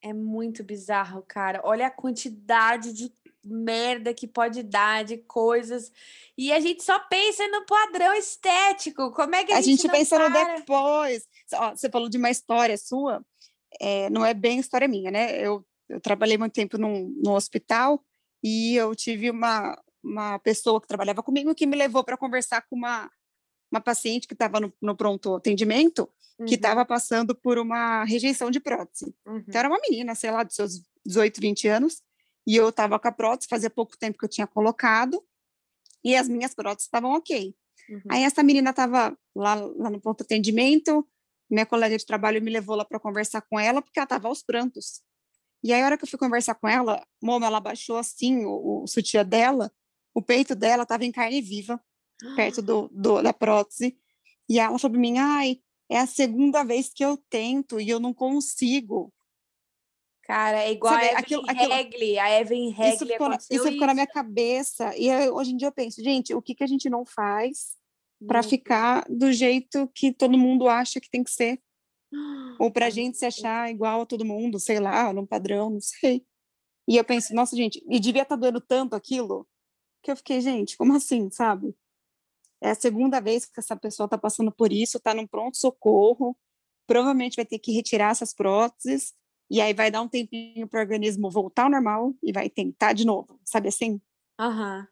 É 0.00 0.12
muito 0.12 0.62
bizarro, 0.62 1.24
cara. 1.26 1.60
Olha 1.64 1.86
a 1.86 1.90
quantidade 1.90 2.92
de 2.92 3.12
merda 3.44 4.14
que 4.14 4.26
pode 4.26 4.62
dar, 4.62 5.04
de 5.04 5.16
coisas. 5.16 5.92
E 6.36 6.52
a 6.52 6.60
gente 6.60 6.82
só 6.82 6.98
pensa 6.98 7.46
no 7.48 7.64
padrão 7.66 8.14
estético. 8.14 9.10
Como 9.12 9.34
é 9.34 9.44
que 9.44 9.52
a, 9.52 9.58
a 9.58 9.60
gente, 9.60 9.82
gente 9.82 9.90
pensa 9.90 10.16
para? 10.16 10.28
no 10.28 10.56
depois. 10.56 11.26
Ó, 11.54 11.70
você 11.70 11.88
falou 11.90 12.08
de 12.08 12.18
uma 12.18 12.30
história 12.30 12.76
sua, 12.76 13.24
é, 13.80 14.08
não 14.10 14.24
é 14.24 14.34
bem 14.34 14.58
história 14.58 14.88
minha, 14.88 15.10
né? 15.10 15.38
Eu, 15.40 15.64
eu 15.88 16.00
trabalhei 16.00 16.38
muito 16.38 16.52
tempo 16.52 16.78
num, 16.78 17.08
num 17.22 17.32
hospital 17.32 18.02
e 18.42 18.76
eu 18.76 18.94
tive 18.94 19.30
uma, 19.30 19.76
uma 20.02 20.38
pessoa 20.38 20.80
que 20.80 20.88
trabalhava 20.88 21.22
comigo 21.22 21.54
que 21.54 21.66
me 21.66 21.76
levou 21.76 22.02
para 22.02 22.16
conversar 22.16 22.62
com 22.62 22.76
uma, 22.76 23.10
uma 23.70 23.80
paciente 23.80 24.26
que 24.26 24.34
estava 24.34 24.60
no, 24.60 24.72
no 24.80 24.96
pronto 24.96 25.36
atendimento 25.36 26.08
uhum. 26.38 26.46
que 26.46 26.54
estava 26.54 26.84
passando 26.84 27.34
por 27.34 27.58
uma 27.58 28.04
rejeição 28.04 28.50
de 28.50 28.60
prótese. 28.60 29.14
Uhum. 29.26 29.44
Então, 29.46 29.58
era 29.58 29.68
uma 29.68 29.80
menina, 29.80 30.14
sei 30.14 30.30
lá, 30.30 30.42
dos 30.42 30.54
seus 30.54 30.82
18, 31.04 31.40
20 31.40 31.68
anos, 31.68 32.02
e 32.46 32.56
eu 32.56 32.68
estava 32.68 32.98
com 32.98 33.08
a 33.08 33.12
prótese, 33.12 33.48
fazia 33.48 33.70
pouco 33.70 33.96
tempo 33.96 34.18
que 34.18 34.24
eu 34.24 34.28
tinha 34.28 34.46
colocado, 34.46 35.22
e 36.04 36.16
as 36.16 36.28
minhas 36.28 36.54
próteses 36.54 36.86
estavam 36.86 37.12
ok. 37.12 37.54
Uhum. 37.88 38.02
Aí 38.10 38.22
essa 38.24 38.42
menina 38.42 38.70
estava 38.70 39.16
lá, 39.34 39.54
lá 39.54 39.90
no 39.90 40.00
pronto 40.00 40.22
atendimento, 40.22 41.06
minha 41.48 41.66
colega 41.66 41.96
de 41.96 42.06
trabalho 42.06 42.42
me 42.42 42.50
levou 42.50 42.74
lá 42.74 42.84
para 42.84 42.98
conversar 42.98 43.42
com 43.42 43.58
ela, 43.60 43.82
porque 43.82 43.98
ela 43.98 44.04
estava 44.04 44.28
aos 44.28 44.42
prantos. 44.42 45.02
E 45.62 45.72
aí, 45.72 45.80
a 45.80 45.84
hora 45.84 45.98
que 45.98 46.04
eu 46.04 46.08
fui 46.08 46.18
conversar 46.18 46.56
com 46.56 46.66
ela, 46.66 47.06
Momo, 47.22 47.44
ela 47.44 47.60
baixou 47.60 47.96
assim 47.96 48.44
o, 48.44 48.82
o 48.82 48.86
sutiã 48.88 49.24
dela, 49.24 49.70
o 50.14 50.22
peito 50.22 50.54
dela 50.54 50.82
estava 50.82 51.04
em 51.04 51.12
carne 51.12 51.40
viva, 51.40 51.82
perto 52.36 52.62
do, 52.62 52.88
do, 52.92 53.22
da 53.22 53.32
prótese. 53.32 53.96
E 54.48 54.58
ela 54.58 54.78
falou 54.78 54.92
para 54.92 55.00
mim, 55.00 55.18
ai, 55.18 55.60
é 55.88 55.98
a 55.98 56.06
segunda 56.06 56.64
vez 56.64 56.90
que 56.92 57.04
eu 57.04 57.16
tento 57.16 57.80
e 57.80 57.88
eu 57.88 58.00
não 58.00 58.12
consigo. 58.12 59.12
Cara, 60.22 60.62
é 60.62 60.72
igual 60.72 60.94
Sabe, 60.94 61.06
a 61.06 61.08
Evelyn 61.08 61.20
aquilo, 61.20 61.68
Regli. 61.68 62.18
A 62.18 62.40
Evelyn 62.40 62.70
Regli 62.70 62.94
isso 62.94 63.06
ficou, 63.06 63.28
na, 63.28 63.36
isso 63.36 63.64
ficou 63.64 63.86
na 63.86 63.94
minha 63.94 64.06
cabeça. 64.06 64.96
E 64.96 65.08
eu, 65.08 65.34
hoje 65.34 65.52
em 65.52 65.56
dia 65.56 65.68
eu 65.68 65.72
penso, 65.72 66.02
gente, 66.02 66.34
o 66.34 66.40
que, 66.40 66.54
que 66.54 66.64
a 66.64 66.66
gente 66.66 66.88
não 66.88 67.04
faz 67.04 67.76
para 68.26 68.42
ficar 68.42 69.04
do 69.08 69.32
jeito 69.32 69.90
que 69.94 70.12
todo 70.12 70.38
mundo 70.38 70.68
acha 70.68 71.00
que 71.00 71.10
tem 71.10 71.24
que 71.24 71.30
ser? 71.30 71.60
Ou 72.58 72.70
para 72.70 72.86
a 72.86 72.90
gente 72.90 73.18
se 73.18 73.24
achar 73.24 73.70
igual 73.70 74.02
a 74.02 74.06
todo 74.06 74.24
mundo, 74.24 74.60
sei 74.60 74.78
lá, 74.78 75.12
num 75.12 75.26
padrão, 75.26 75.70
não 75.70 75.80
sei. 75.80 76.24
E 76.86 76.96
eu 76.96 77.04
penso, 77.04 77.34
nossa, 77.34 77.56
gente, 77.56 77.84
e 77.88 77.98
devia 77.98 78.22
estar 78.22 78.36
tá 78.36 78.40
doendo 78.40 78.60
tanto 78.60 78.94
aquilo, 78.94 79.46
que 80.02 80.10
eu 80.10 80.16
fiquei, 80.16 80.40
gente, 80.40 80.76
como 80.76 80.94
assim, 80.96 81.30
sabe? 81.30 81.74
É 82.60 82.70
a 82.70 82.74
segunda 82.74 83.20
vez 83.20 83.44
que 83.44 83.58
essa 83.58 83.76
pessoa 83.76 84.04
está 84.06 84.18
passando 84.18 84.52
por 84.52 84.72
isso, 84.72 84.98
está 84.98 85.14
num 85.14 85.26
pronto-socorro, 85.26 86.36
provavelmente 86.86 87.36
vai 87.36 87.44
ter 87.46 87.58
que 87.58 87.72
retirar 87.72 88.10
essas 88.10 88.34
próteses, 88.34 89.14
e 89.50 89.60
aí 89.60 89.74
vai 89.74 89.90
dar 89.90 90.02
um 90.02 90.08
tempinho 90.08 90.66
para 90.68 90.78
o 90.78 90.82
organismo 90.82 91.30
voltar 91.30 91.64
ao 91.64 91.70
normal 91.70 92.14
e 92.22 92.32
vai 92.32 92.48
tentar 92.48 92.92
de 92.92 93.04
novo, 93.04 93.38
sabe 93.44 93.68
assim? 93.68 94.00
Aham. 94.38 94.80
Uhum. 94.80 94.86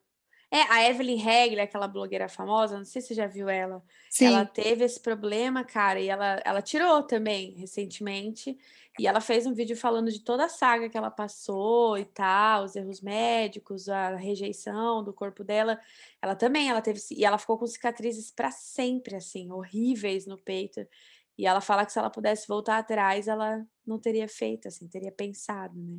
É, 0.52 0.62
a 0.62 0.88
Evelyn 0.88 1.16
Regler, 1.16 1.64
aquela 1.64 1.86
blogueira 1.86 2.28
famosa, 2.28 2.76
não 2.76 2.84
sei 2.84 3.00
se 3.00 3.08
você 3.08 3.14
já 3.14 3.26
viu 3.28 3.48
ela. 3.48 3.82
Sim. 4.10 4.26
Ela 4.26 4.44
teve 4.44 4.84
esse 4.84 4.98
problema, 4.98 5.62
cara, 5.62 6.00
e 6.00 6.08
ela, 6.08 6.42
ela 6.44 6.60
tirou 6.60 7.04
também 7.04 7.52
recentemente. 7.52 8.58
E 8.98 9.06
ela 9.06 9.20
fez 9.20 9.46
um 9.46 9.54
vídeo 9.54 9.76
falando 9.76 10.10
de 10.10 10.20
toda 10.20 10.46
a 10.46 10.48
saga 10.48 10.88
que 10.90 10.98
ela 10.98 11.10
passou 11.10 11.96
e 11.96 12.04
tal, 12.04 12.64
os 12.64 12.74
erros 12.74 13.00
médicos, 13.00 13.88
a 13.88 14.16
rejeição 14.16 15.04
do 15.04 15.12
corpo 15.12 15.44
dela. 15.44 15.80
Ela 16.20 16.34
também, 16.34 16.68
ela 16.68 16.82
teve. 16.82 17.00
E 17.12 17.24
ela 17.24 17.38
ficou 17.38 17.56
com 17.56 17.66
cicatrizes 17.66 18.32
para 18.32 18.50
sempre, 18.50 19.14
assim, 19.14 19.52
horríveis 19.52 20.26
no 20.26 20.36
peito. 20.36 20.84
E 21.38 21.46
ela 21.46 21.60
fala 21.60 21.86
que 21.86 21.92
se 21.92 21.98
ela 21.98 22.10
pudesse 22.10 22.48
voltar 22.48 22.78
atrás, 22.78 23.28
ela 23.28 23.64
não 23.86 23.98
teria 23.98 24.28
feito, 24.28 24.68
assim, 24.68 24.88
teria 24.88 25.12
pensado, 25.12 25.74
né? 25.80 25.98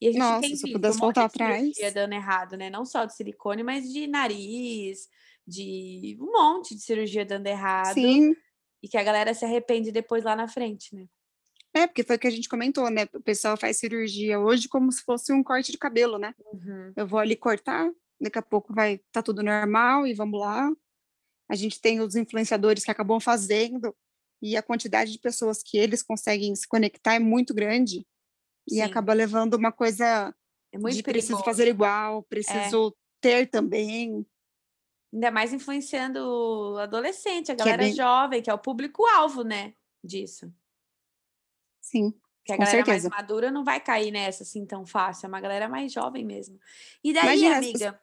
E 0.00 0.08
a 0.08 0.12
gente 0.12 0.20
Nossa, 0.20 0.40
tem 0.40 0.56
se 0.56 0.72
pudesse 0.72 0.96
um 0.96 1.00
voltar 1.00 1.24
atrás. 1.24 1.72
dando 1.92 2.14
errado, 2.14 2.56
né? 2.56 2.70
Não 2.70 2.84
só 2.84 3.04
de 3.04 3.14
silicone, 3.14 3.62
mas 3.62 3.92
de 3.92 4.06
nariz, 4.06 5.08
de 5.46 6.16
um 6.18 6.32
monte 6.32 6.74
de 6.74 6.80
cirurgia 6.80 7.24
dando 7.24 7.46
errado. 7.46 7.94
Sim. 7.94 8.34
E 8.82 8.88
que 8.88 8.96
a 8.96 9.02
galera 9.02 9.34
se 9.34 9.44
arrepende 9.44 9.92
depois 9.92 10.24
lá 10.24 10.34
na 10.34 10.48
frente, 10.48 10.94
né? 10.94 11.06
É, 11.74 11.86
porque 11.86 12.02
foi 12.02 12.16
o 12.16 12.18
que 12.18 12.26
a 12.26 12.30
gente 12.30 12.48
comentou, 12.48 12.90
né? 12.90 13.06
O 13.14 13.20
pessoal 13.20 13.56
faz 13.56 13.76
cirurgia 13.76 14.40
hoje 14.40 14.68
como 14.68 14.90
se 14.90 15.02
fosse 15.02 15.32
um 15.32 15.42
corte 15.42 15.70
de 15.70 15.78
cabelo, 15.78 16.18
né? 16.18 16.34
Uhum. 16.52 16.92
Eu 16.96 17.06
vou 17.06 17.18
ali 17.20 17.36
cortar, 17.36 17.90
daqui 18.20 18.38
a 18.38 18.42
pouco 18.42 18.74
vai 18.74 19.00
tá 19.12 19.22
tudo 19.22 19.42
normal 19.42 20.06
e 20.06 20.14
vamos 20.14 20.40
lá. 20.40 20.70
a 21.48 21.54
gente 21.54 21.80
tem 21.80 22.00
os 22.00 22.16
influenciadores 22.16 22.84
que 22.84 22.90
acabam 22.90 23.20
fazendo, 23.20 23.94
e 24.42 24.56
a 24.56 24.62
quantidade 24.62 25.12
de 25.12 25.18
pessoas 25.18 25.62
que 25.62 25.76
eles 25.76 26.02
conseguem 26.02 26.54
se 26.54 26.66
conectar 26.66 27.14
é 27.14 27.18
muito 27.18 27.52
grande, 27.52 28.06
e 28.70 28.74
Sim. 28.76 28.82
acaba 28.82 29.12
levando 29.12 29.54
uma 29.54 29.72
coisa 29.72 30.34
É 30.72 30.78
muito 30.78 30.96
de 30.96 31.02
preciso 31.02 31.32
perigoso. 31.38 31.44
fazer 31.44 31.68
igual, 31.68 32.20
É. 32.20 32.22
preciso 32.28 32.96
ter 33.20 33.46
também. 33.48 34.24
Ainda 35.12 35.30
mais 35.30 35.52
influenciando 35.52 36.20
o 36.20 36.78
adolescente, 36.78 37.50
a 37.50 37.56
Que 37.56 37.62
é 37.62 37.64
galera 37.64 37.82
bem- 37.82 37.94
jovem, 37.94 38.42
que 38.42 38.48
é 38.50 38.54
o 38.54 38.58
público-alvo, 38.58 39.42
né? 39.42 39.74
Disso. 40.04 40.52
Sim, 41.80 42.12
Que 42.44 42.52
a 42.52 42.56
galera 42.56 42.84
certeza. 42.84 43.08
mais 43.08 43.22
madura 43.22 43.50
não 43.50 43.64
vai 43.64 43.80
cair 43.80 44.10
nessa 44.10 44.42
assim 44.44 44.64
tão 44.64 44.86
fácil. 44.86 45.26
É 45.26 45.28
uma 45.28 45.40
galera 45.40 45.68
mais 45.68 45.92
jovem 45.92 46.24
mesmo. 46.24 46.58
E 47.02 47.12
daí, 47.12 47.24
Imagina 47.40 47.56
amiga? 47.58 48.00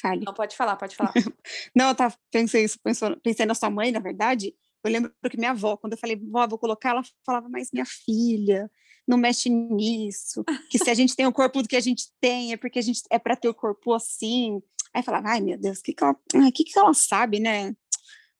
fale. 0.00 0.24
Não, 0.24 0.32
pode 0.32 0.56
falar, 0.56 0.76
pode 0.76 0.96
falar. 0.96 1.12
Não, 1.76 1.88
eu 1.88 1.94
tava, 1.94 2.16
pensei 2.30 2.64
isso, 2.64 2.78
pensei 3.22 3.44
na 3.46 3.54
sua 3.54 3.68
mãe, 3.70 3.92
na 3.92 4.00
verdade. 4.00 4.54
Eu 4.82 4.90
lembro 4.90 5.12
que 5.30 5.36
minha 5.36 5.50
avó, 5.50 5.76
quando 5.76 5.92
eu 5.92 5.98
falei, 5.98 6.16
vó, 6.16 6.46
vou 6.48 6.58
colocar, 6.58 6.90
ela 6.90 7.02
falava, 7.24 7.48
mas 7.50 7.70
minha 7.70 7.84
filha, 7.84 8.70
não 9.06 9.18
mexe 9.18 9.48
nisso. 9.48 10.44
Que 10.68 10.78
se 10.78 10.90
a 10.90 10.94
gente 10.94 11.16
tem 11.16 11.26
o 11.26 11.32
corpo 11.32 11.62
do 11.62 11.68
que 11.68 11.76
a 11.76 11.80
gente 11.80 12.10
tem, 12.20 12.52
é 12.52 12.56
porque 12.56 12.78
a 12.78 12.82
gente 12.82 13.02
é 13.10 13.18
para 13.18 13.36
ter 13.36 13.48
o 13.48 13.54
corpo 13.54 13.92
assim. 13.92 14.62
Aí 14.92 15.02
falava, 15.02 15.28
ai 15.28 15.40
meu 15.40 15.58
Deus, 15.58 15.78
o 15.78 15.82
que, 15.82 15.92
que, 15.92 16.02
ela, 16.02 16.16
ai, 16.34 16.52
que, 16.52 16.64
que 16.64 16.78
ela 16.78 16.94
sabe, 16.94 17.40
né? 17.40 17.74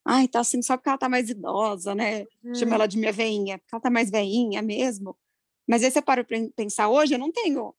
Ai, 0.05 0.27
tá 0.27 0.41
assim 0.41 0.63
só 0.63 0.77
porque 0.77 0.89
ela 0.89 0.99
tá 0.99 1.09
mais 1.09 1.29
idosa, 1.29 1.95
né? 1.95 2.27
Chama 2.55 2.73
Hum, 2.73 2.75
ela 2.75 2.87
de 2.87 2.99
minha 2.99 3.13
veinha, 3.13 3.59
porque 3.59 3.75
ela 3.75 3.83
tá 3.83 3.91
mais 3.91 4.11
veinha 4.11 4.63
mesmo. 4.63 5.17
Mas 5.69 5.85
aí 5.85 5.91
você 5.91 6.03
para 6.03 6.25
pra 6.25 6.39
pensar, 6.57 6.89
hoje 6.89 7.15
eu 7.15 7.19
não 7.19 7.31
tenho 7.31 7.75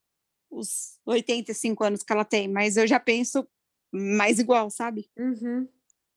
os 0.50 1.00
85 1.06 1.84
anos 1.84 2.04
que 2.04 2.14
ela 2.14 2.26
tem, 2.26 2.48
mas 2.48 2.78
eu 2.78 2.86
já 2.86 3.00
penso 3.00 3.48
mais 3.92 4.40
igual, 4.40 4.70
sabe? 4.70 5.10
uhum. 5.18 5.68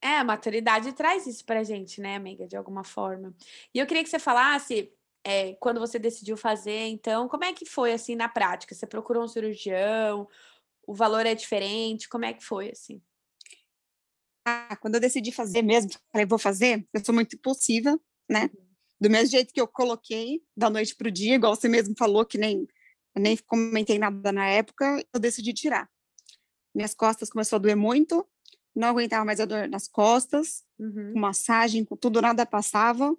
É, 0.00 0.18
a 0.18 0.24
maturidade 0.24 0.92
traz 0.92 1.26
isso 1.26 1.42
pra 1.46 1.64
gente, 1.64 1.98
né, 1.98 2.14
amiga, 2.14 2.46
de 2.46 2.54
alguma 2.58 2.84
forma. 2.84 3.34
E 3.72 3.78
eu 3.78 3.86
queria 3.86 4.04
que 4.04 4.10
você 4.10 4.18
falasse, 4.18 4.92
é, 5.25 5.55
quando 5.55 5.81
você 5.81 5.99
decidiu 5.99 6.37
fazer, 6.37 6.87
então, 6.89 7.29
como 7.29 7.45
é 7.45 7.53
que 7.53 7.64
foi 7.64 7.93
assim 7.93 8.14
na 8.14 8.29
prática? 8.29 8.75
Você 8.75 8.87
procurou 8.87 9.25
um 9.25 9.29
cirurgião? 9.29 10.29
O 10.87 10.95
valor 10.95 11.25
é 11.25 11.35
diferente? 11.35 12.09
Como 12.09 12.25
é 12.25 12.35
que 12.35 12.45
foi 12.45 12.70
assim? 12.70 13.03
Ah, 14.47 14.77
quando 14.77 14.97
eu 14.97 15.01
decidi 15.01 15.33
fazer 15.33 15.62
mesmo, 15.62 15.91
falei, 16.12 16.27
vou 16.27 16.39
fazer, 16.39 16.87
eu 16.93 17.03
sou 17.03 17.14
muito 17.14 17.35
impulsiva, 17.35 17.99
né? 18.29 18.51
Do 19.01 19.09
mesmo 19.09 19.31
jeito 19.31 19.53
que 19.53 19.61
eu 19.61 19.66
coloquei 19.66 20.43
da 20.57 20.68
noite 20.68 20.95
para 20.95 21.09
o 21.09 21.11
dia, 21.11 21.35
igual 21.35 21.57
você 21.57 21.68
mesmo 21.68 21.95
falou, 21.99 22.25
que 22.27 22.37
nem, 22.37 22.68
nem 23.16 23.37
comentei 23.39 23.99
nada 23.99 24.31
na 24.31 24.47
época, 24.47 25.03
eu 25.12 25.18
decidi 25.18 25.55
tirar. 25.55 25.91
Minhas 26.75 26.95
costas 26.95 27.31
começou 27.31 27.57
a 27.57 27.59
doer 27.59 27.77
muito, 27.77 28.27
não 28.75 28.89
aguentava 28.89 29.25
mais 29.25 29.41
a 29.41 29.47
dor 29.47 29.68
nas 29.68 29.89
costas, 29.89 30.62
Uhum. 30.79 31.12
com 31.12 31.18
massagem, 31.20 31.85
com 31.85 31.97
tudo, 31.97 32.20
nada 32.20 32.45
passava. 32.45 33.16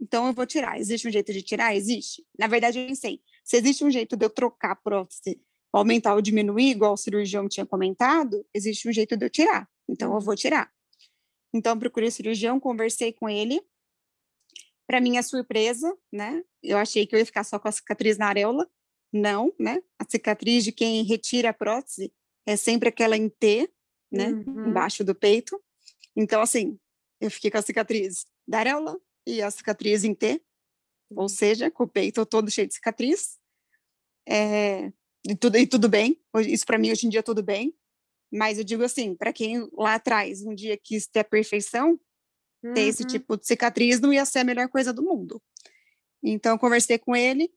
Então 0.00 0.26
eu 0.26 0.32
vou 0.32 0.46
tirar. 0.46 0.78
Existe 0.78 1.08
um 1.08 1.10
jeito 1.10 1.32
de 1.32 1.42
tirar? 1.42 1.74
Existe. 1.74 2.24
Na 2.38 2.46
verdade, 2.46 2.78
eu 2.78 2.86
pensei, 2.86 3.20
se 3.44 3.56
existe 3.56 3.84
um 3.84 3.90
jeito 3.90 4.16
de 4.16 4.24
eu 4.24 4.30
trocar 4.30 4.72
a 4.72 4.76
prótese, 4.76 5.40
aumentar 5.72 6.14
ou 6.14 6.20
diminuir, 6.20 6.70
igual 6.70 6.94
o 6.94 6.96
cirurgião 6.96 7.48
tinha 7.48 7.66
comentado, 7.66 8.46
existe 8.54 8.88
um 8.88 8.92
jeito 8.92 9.16
de 9.16 9.26
eu 9.26 9.30
tirar. 9.30 9.68
Então 9.88 10.14
eu 10.14 10.20
vou 10.20 10.36
tirar. 10.36 10.70
Então 11.54 11.78
procurei 11.78 12.08
o 12.08 12.12
cirurgião, 12.12 12.60
conversei 12.60 13.12
com 13.12 13.28
ele. 13.28 13.60
Para 14.86 15.00
minha 15.00 15.22
surpresa, 15.22 15.96
né? 16.12 16.44
Eu 16.62 16.78
achei 16.78 17.06
que 17.06 17.14
eu 17.14 17.18
ia 17.18 17.26
ficar 17.26 17.42
só 17.44 17.58
com 17.58 17.68
a 17.68 17.72
cicatriz 17.72 18.18
na 18.18 18.28
areola. 18.28 18.68
Não, 19.12 19.52
né? 19.58 19.82
A 19.98 20.04
cicatriz 20.08 20.64
de 20.64 20.72
quem 20.72 21.02
retira 21.02 21.50
a 21.50 21.54
prótese 21.54 22.12
é 22.46 22.56
sempre 22.56 22.88
aquela 22.88 23.16
em 23.16 23.28
T, 23.28 23.68
né? 24.12 24.28
Uhum. 24.28 24.68
Embaixo 24.68 25.02
do 25.02 25.14
peito. 25.14 25.60
Então, 26.14 26.40
assim, 26.40 26.78
eu 27.20 27.30
fiquei 27.30 27.50
com 27.50 27.58
a 27.58 27.62
cicatriz 27.62 28.26
da 28.46 28.58
areola 28.58 28.96
e 29.26 29.42
a 29.42 29.50
cicatriz 29.50 30.04
em 30.04 30.14
T, 30.14 30.42
ou 31.16 31.28
Uhum. 31.28 31.28
seja, 31.28 31.70
com 31.70 31.84
o 31.84 31.88
peito 31.88 32.24
todo 32.26 32.50
cheio 32.50 32.68
de 32.68 32.74
cicatriz. 32.74 33.38
É, 34.28 34.92
e, 35.28 35.36
tudo, 35.36 35.56
e 35.58 35.66
tudo 35.66 35.88
bem, 35.88 36.20
isso 36.46 36.66
para 36.66 36.78
mim 36.78 36.90
hoje 36.92 37.06
em 37.06 37.10
dia 37.10 37.22
tudo 37.22 37.42
bem. 37.42 37.74
Mas 38.32 38.58
eu 38.58 38.64
digo 38.64 38.82
assim, 38.84 39.14
para 39.14 39.32
quem 39.32 39.68
lá 39.74 39.94
atrás 39.94 40.42
um 40.44 40.54
dia 40.54 40.76
quis 40.76 41.06
ter 41.06 41.20
a 41.20 41.24
perfeição, 41.24 41.98
ter 42.74 42.82
esse 42.82 43.02
Uhum. 43.02 43.08
tipo 43.08 43.36
de 43.36 43.46
cicatriz 43.46 44.00
não 44.00 44.12
ia 44.12 44.24
ser 44.24 44.40
a 44.40 44.44
melhor 44.44 44.68
coisa 44.68 44.92
do 44.92 45.02
mundo. 45.02 45.42
Então, 46.22 46.54
eu 46.54 46.58
conversei 46.58 46.98
com 46.98 47.14
ele 47.16 47.50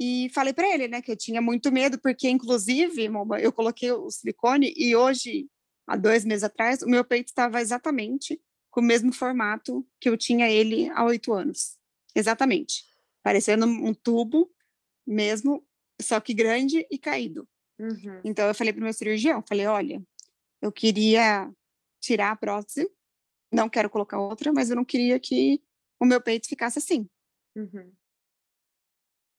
e 0.00 0.30
falei 0.34 0.52
para 0.52 0.68
ele, 0.72 0.88
né, 0.88 1.02
que 1.02 1.12
eu 1.12 1.16
tinha 1.16 1.40
muito 1.42 1.72
medo, 1.72 1.98
porque, 2.00 2.28
inclusive, 2.28 3.08
eu 3.40 3.52
coloquei 3.52 3.92
o 3.92 4.10
silicone 4.10 4.72
e 4.76 4.96
hoje, 4.96 5.48
há 5.86 5.96
dois 5.96 6.24
meses 6.24 6.44
atrás, 6.44 6.82
o 6.82 6.88
meu 6.88 7.04
peito 7.04 7.28
estava 7.28 7.60
exatamente 7.60 8.40
com 8.76 8.82
o 8.82 8.84
mesmo 8.84 9.10
formato 9.10 9.88
que 9.98 10.06
eu 10.06 10.18
tinha 10.18 10.50
ele 10.50 10.90
há 10.90 11.02
oito 11.06 11.32
anos. 11.32 11.78
Exatamente. 12.14 12.84
Parecendo 13.22 13.64
um 13.64 13.94
tubo 13.94 14.54
mesmo, 15.06 15.66
só 15.98 16.20
que 16.20 16.34
grande 16.34 16.86
e 16.90 16.98
caído. 16.98 17.48
Uhum. 17.78 18.20
Então, 18.22 18.46
eu 18.46 18.54
falei 18.54 18.74
para 18.74 18.80
o 18.80 18.84
meu 18.84 18.92
cirurgião, 18.92 19.42
falei, 19.48 19.66
olha, 19.66 20.06
eu 20.60 20.70
queria 20.70 21.50
tirar 22.02 22.32
a 22.32 22.36
prótese, 22.36 22.86
não 23.50 23.66
quero 23.66 23.88
colocar 23.88 24.20
outra, 24.20 24.52
mas 24.52 24.68
eu 24.68 24.76
não 24.76 24.84
queria 24.84 25.18
que 25.18 25.62
o 25.98 26.04
meu 26.04 26.20
peito 26.20 26.46
ficasse 26.46 26.78
assim. 26.78 27.08
Uhum. 27.56 27.90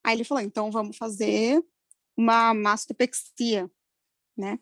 Aí 0.03 0.15
ele 0.15 0.23
falou, 0.23 0.43
então 0.43 0.71
vamos 0.71 0.97
fazer 0.97 1.63
uma 2.17 2.55
mastopexia, 2.55 3.69
né? 4.35 4.59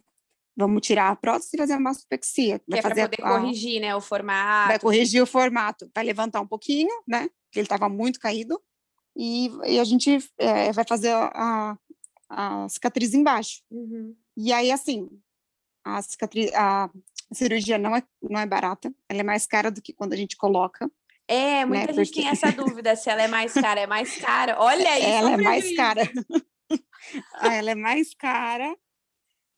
Vamos 0.57 0.81
tirar 0.85 1.09
a 1.09 1.15
prótese 1.15 1.51
e 1.53 1.57
fazer 1.57 1.73
a 1.73 1.79
mastopexia. 1.79 2.59
Que 2.59 2.77
é 2.77 2.81
para 2.81 2.95
poder 2.95 3.21
a- 3.21 3.39
corrigir, 3.39 3.81
né, 3.81 3.95
o 3.95 3.99
formato. 4.01 4.67
vai 4.69 4.79
corrigir 4.79 5.21
o 5.21 5.25
formato, 5.27 5.89
vai 5.93 6.03
levantar 6.05 6.39
um 6.41 6.47
pouquinho, 6.47 6.89
né? 7.07 7.29
Porque 7.45 7.59
ele 7.59 7.65
estava 7.65 7.89
muito 7.89 8.19
caído. 8.19 8.61
E, 9.17 9.49
e 9.65 9.79
a 9.79 9.83
gente 9.83 10.17
eh, 10.37 10.71
vai 10.71 10.85
fazer 10.87 11.09
a, 11.11 11.77
a, 12.29 12.63
a 12.63 12.69
cicatriz 12.69 13.13
embaixo. 13.13 13.61
Uhum. 13.71 14.15
E 14.37 14.51
aí, 14.51 14.71
assim, 14.71 15.09
a, 15.85 16.01
cicatriz, 16.01 16.53
a 16.53 16.89
cirurgia 17.33 17.77
não 17.77 17.95
é, 17.95 18.03
não 18.21 18.39
é 18.39 18.45
barata, 18.45 18.93
ela 19.09 19.19
é 19.21 19.23
mais 19.23 19.45
cara 19.45 19.69
do 19.71 19.81
que 19.81 19.93
quando 19.93 20.13
a 20.13 20.17
gente 20.17 20.35
coloca. 20.37 20.89
É, 21.27 21.65
muita 21.65 21.91
gente 21.93 22.11
tem 22.13 22.23
Né, 22.25 22.31
porque- 22.31 22.45
essa 22.47 22.51
dúvida 22.55 22.95
se 22.95 23.09
ela 23.09 23.23
é 23.23 23.27
mais 23.27 23.53
cara. 23.53 23.81
É 23.81 23.87
mais 23.87 24.17
cara. 24.17 24.57
Olha 24.61 24.83
isso. 24.99 25.07
ela 25.07 25.31
é 25.31 25.37
mais 25.37 25.63
prejuízo. 25.63 25.75
cara. 25.75 26.01
Ah, 27.35 27.53
ela 27.53 27.71
é 27.71 27.75
mais 27.75 28.13
cara. 28.15 28.75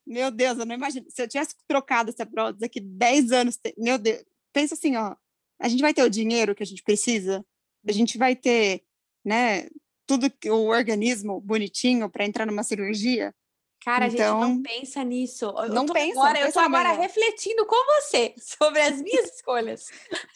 Meu 0.08 0.32
Deus, 0.32 0.58
eu 0.58 0.66
não 0.66 0.74
imagino. 0.74 1.05
Se 1.10 1.22
eu 1.22 1.28
tivesse 1.28 1.53
trocado 1.68 2.10
essa 2.10 2.26
prótese 2.26 2.62
daqui 2.62 2.80
10 2.80 3.32
anos, 3.34 3.60
meu 3.78 3.97
Deus, 3.97 4.24
pensa 4.53 4.74
assim, 4.74 4.95
ó, 4.95 5.16
a 5.60 5.68
gente 5.68 5.82
vai 5.82 5.93
ter 5.93 6.03
o 6.03 6.10
dinheiro 6.10 6.55
que 6.55 6.64
a 6.64 6.66
gente 6.66 6.82
precisa, 6.82 7.45
a 7.86 7.91
gente 7.91 8.18
vai 8.18 8.36
ter, 8.36 8.84
né, 9.26 9.68
tudo 10.05 10.30
que 10.32 10.49
o 10.49 10.68
organismo 10.68 11.41
bonitinho 11.41 12.10
para 12.10 12.26
entrar 12.26 12.45
numa 12.45 12.64
cirurgia. 12.64 13.36
Cara, 13.84 14.05
a 14.05 14.10
gente 14.10 14.20
não 14.22 14.53
Então, 14.53 14.62
pensa 14.64 15.03
nisso. 15.03 15.45
Eu 15.45 15.70
não 15.70 15.86
pensa, 15.86 16.20
agora, 16.20 16.39
não 16.39 16.47
eu 16.47 16.53
tô 16.53 16.60
agora 16.60 16.89
amanhã. 16.89 17.01
refletindo 17.01 17.66
com 17.66 17.76
você 18.01 18.34
sobre 18.39 18.82
as 18.82 19.01
minhas 19.01 19.36
escolhas. 19.36 19.88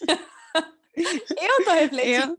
eu 1.03 1.65
tô 1.65 1.71
refletindo. 1.71 2.37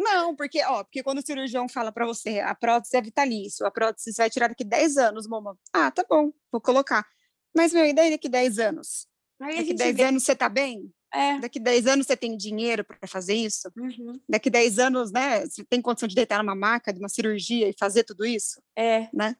Não, 0.00 0.34
porque, 0.34 0.62
ó, 0.64 0.84
porque 0.84 1.02
quando 1.02 1.18
o 1.18 1.26
cirurgião 1.26 1.68
fala 1.68 1.92
para 1.92 2.06
você, 2.06 2.40
a 2.40 2.54
prótese 2.54 2.96
é 2.96 3.02
vitalício, 3.02 3.66
a 3.66 3.70
prótese 3.70 4.12
você 4.12 4.22
vai 4.22 4.30
tirar 4.30 4.48
daqui 4.48 4.64
10 4.64 4.96
anos, 4.96 5.26
mama. 5.26 5.56
Ah, 5.72 5.90
tá 5.90 6.04
bom, 6.08 6.32
vou 6.50 6.60
colocar. 6.60 7.06
Mas, 7.54 7.72
meu, 7.72 7.84
e 7.84 7.92
daí 7.92 8.10
daqui 8.10 8.28
10 8.28 8.58
anos? 8.58 9.06
Aí 9.40 9.56
Daqui 9.56 9.68
gente 9.68 9.78
10 9.78 9.96
vê. 9.96 10.02
anos 10.04 10.22
você 10.22 10.36
tá 10.36 10.48
bem? 10.48 10.92
É. 11.12 11.38
Daqui 11.40 11.60
10 11.60 11.86
anos 11.86 12.06
você 12.06 12.16
tem 12.16 12.36
dinheiro 12.36 12.84
para 12.84 13.06
fazer 13.06 13.34
isso? 13.34 13.70
Uhum. 13.76 14.18
Daqui 14.28 14.48
10 14.48 14.78
anos, 14.78 15.12
né, 15.12 15.44
você 15.44 15.62
tem 15.64 15.82
condição 15.82 16.08
de 16.08 16.14
deitar 16.14 16.42
numa 16.42 16.54
maca, 16.54 16.92
de 16.92 16.98
uma 16.98 17.08
cirurgia 17.08 17.68
e 17.68 17.74
fazer 17.78 18.04
tudo 18.04 18.24
isso? 18.24 18.62
É. 18.76 19.08
Né? 19.12 19.36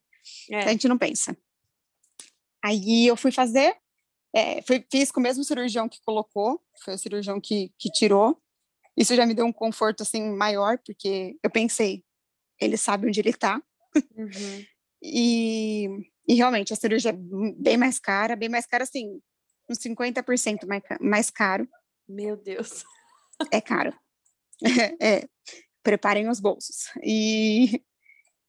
É. 0.51 0.65
A 0.65 0.69
gente 0.69 0.89
não 0.89 0.99
pensa. 0.99 1.37
Aí 2.63 3.07
eu 3.07 3.17
fui 3.17 3.33
fazer, 3.33 3.75
é, 4.35 4.63
fui- 4.63 4.85
fiz 4.91 5.11
com 5.11 5.21
o 5.21 5.23
mesmo 5.23 5.45
cirurgião 5.45 5.89
que 5.89 6.01
colocou, 6.03 6.61
foi 6.85 6.95
o 6.95 6.99
cirurgião 6.99 7.41
que, 7.41 7.73
que 7.79 7.91
tirou. 7.91 8.41
Isso 8.97 9.15
já 9.15 9.27
me 9.27 9.35
deu 9.35 9.47
um 9.47 9.53
conforto, 9.53 10.03
assim, 10.03 10.31
maior, 10.31 10.79
porque 10.79 11.37
eu 11.43 11.51
pensei, 11.51 12.05
ele 12.61 12.77
sabe 12.77 13.07
onde 13.07 13.21
ele 13.21 13.31
está. 13.31 13.63
Uhum. 14.17 14.65
E, 15.05 15.89
e 16.29 16.35
realmente, 16.35 16.73
a 16.73 16.77
cirurgia 16.77 17.11
é 17.11 17.17
bem 17.59 17.77
mais 17.77 17.99
cara, 17.99 18.37
bem 18.37 18.49
mais 18.49 18.65
cara, 18.67 18.85
assim, 18.85 19.21
uns 19.69 19.79
50% 19.79 20.65
mais, 20.65 20.83
mais 21.01 21.29
caro. 21.29 21.69
Meu 22.09 22.37
Deus. 22.37 22.85
É 23.51 23.61
caro. 23.61 23.93
é, 25.01 25.29
preparem 25.83 26.29
os 26.29 26.39
bolsos. 26.39 26.85
E, 27.03 27.83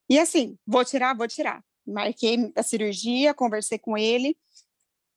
e 0.08 0.16
assim, 0.18 0.56
vou 0.64 0.84
tirar, 0.84 1.16
vou 1.16 1.26
tirar. 1.26 1.60
Marquei 1.84 2.52
a 2.54 2.62
cirurgia, 2.62 3.34
conversei 3.34 3.78
com 3.78 3.98
ele. 3.98 4.36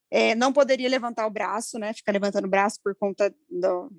É, 0.10 0.36
não 0.36 0.53
poderia 0.53 0.89
levantar 0.89 1.28
o 1.28 1.32
braço, 1.32 1.78
né? 1.78 1.93
Ficar 1.93 2.12
levantando 2.12 2.45
o 2.45 2.49
braço 2.49 2.80
por 2.84 2.95
conta 2.95 3.34
do, 3.49 3.91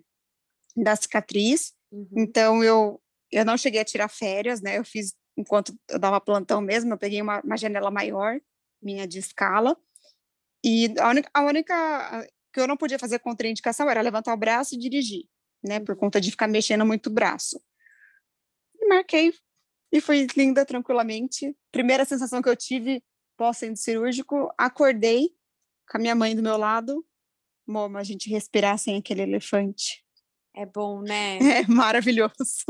da 0.77 0.97
cicatriz. 0.97 1.75
Uhum. 1.93 2.09
Então, 2.17 2.65
eu, 2.65 3.01
eu 3.31 3.45
não 3.45 3.57
cheguei 3.57 3.81
a 3.81 3.85
tirar 3.85 4.09
férias, 4.09 4.61
né? 4.61 4.79
Eu 4.79 4.85
fiz 4.85 5.15
enquanto 5.37 5.73
eu 5.89 5.99
dava 5.99 6.21
plantão 6.21 6.61
mesmo, 6.61 6.93
eu 6.93 6.99
peguei 6.99 7.23
uma, 7.23 7.41
uma 7.43 7.57
janela 7.57 7.91
maior, 7.91 8.41
minha 8.83 9.07
de 9.07 9.19
escala. 9.21 9.77
E 10.65 10.93
a 10.99 11.09
única, 11.09 11.31
a 11.33 11.43
única 11.43 12.29
que 12.53 12.61
eu 12.61 12.67
não 12.67 12.77
podia 12.77 12.99
fazer 12.99 13.21
contraindicação 13.21 13.89
era 13.89 14.01
levantar 14.01 14.35
o 14.35 14.37
braço 14.37 14.75
e 14.75 14.79
dirigir, 14.79 15.27
né? 15.63 15.79
Por 15.79 15.95
conta 15.95 16.21
de 16.21 16.31
ficar 16.31 16.49
mexendo 16.49 16.85
muito 16.85 17.07
o 17.07 17.13
braço. 17.13 17.63
E 18.81 18.89
marquei 18.89 19.33
e 19.93 20.01
fui 20.01 20.27
linda 20.37 20.67
tranquilamente. 20.67 21.57
Primeira 21.71 22.05
sensação 22.05 22.43
que 22.43 22.49
eu 22.49 22.57
tive 22.57 23.03
pós-centro 23.37 23.81
cirúrgico, 23.81 24.53
acordei 24.59 25.31
com 25.91 25.99
a 25.99 26.01
minha 26.01 26.15
mãe 26.15 26.35
do 26.35 26.43
meu 26.43 26.57
lado. 26.57 27.05
Moma, 27.67 28.01
a 28.01 28.05
gente 28.05 28.31
respirar 28.31 28.79
sem 28.79 28.97
aquele 28.97 29.23
elefante. 29.23 30.05
É 30.55 30.67
bom, 30.67 31.01
né? 31.03 31.39
É 31.65 31.67
maravilhoso. 31.67 32.65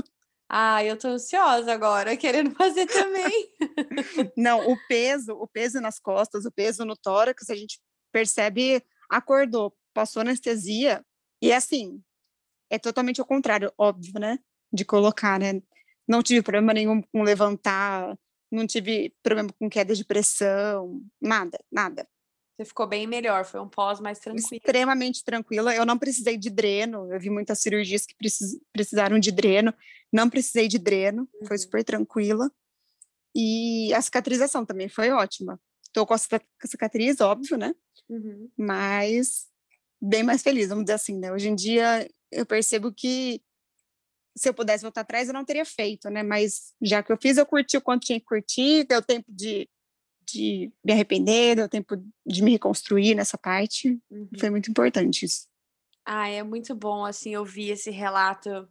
Ah, 0.49 0.83
eu 0.83 0.97
tô 0.97 1.09
ansiosa 1.09 1.73
agora, 1.73 2.17
querendo 2.17 2.53
fazer 2.53 2.87
também. 2.87 3.53
Não, 4.37 4.71
o 4.71 4.77
peso, 4.89 5.33
o 5.35 5.47
peso 5.47 5.81
nas 5.81 5.99
costas, 5.99 6.47
o 6.47 6.51
peso 6.51 6.85
no 6.87 6.97
tórax, 6.97 7.51
a 7.51 7.55
gente 7.55 7.79
percebe, 8.11 8.83
acordou, 9.11 9.77
passou 9.93 10.23
anestesia, 10.23 11.05
e 11.41 11.53
assim, 11.53 12.03
é 12.71 12.79
totalmente 12.79 13.21
ao 13.21 13.27
contrário, 13.27 13.73
óbvio, 13.77 14.19
né? 14.19 14.39
De 14.73 14.85
colocar, 14.85 15.39
né? 15.39 15.63
Não 16.07 16.23
tive 16.23 16.43
problema 16.43 16.73
nenhum 16.73 17.03
com 17.03 17.23
levantar, 17.23 18.19
não 18.51 18.67
tive 18.67 19.15
problema 19.23 19.51
com 19.59 19.69
queda 19.69 19.95
de 19.95 20.05
pressão, 20.05 21.03
nada, 21.21 21.59
nada. 21.71 22.09
Você 22.59 22.65
ficou 22.65 22.89
bem 22.89 23.07
melhor, 23.07 23.45
foi 23.45 23.61
um 23.61 23.69
pós 23.69 24.01
mais 24.01 24.19
tranquilo. 24.19 24.49
Extremamente 24.53 25.23
tranquila. 25.23 25.73
Eu 25.77 25.87
não 25.87 25.97
precisei 25.97 26.37
de 26.37 26.51
dreno. 26.51 27.09
Eu 27.13 27.21
vi 27.21 27.31
muitas 27.31 27.61
cirurgias 27.61 28.05
que 28.05 28.17
precis, 28.17 28.59
precisaram 28.73 29.21
de 29.21 29.31
dreno. 29.31 29.73
Não 30.13 30.29
precisei 30.29 30.67
de 30.67 30.77
dreno, 30.77 31.29
uhum. 31.35 31.47
foi 31.47 31.57
super 31.57 31.85
tranquila. 31.85 32.51
E 33.33 33.95
a 33.95 34.03
cicatrização 34.03 34.67
também 34.67 34.89
foi 34.89 35.11
ótima. 35.11 35.61
Estou 35.85 36.05
com 36.05 36.15
a 36.15 36.19
cicatriz, 36.19 37.21
óbvio, 37.21 37.57
né? 37.57 37.73
Uhum. 38.09 38.51
Mas 38.57 39.47
bem 40.01 40.25
mais 40.25 40.43
feliz, 40.43 40.69
vamos 40.69 40.85
dizer 40.85 40.95
assim, 40.95 41.17
né? 41.17 41.31
Hoje 41.33 41.49
em 41.49 41.55
dia 41.55 42.11
eu 42.33 42.45
percebo 42.45 42.93
que 42.93 43.41
se 44.37 44.49
eu 44.49 44.55
pudesse 44.55 44.83
voltar 44.83 45.03
atrás, 45.03 45.29
eu 45.29 45.35
não 45.35 45.45
teria 45.45 45.65
feito, 45.65 46.11
né? 46.11 46.25
Mas 46.25 46.73
já 46.83 47.05
que 47.05 47.13
eu 47.13 47.19
fiz, 47.21 47.37
eu 47.37 47.47
curti 47.47 47.77
o 47.77 47.81
quanto 47.81 48.07
tinha 48.07 48.19
que 48.19 48.27
curtir, 48.27 48.85
deu 48.85 49.01
tempo 49.01 49.27
de 49.29 49.69
de 50.33 50.73
me 50.85 50.93
arrepender, 50.93 51.57
deu 51.57 51.69
tempo 51.69 51.97
de 52.27 52.43
me 52.43 52.53
reconstruir 52.53 53.15
nessa 53.15 53.39
parte. 53.39 53.99
Uhum. 54.11 54.29
Foi 54.39 54.51
muito 54.51 54.71
importante 54.71 55.25
isso. 55.25 55.47
Ah, 56.05 56.29
é 56.29 56.43
muito 56.43 56.75
bom, 56.75 57.05
assim, 57.05 57.37
ouvir 57.37 57.71
esse 57.71 57.91
relato 57.91 58.69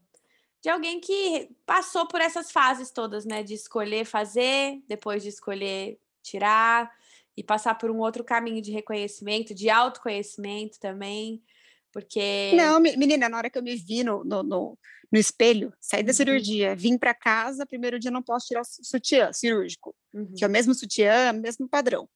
de 0.62 0.70
alguém 0.70 0.99
que 0.99 1.49
passou 1.66 2.08
por 2.08 2.20
essas 2.20 2.51
fases 2.51 2.91
todas, 2.91 3.26
né? 3.26 3.43
De 3.43 3.53
escolher 3.53 4.05
fazer, 4.05 4.82
depois 4.88 5.24
de 5.24 5.30
escolher 5.30 5.99
tirar 6.24 6.91
e 7.36 7.43
passar 7.43 7.76
por 7.76 7.91
um 7.91 7.99
outro 7.99 8.24
caminho 8.24 8.62
de 8.62 8.72
reconhecimento, 8.72 9.53
de 9.53 9.70
autoconhecimento 9.70 10.80
também, 10.80 11.43
porque... 11.92 12.52
Não, 12.56 12.80
menina, 12.80 13.30
na 13.30 13.38
hora 13.38 13.50
que 13.50 13.58
eu 13.58 13.64
me 13.64 13.76
vi 13.76 14.04
no, 14.04 14.24
no, 14.24 14.44
no, 14.44 14.80
no 15.12 15.20
espelho, 15.20 15.74
saí 15.80 16.04
da 16.04 16.10
uhum. 16.10 16.16
cirurgia, 16.16 16.76
vim 16.76 16.98
para 16.98 17.14
casa, 17.14 17.66
primeiro 17.66 18.00
dia 18.00 18.12
não 18.12 18.22
posso 18.22 18.48
tirar 18.48 18.62
o 18.62 18.66
sutiã 18.66 19.32
cirúrgico, 19.34 19.96
uhum. 20.14 20.34
que 20.36 20.44
é 20.44 20.48
o 20.48 20.52
mesmo 20.52 20.74
sutiã, 20.74 21.34
mesmo 21.34 21.68
padrão. 21.68 22.10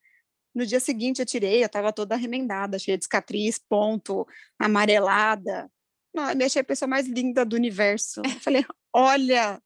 No 0.53 0.65
dia 0.65 0.79
seguinte 0.79 1.19
eu 1.19 1.25
tirei, 1.25 1.63
eu 1.63 1.67
estava 1.67 1.93
toda 1.93 2.15
remendada, 2.15 2.77
cheia 2.77 2.97
de 2.97 3.05
cicatriz, 3.05 3.57
ponto, 3.57 4.27
amarelada. 4.59 5.71
Não, 6.13 6.29
eu 6.29 6.35
me 6.35 6.43
achei 6.43 6.61
a 6.61 6.65
pessoa 6.65 6.89
mais 6.89 7.07
linda 7.07 7.45
do 7.45 7.55
universo. 7.55 8.21
Eu 8.23 8.23
falei, 8.41 8.65
olha, 8.93 9.61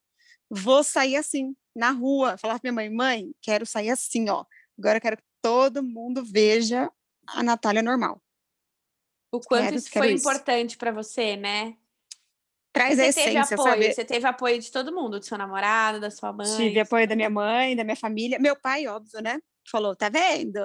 vou 0.49 0.83
sair 0.83 1.15
assim, 1.15 1.55
na 1.75 1.89
rua. 1.89 2.37
Falava 2.37 2.59
pra 2.59 2.71
minha 2.71 2.89
mãe, 2.89 2.95
mãe, 2.95 3.31
quero 3.41 3.65
sair 3.65 3.89
assim, 3.89 4.29
ó. 4.29 4.45
Agora 4.77 4.97
eu 4.97 5.01
quero 5.01 5.17
que 5.17 5.23
todo 5.41 5.81
mundo 5.81 6.23
veja 6.23 6.91
a 7.27 7.41
Natália 7.41 7.81
normal. 7.81 8.21
O 9.37 9.41
quanto 9.41 9.63
quero, 9.63 9.75
isso 9.75 9.89
foi 9.91 10.11
importante 10.11 10.77
para 10.77 10.91
você, 10.91 11.35
né? 11.35 11.75
traz 12.75 12.97
você 12.97 13.01
a 13.01 13.07
essência, 13.07 13.25
teve 13.25 13.37
apoio, 13.39 13.63
sabe? 13.63 13.93
Você 13.93 14.05
teve 14.05 14.27
apoio 14.27 14.59
de 14.59 14.69
todo 14.69 14.93
mundo, 14.93 15.17
do 15.17 15.25
seu 15.25 15.37
namorado, 15.37 15.97
da 16.01 16.11
sua 16.11 16.33
mãe. 16.33 16.57
Tive 16.57 16.81
apoio 16.81 17.07
da 17.07 17.15
minha 17.15 17.29
mãe, 17.29 17.73
da 17.73 17.85
minha 17.85 17.95
família. 17.95 18.37
Meu 18.37 18.53
pai, 18.53 18.85
óbvio, 18.85 19.21
né? 19.21 19.39
Falou, 19.71 19.95
tá 19.95 20.09
vendo? 20.09 20.59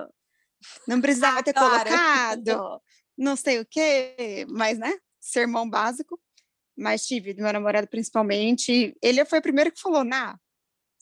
Não 0.89 1.01
precisava 1.01 1.39
ah, 1.39 1.43
ter 1.45 1.53
claro. 1.53 1.71
colocado, 1.71 2.83
não 3.17 3.37
sei 3.37 3.61
o 3.61 3.65
quê, 3.65 4.45
mas, 4.51 4.77
né? 4.77 4.99
Sermão 5.21 5.71
básico. 5.71 6.19
Mas 6.77 7.07
tive, 7.07 7.33
do 7.33 7.43
meu 7.43 7.53
namorado 7.53 7.87
principalmente. 7.87 8.97
Ele 9.01 9.25
foi 9.25 9.39
o 9.39 9.43
primeiro 9.43 9.71
que 9.71 9.81
falou, 9.81 10.03
nah, 10.03 10.37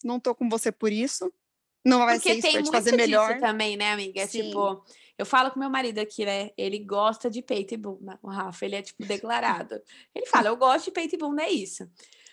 não 0.04 0.20
tô 0.20 0.34
com 0.34 0.46
você 0.46 0.70
por 0.70 0.92
isso. 0.92 1.32
Não 1.86 2.00
vai 2.00 2.16
Porque 2.16 2.42
ser 2.42 2.48
isso 2.48 2.52
pra 2.52 2.62
te 2.62 2.70
fazer 2.70 2.96
melhor. 2.96 3.38
também, 3.40 3.78
né, 3.78 3.92
amiga? 3.92 4.26
Sim. 4.26 4.42
Tipo, 4.42 4.84
eu 5.18 5.26
falo 5.26 5.50
com 5.50 5.58
meu 5.58 5.68
marido 5.68 5.98
aqui, 5.98 6.24
né? 6.24 6.50
Ele 6.56 6.78
gosta 6.78 7.28
de 7.28 7.42
peito 7.42 7.74
e 7.74 7.76
bunda. 7.76 8.18
O 8.22 8.28
Rafa, 8.28 8.64
ele 8.64 8.76
é 8.76 8.82
tipo 8.82 9.04
declarado. 9.04 9.82
Ele 10.14 10.26
fala, 10.26 10.48
eu 10.48 10.56
gosto 10.56 10.86
de 10.86 10.90
peito 10.92 11.16
e 11.16 11.18
bunda, 11.18 11.42
é 11.42 11.50
isso. 11.50 11.82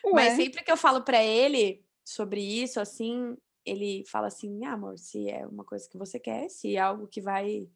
Ué. 0.06 0.14
Mas 0.14 0.34
sempre 0.36 0.64
que 0.64 0.72
eu 0.72 0.78
falo 0.78 1.02
para 1.02 1.24
ele 1.24 1.84
sobre 2.04 2.40
isso, 2.42 2.80
assim, 2.80 3.36
ele 3.66 4.04
fala 4.06 4.28
assim: 4.28 4.64
ah, 4.66 4.74
amor, 4.74 5.00
se 5.00 5.28
é 5.30 5.48
uma 5.48 5.64
coisa 5.64 5.90
que 5.90 5.98
você 5.98 6.20
quer, 6.20 6.48
se 6.50 6.76
é 6.76 6.80
algo 6.80 7.08
que 7.08 7.20
vai 7.20 7.68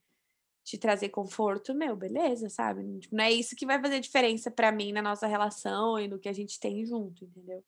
te 0.64 0.78
trazer 0.78 1.10
conforto, 1.10 1.74
meu, 1.74 1.95
beleza, 1.95 2.47
sabe? 2.47 2.99
Tipo, 2.99 3.16
não 3.16 3.24
é 3.24 3.32
isso 3.32 3.55
que 3.55 3.66
vai 3.66 3.82
fazer 3.82 3.99
diferença 3.99 4.51
para 4.51 4.72
mim 4.72 4.91
na 4.91 5.01
nossa 5.01 5.26
relação 5.26 5.97
e 5.97 6.07
no 6.07 6.20
que 6.20 6.30
a 6.30 6.34
gente 6.34 6.60
tem 6.60 6.86
junto, 6.86 7.26
entendeu? 7.26 7.64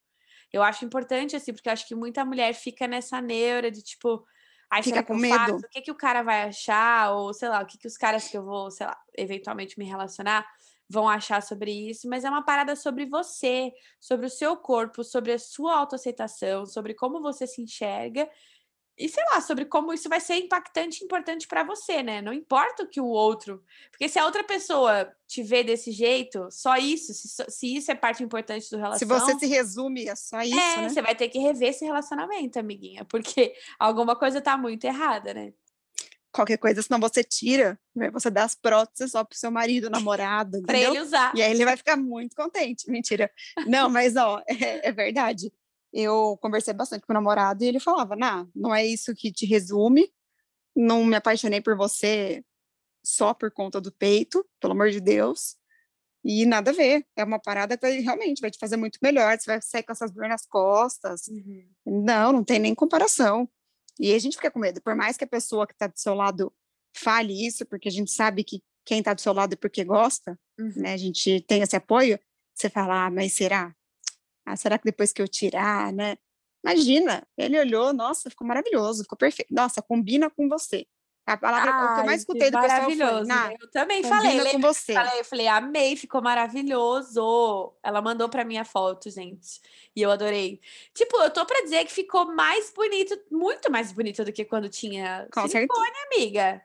Eu 0.53 0.61
acho 0.61 0.85
importante, 0.85 1.35
assim, 1.35 1.51
porque 1.51 1.67
eu 1.67 1.73
acho 1.73 1.87
que 1.87 1.95
muita 1.95 2.23
mulher 2.23 2.53
fica 2.53 2.87
nessa 2.87 3.19
neura 3.19 3.71
de 3.71 3.81
tipo, 3.81 4.23
Aí 4.71 4.81
Fica 4.81 5.03
com 5.03 5.17
medo. 5.17 5.35
Faço? 5.35 5.65
O 5.65 5.69
que, 5.69 5.81
que 5.81 5.91
o 5.91 5.95
cara 5.95 6.23
vai 6.23 6.43
achar? 6.43 7.11
Ou, 7.11 7.33
sei 7.33 7.49
lá, 7.49 7.61
o 7.61 7.65
que, 7.65 7.77
que 7.77 7.87
os 7.87 7.97
caras 7.97 8.29
que 8.29 8.37
eu 8.37 8.43
vou, 8.43 8.71
sei 8.71 8.87
lá, 8.87 8.97
eventualmente 9.17 9.77
me 9.77 9.83
relacionar 9.83 10.47
vão 10.89 11.07
achar 11.07 11.41
sobre 11.41 11.71
isso, 11.71 12.09
mas 12.09 12.25
é 12.25 12.29
uma 12.29 12.43
parada 12.43 12.75
sobre 12.75 13.05
você, 13.05 13.71
sobre 13.99 14.25
o 14.25 14.29
seu 14.29 14.57
corpo, 14.57 15.03
sobre 15.03 15.31
a 15.31 15.39
sua 15.39 15.77
autoaceitação, 15.77 16.65
sobre 16.65 16.93
como 16.93 17.21
você 17.21 17.47
se 17.47 17.61
enxerga 17.61 18.29
e 19.01 19.09
sei 19.09 19.23
lá, 19.31 19.41
sobre 19.41 19.65
como 19.65 19.91
isso 19.91 20.07
vai 20.07 20.19
ser 20.19 20.35
impactante 20.35 21.01
e 21.01 21.05
importante 21.05 21.47
para 21.47 21.63
você, 21.63 22.03
né? 22.03 22.21
Não 22.21 22.31
importa 22.31 22.83
o 22.83 22.87
que 22.87 23.01
o 23.01 23.07
outro. 23.07 23.63
Porque 23.89 24.07
se 24.07 24.19
a 24.19 24.25
outra 24.25 24.43
pessoa 24.43 25.11
te 25.27 25.41
vê 25.41 25.63
desse 25.63 25.91
jeito, 25.91 26.47
só 26.51 26.77
isso, 26.77 27.11
se, 27.11 27.45
se 27.49 27.75
isso 27.75 27.91
é 27.91 27.95
parte 27.95 28.23
importante 28.23 28.69
do 28.69 28.77
relacionamento. 28.77 29.25
Se 29.25 29.33
você 29.33 29.39
se 29.39 29.47
resume 29.47 30.07
a 30.07 30.15
só 30.15 30.41
isso, 30.41 30.59
é, 30.59 30.77
né? 30.77 30.89
Você 30.89 31.01
vai 31.01 31.15
ter 31.15 31.29
que 31.29 31.39
rever 31.39 31.69
esse 31.69 31.83
relacionamento, 31.83 32.59
amiguinha, 32.59 33.03
porque 33.05 33.53
alguma 33.79 34.15
coisa 34.15 34.39
tá 34.39 34.55
muito 34.55 34.85
errada, 34.85 35.33
né? 35.33 35.51
Qualquer 36.31 36.57
coisa, 36.57 36.81
senão 36.81 36.99
você 36.99 37.23
tira, 37.23 37.77
né? 37.93 38.09
você 38.11 38.29
dá 38.29 38.43
as 38.43 38.55
próteses 38.55 39.11
só 39.11 39.23
pro 39.23 39.37
seu 39.37 39.51
marido, 39.51 39.89
namorado, 39.89 40.61
para 40.63 40.79
ele 40.79 41.01
usar. 41.01 41.33
E 41.35 41.41
aí 41.41 41.51
ele 41.51 41.65
vai 41.65 41.75
ficar 41.75 41.97
muito 41.97 42.35
contente. 42.35 42.89
Mentira. 42.89 43.29
Não, 43.65 43.89
mas 43.89 44.15
ó, 44.15 44.41
é, 44.47 44.87
é 44.87 44.91
verdade 44.91 45.51
eu 45.93 46.37
conversei 46.41 46.73
bastante 46.73 47.05
com 47.05 47.13
o 47.13 47.15
namorado 47.15 47.63
e 47.63 47.67
ele 47.67 47.79
falava: 47.79 48.15
nah, 48.15 48.47
não 48.55 48.73
é 48.73 48.85
isso 48.85 49.13
que 49.13 49.31
te 49.31 49.45
resume, 49.45 50.11
não 50.75 51.05
me 51.05 51.15
apaixonei 51.15 51.61
por 51.61 51.75
você 51.75 52.43
só 53.03 53.33
por 53.33 53.51
conta 53.51 53.81
do 53.81 53.91
peito, 53.91 54.45
pelo 54.59 54.73
amor 54.73 54.91
de 54.91 55.01
Deus. 55.01 55.57
E 56.23 56.45
nada 56.45 56.69
a 56.69 56.73
ver, 56.73 57.05
é 57.15 57.23
uma 57.23 57.39
parada 57.39 57.75
que 57.75 57.87
realmente 57.99 58.41
vai 58.41 58.51
te 58.51 58.59
fazer 58.59 58.77
muito 58.77 58.99
melhor, 59.01 59.37
você 59.37 59.51
vai 59.51 59.61
sair 59.61 59.83
com 59.83 59.91
essas 59.91 60.11
dores 60.11 60.29
nas 60.29 60.45
costas. 60.45 61.27
Uhum. 61.27 61.67
Não, 61.85 62.31
não 62.31 62.43
tem 62.43 62.59
nem 62.59 62.75
comparação. 62.75 63.49
E 63.99 64.13
a 64.13 64.19
gente 64.19 64.35
fica 64.35 64.51
com 64.51 64.59
medo, 64.59 64.81
por 64.81 64.95
mais 64.95 65.17
que 65.17 65.23
a 65.23 65.27
pessoa 65.27 65.65
que 65.65 65.73
está 65.73 65.87
do 65.87 65.99
seu 65.99 66.13
lado 66.13 66.53
fale 66.95 67.45
isso, 67.45 67.65
porque 67.65 67.87
a 67.87 67.91
gente 67.91 68.11
sabe 68.11 68.43
que 68.43 68.61
quem 68.85 68.99
está 68.99 69.13
do 69.13 69.21
seu 69.21 69.33
lado 69.33 69.53
é 69.53 69.55
porque 69.55 69.83
gosta, 69.83 70.39
uhum. 70.59 70.73
né? 70.75 70.93
A 70.93 70.97
gente 70.97 71.41
tem 71.41 71.61
esse 71.61 71.75
apoio, 71.75 72.19
você 72.53 72.69
fala, 72.69 73.05
ah, 73.05 73.11
mas 73.11 73.33
será? 73.33 73.75
Ah, 74.45 74.55
será 74.55 74.77
que 74.77 74.85
depois 74.85 75.11
que 75.11 75.21
eu 75.21 75.27
tirar, 75.27 75.91
né? 75.93 76.17
Imagina, 76.63 77.27
ele 77.37 77.59
olhou, 77.59 77.91
nossa, 77.93 78.29
ficou 78.29 78.47
maravilhoso, 78.47 79.03
ficou 79.03 79.17
perfeito. 79.17 79.53
Nossa, 79.53 79.81
combina 79.81 80.29
com 80.29 80.47
você. 80.47 80.85
A 81.25 81.37
palavra 81.37 81.71
Ai, 81.71 81.95
que 81.95 82.01
eu 82.01 82.05
mais 82.05 82.21
escutei 82.21 82.49
do 82.49 82.57
maravilhoso. 82.57 83.27
pessoal 83.27 83.45
foi, 83.45 83.57
eu 83.61 83.71
também 83.71 84.03
falei, 84.03 84.51
com 84.53 84.59
você. 84.59 84.93
Falei, 84.93 85.19
eu 85.19 85.25
falei, 85.25 85.47
amei, 85.47 85.95
ficou 85.95 86.21
maravilhoso. 86.21 87.73
Ela 87.83 88.01
mandou 88.01 88.27
para 88.27 88.43
mim 88.43 88.57
a 88.57 88.65
foto, 88.65 89.09
gente, 89.09 89.61
e 89.95 90.01
eu 90.01 90.11
adorei. 90.11 90.59
Tipo, 90.93 91.17
eu 91.17 91.29
tô 91.29 91.45
para 91.45 91.61
dizer 91.63 91.85
que 91.85 91.91
ficou 91.91 92.33
mais 92.33 92.73
bonito, 92.73 93.17
muito 93.31 93.71
mais 93.71 93.91
bonito 93.91 94.25
do 94.25 94.33
que 94.33 94.43
quando 94.43 94.67
tinha 94.67 95.27
com 95.31 95.47
silicone, 95.47 95.85
certeza. 95.85 96.07
amiga. 96.15 96.61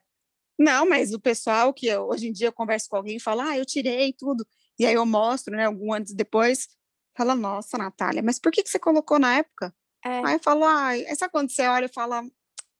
Não, 0.59 0.89
mas 0.89 1.13
o 1.13 1.21
pessoal 1.21 1.73
que 1.73 1.87
eu, 1.87 2.09
hoje 2.09 2.29
em 2.29 2.33
dia 2.33 2.49
eu 2.49 2.53
converso 2.53 2.89
com 2.89 2.97
alguém 2.97 3.17
e 3.17 3.21
fala, 3.21 3.51
ah, 3.51 3.59
eu 3.59 3.67
tirei 3.67 4.15
tudo, 4.15 4.47
e 4.79 4.87
aí 4.87 4.95
eu 4.95 5.05
mostro, 5.05 5.55
né, 5.55 5.67
algum 5.67 5.93
antes 5.93 6.13
e 6.13 6.17
depois, 6.17 6.67
Fala, 7.17 7.35
nossa, 7.35 7.79
Natália, 7.79 8.23
mas 8.23 8.39
por 8.39 8.53
que, 8.53 8.63
que 8.63 8.69
você 8.69 8.79
colocou 8.79 9.19
na 9.19 9.39
época? 9.39 9.75
É. 10.05 10.25
Aí 10.25 10.35
eu 10.35 10.41
falo, 10.41 10.65
ah, 10.65 10.97
essa 10.99 11.29
quando 11.29 11.51
você 11.51 11.67
olha 11.67 11.87
e 11.87 11.93
fala, 11.93 12.23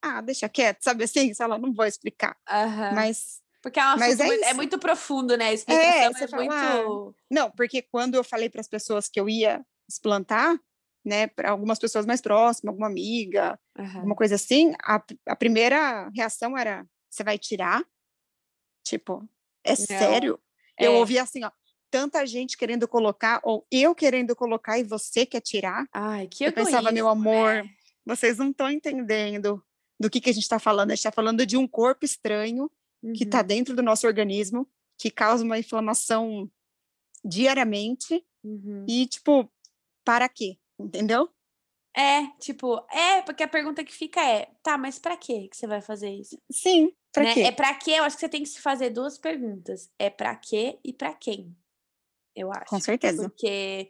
ah, 0.01 0.21
deixa 0.21 0.47
quieto, 0.47 0.83
sabe 0.83 1.03
assim? 1.03 1.33
Se 1.33 1.43
ela 1.43 1.57
não 1.57 1.73
vou 1.73 1.85
explicar. 1.85 2.37
Uhum. 2.49 2.95
Mas. 2.95 3.41
Porque 3.61 3.79
é, 3.79 3.83
um 3.83 3.97
mas 3.97 4.19
é, 4.19 4.49
é, 4.49 4.53
muito 4.53 4.77
profundo, 4.77 5.35
né? 5.35 5.47
A 5.47 5.53
explicação 5.53 5.91
é, 5.91 6.13
você 6.13 6.23
é 6.23 6.27
fala, 6.27 6.43
muito. 6.45 7.15
Ah, 7.17 7.23
não, 7.29 7.51
porque 7.51 7.81
quando 7.81 8.15
eu 8.15 8.23
falei 8.23 8.49
para 8.49 8.61
as 8.61 8.67
pessoas 8.67 9.09
que 9.09 9.19
eu 9.19 9.27
ia 9.27 9.65
explantar, 9.89 10.57
né, 11.03 11.27
para 11.27 11.51
algumas 11.51 11.79
pessoas 11.79 12.05
mais 12.05 12.21
próximas, 12.21 12.69
alguma 12.69 12.87
amiga, 12.87 13.59
uhum. 13.77 13.95
alguma 13.95 14.15
coisa 14.15 14.35
assim, 14.35 14.73
a, 14.83 15.01
a 15.27 15.35
primeira 15.35 16.09
reação 16.15 16.57
era: 16.57 16.85
você 17.09 17.23
vai 17.23 17.37
tirar? 17.37 17.83
Tipo, 18.85 19.27
É 19.63 19.71
não. 19.71 19.75
sério? 19.75 20.39
Eu 20.79 20.93
é. 20.93 20.95
ouvi 20.95 21.17
assim, 21.17 21.43
ó, 21.43 21.51
tanta 21.89 22.25
gente 22.25 22.57
querendo 22.57 22.87
colocar, 22.87 23.39
ou 23.43 23.65
eu 23.71 23.95
querendo 23.95 24.35
colocar 24.35 24.77
e 24.77 24.83
você 24.83 25.25
quer 25.25 25.41
tirar. 25.41 25.85
Ai, 25.93 26.27
que 26.27 26.43
Eu 26.43 26.53
pensava, 26.53 26.91
meu 26.91 27.07
amor, 27.07 27.63
né? 27.63 27.69
vocês 28.05 28.37
não 28.37 28.49
estão 28.49 28.69
entendendo 28.69 29.63
do 29.99 30.09
que, 30.09 30.21
que 30.21 30.29
a 30.29 30.33
gente 30.33 30.43
está 30.43 30.59
falando. 30.59 30.91
A 30.91 30.95
gente 30.95 30.99
está 30.99 31.11
falando 31.11 31.45
de 31.45 31.57
um 31.57 31.67
corpo 31.67 32.05
estranho 32.05 32.69
uhum. 33.01 33.13
que 33.13 33.23
está 33.23 33.41
dentro 33.41 33.75
do 33.75 33.81
nosso 33.81 34.05
organismo, 34.07 34.67
que 34.97 35.09
causa 35.09 35.43
uma 35.43 35.59
inflamação 35.59 36.49
diariamente. 37.23 38.23
Uhum. 38.43 38.85
E, 38.87 39.05
tipo, 39.07 39.49
para 40.05 40.29
quê? 40.29 40.57
Entendeu? 40.79 41.29
É, 41.95 42.27
tipo, 42.39 42.85
é, 42.91 43.23
porque 43.23 43.41
a 43.41 43.47
pergunta 43.47 43.83
que 43.83 43.91
fica 43.91 44.23
é, 44.23 44.51
tá, 44.61 44.77
mas 44.77 44.99
para 44.99 45.17
quê 45.17 45.47
que 45.47 45.57
você 45.57 45.65
vai 45.65 45.81
fazer 45.81 46.11
isso? 46.11 46.37
Sim, 46.51 46.93
para 47.11 47.23
né? 47.23 47.33
quê? 47.33 47.41
É 47.41 47.51
para 47.51 47.73
quê? 47.73 47.91
Eu 47.93 48.03
acho 48.03 48.15
que 48.15 48.19
você 48.19 48.29
tem 48.29 48.43
que 48.43 48.49
se 48.49 48.61
fazer 48.61 48.91
duas 48.91 49.17
perguntas. 49.17 49.89
É 49.97 50.07
para 50.07 50.35
quê 50.35 50.77
e 50.83 50.93
para 50.93 51.11
quem? 51.15 51.55
Eu 52.37 52.51
acho. 52.51 52.69
Com 52.69 52.79
certeza. 52.79 53.27
Porque 53.27 53.89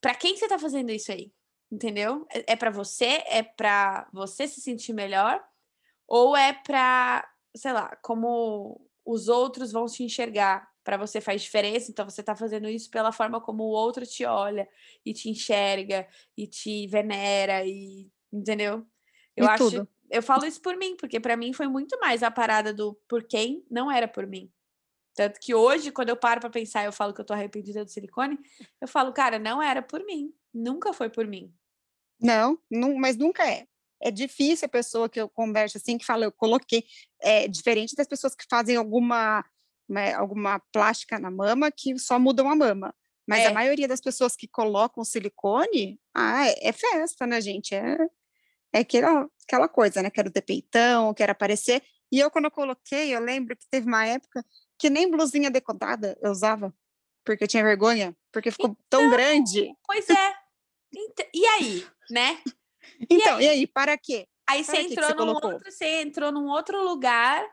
para 0.00 0.14
quem 0.14 0.36
você 0.36 0.46
tá 0.46 0.58
fazendo 0.58 0.90
isso 0.90 1.10
aí? 1.10 1.32
Entendeu? 1.70 2.24
É, 2.32 2.52
é 2.52 2.56
para 2.56 2.70
você? 2.70 3.22
É 3.26 3.42
para 3.42 4.08
você 4.12 4.46
se 4.46 4.60
sentir 4.60 4.92
melhor? 4.92 5.42
Ou 6.06 6.36
é 6.36 6.52
para, 6.52 7.28
sei 7.56 7.72
lá, 7.72 7.96
como 8.02 8.80
os 9.04 9.28
outros 9.28 9.72
vão 9.72 9.86
te 9.86 10.04
enxergar? 10.04 10.70
Para 10.84 10.96
você 10.96 11.20
faz 11.20 11.42
diferença, 11.42 11.90
então 11.90 12.08
você 12.08 12.24
tá 12.24 12.34
fazendo 12.34 12.68
isso 12.68 12.90
pela 12.90 13.12
forma 13.12 13.40
como 13.40 13.62
o 13.62 13.70
outro 13.70 14.04
te 14.04 14.24
olha 14.24 14.68
e 15.06 15.12
te 15.12 15.30
enxerga 15.30 16.08
e 16.36 16.44
te 16.46 16.88
venera 16.88 17.64
e 17.64 18.10
entendeu? 18.32 18.84
Eu 19.36 19.44
e 19.44 19.48
acho, 19.48 19.70
tudo. 19.70 19.88
eu 20.10 20.22
falo 20.22 20.44
isso 20.44 20.60
por 20.60 20.76
mim, 20.76 20.96
porque 20.96 21.20
para 21.20 21.36
mim 21.36 21.52
foi 21.52 21.68
muito 21.68 21.96
mais 22.00 22.24
a 22.24 22.32
parada 22.32 22.74
do 22.74 22.94
por 23.08 23.22
quem 23.22 23.64
não 23.70 23.90
era 23.90 24.08
por 24.08 24.26
mim. 24.26 24.50
Tanto 25.14 25.38
que 25.40 25.54
hoje, 25.54 25.90
quando 25.90 26.08
eu 26.08 26.16
paro 26.16 26.40
para 26.40 26.50
pensar, 26.50 26.84
eu 26.84 26.92
falo 26.92 27.12
que 27.12 27.20
eu 27.20 27.24
tô 27.24 27.34
arrependida 27.34 27.84
do 27.84 27.90
silicone, 27.90 28.38
eu 28.80 28.88
falo, 28.88 29.12
cara, 29.12 29.38
não 29.38 29.62
era 29.62 29.82
por 29.82 30.04
mim. 30.04 30.32
Nunca 30.52 30.92
foi 30.92 31.10
por 31.10 31.26
mim. 31.26 31.52
Não, 32.20 32.58
não 32.70 32.94
mas 32.94 33.16
nunca 33.16 33.48
é. 33.48 33.66
É 34.00 34.10
difícil 34.10 34.66
a 34.66 34.68
pessoa 34.68 35.08
que 35.08 35.20
eu 35.20 35.28
converso 35.28 35.78
assim, 35.78 35.96
que 35.96 36.04
fala, 36.04 36.24
eu 36.24 36.32
coloquei. 36.32 36.84
É 37.20 37.46
diferente 37.46 37.94
das 37.94 38.06
pessoas 38.08 38.34
que 38.34 38.44
fazem 38.50 38.76
alguma, 38.76 39.44
né, 39.88 40.12
alguma 40.14 40.60
plástica 40.72 41.18
na 41.18 41.30
mama 41.30 41.70
que 41.70 41.98
só 41.98 42.18
mudam 42.18 42.50
a 42.50 42.56
mama. 42.56 42.94
Mas 43.28 43.40
é. 43.40 43.46
a 43.46 43.52
maioria 43.52 43.86
das 43.86 44.00
pessoas 44.00 44.34
que 44.34 44.48
colocam 44.48 45.04
silicone, 45.04 46.00
ah, 46.14 46.48
é, 46.48 46.68
é 46.68 46.72
festa, 46.72 47.26
né, 47.26 47.40
gente? 47.40 47.74
É, 47.74 47.96
é 48.72 48.80
aquela, 48.80 49.28
aquela 49.46 49.68
coisa, 49.68 50.02
né? 50.02 50.10
Quero 50.10 50.30
ter 50.30 50.42
peitão, 50.42 51.14
quero 51.14 51.32
aparecer. 51.32 51.82
E 52.10 52.18
eu, 52.18 52.30
quando 52.30 52.46
eu 52.46 52.50
coloquei, 52.50 53.14
eu 53.14 53.20
lembro 53.20 53.56
que 53.56 53.66
teve 53.70 53.86
uma 53.86 54.04
época 54.04 54.44
que 54.82 54.90
nem 54.90 55.08
blusinha 55.08 55.48
decotada 55.48 56.18
eu 56.20 56.32
usava, 56.32 56.74
porque 57.24 57.44
eu 57.44 57.48
tinha 57.48 57.62
vergonha, 57.62 58.16
porque 58.32 58.50
ficou 58.50 58.70
então, 58.70 59.02
tão 59.02 59.10
grande. 59.10 59.72
Pois 59.86 60.10
é. 60.10 60.34
E 61.32 61.46
aí, 61.46 61.86
né? 62.10 62.42
E 63.08 63.14
então, 63.14 63.36
aí? 63.36 63.44
e 63.44 63.48
aí, 63.48 63.66
para 63.68 63.96
quê? 63.96 64.26
Aí 64.44 64.64
para 64.64 64.74
você 64.74 64.82
entrou 64.82 65.06
você 65.06 65.14
num 65.14 65.18
colocou? 65.26 65.52
outro, 65.52 65.70
você 65.70 66.02
entrou 66.02 66.32
num 66.32 66.48
outro 66.48 66.82
lugar 66.82 67.48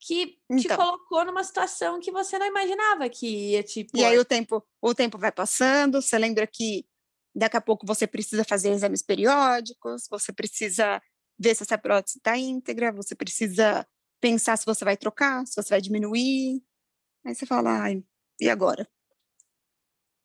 que 0.00 0.40
então. 0.50 0.58
te 0.58 0.76
colocou 0.76 1.24
numa 1.24 1.44
situação 1.44 2.00
que 2.00 2.10
você 2.10 2.36
não 2.36 2.46
imaginava 2.46 3.08
que 3.08 3.52
ia 3.52 3.62
tipo. 3.62 3.96
E 3.96 4.04
aí 4.04 4.18
o 4.18 4.24
tempo, 4.24 4.60
o 4.82 4.92
tempo 4.92 5.16
vai 5.18 5.30
passando, 5.30 6.02
você 6.02 6.18
lembra 6.18 6.48
que 6.48 6.84
daqui 7.32 7.56
a 7.56 7.60
pouco 7.60 7.86
você 7.86 8.08
precisa 8.08 8.42
fazer 8.42 8.70
exames 8.70 9.02
periódicos, 9.02 10.08
você 10.10 10.32
precisa 10.32 11.00
ver 11.38 11.54
se 11.54 11.62
essa 11.62 11.78
prótese 11.78 12.18
está 12.18 12.36
íntegra, 12.36 12.90
você 12.90 13.14
precisa 13.14 13.86
pensar 14.20 14.56
se 14.56 14.66
você 14.66 14.84
vai 14.84 14.96
trocar, 14.96 15.46
se 15.46 15.54
você 15.56 15.70
vai 15.70 15.80
diminuir. 15.80 16.62
Aí 17.24 17.34
você 17.34 17.46
fala, 17.46 17.82
ai, 17.82 18.04
e 18.40 18.48
agora? 18.48 18.88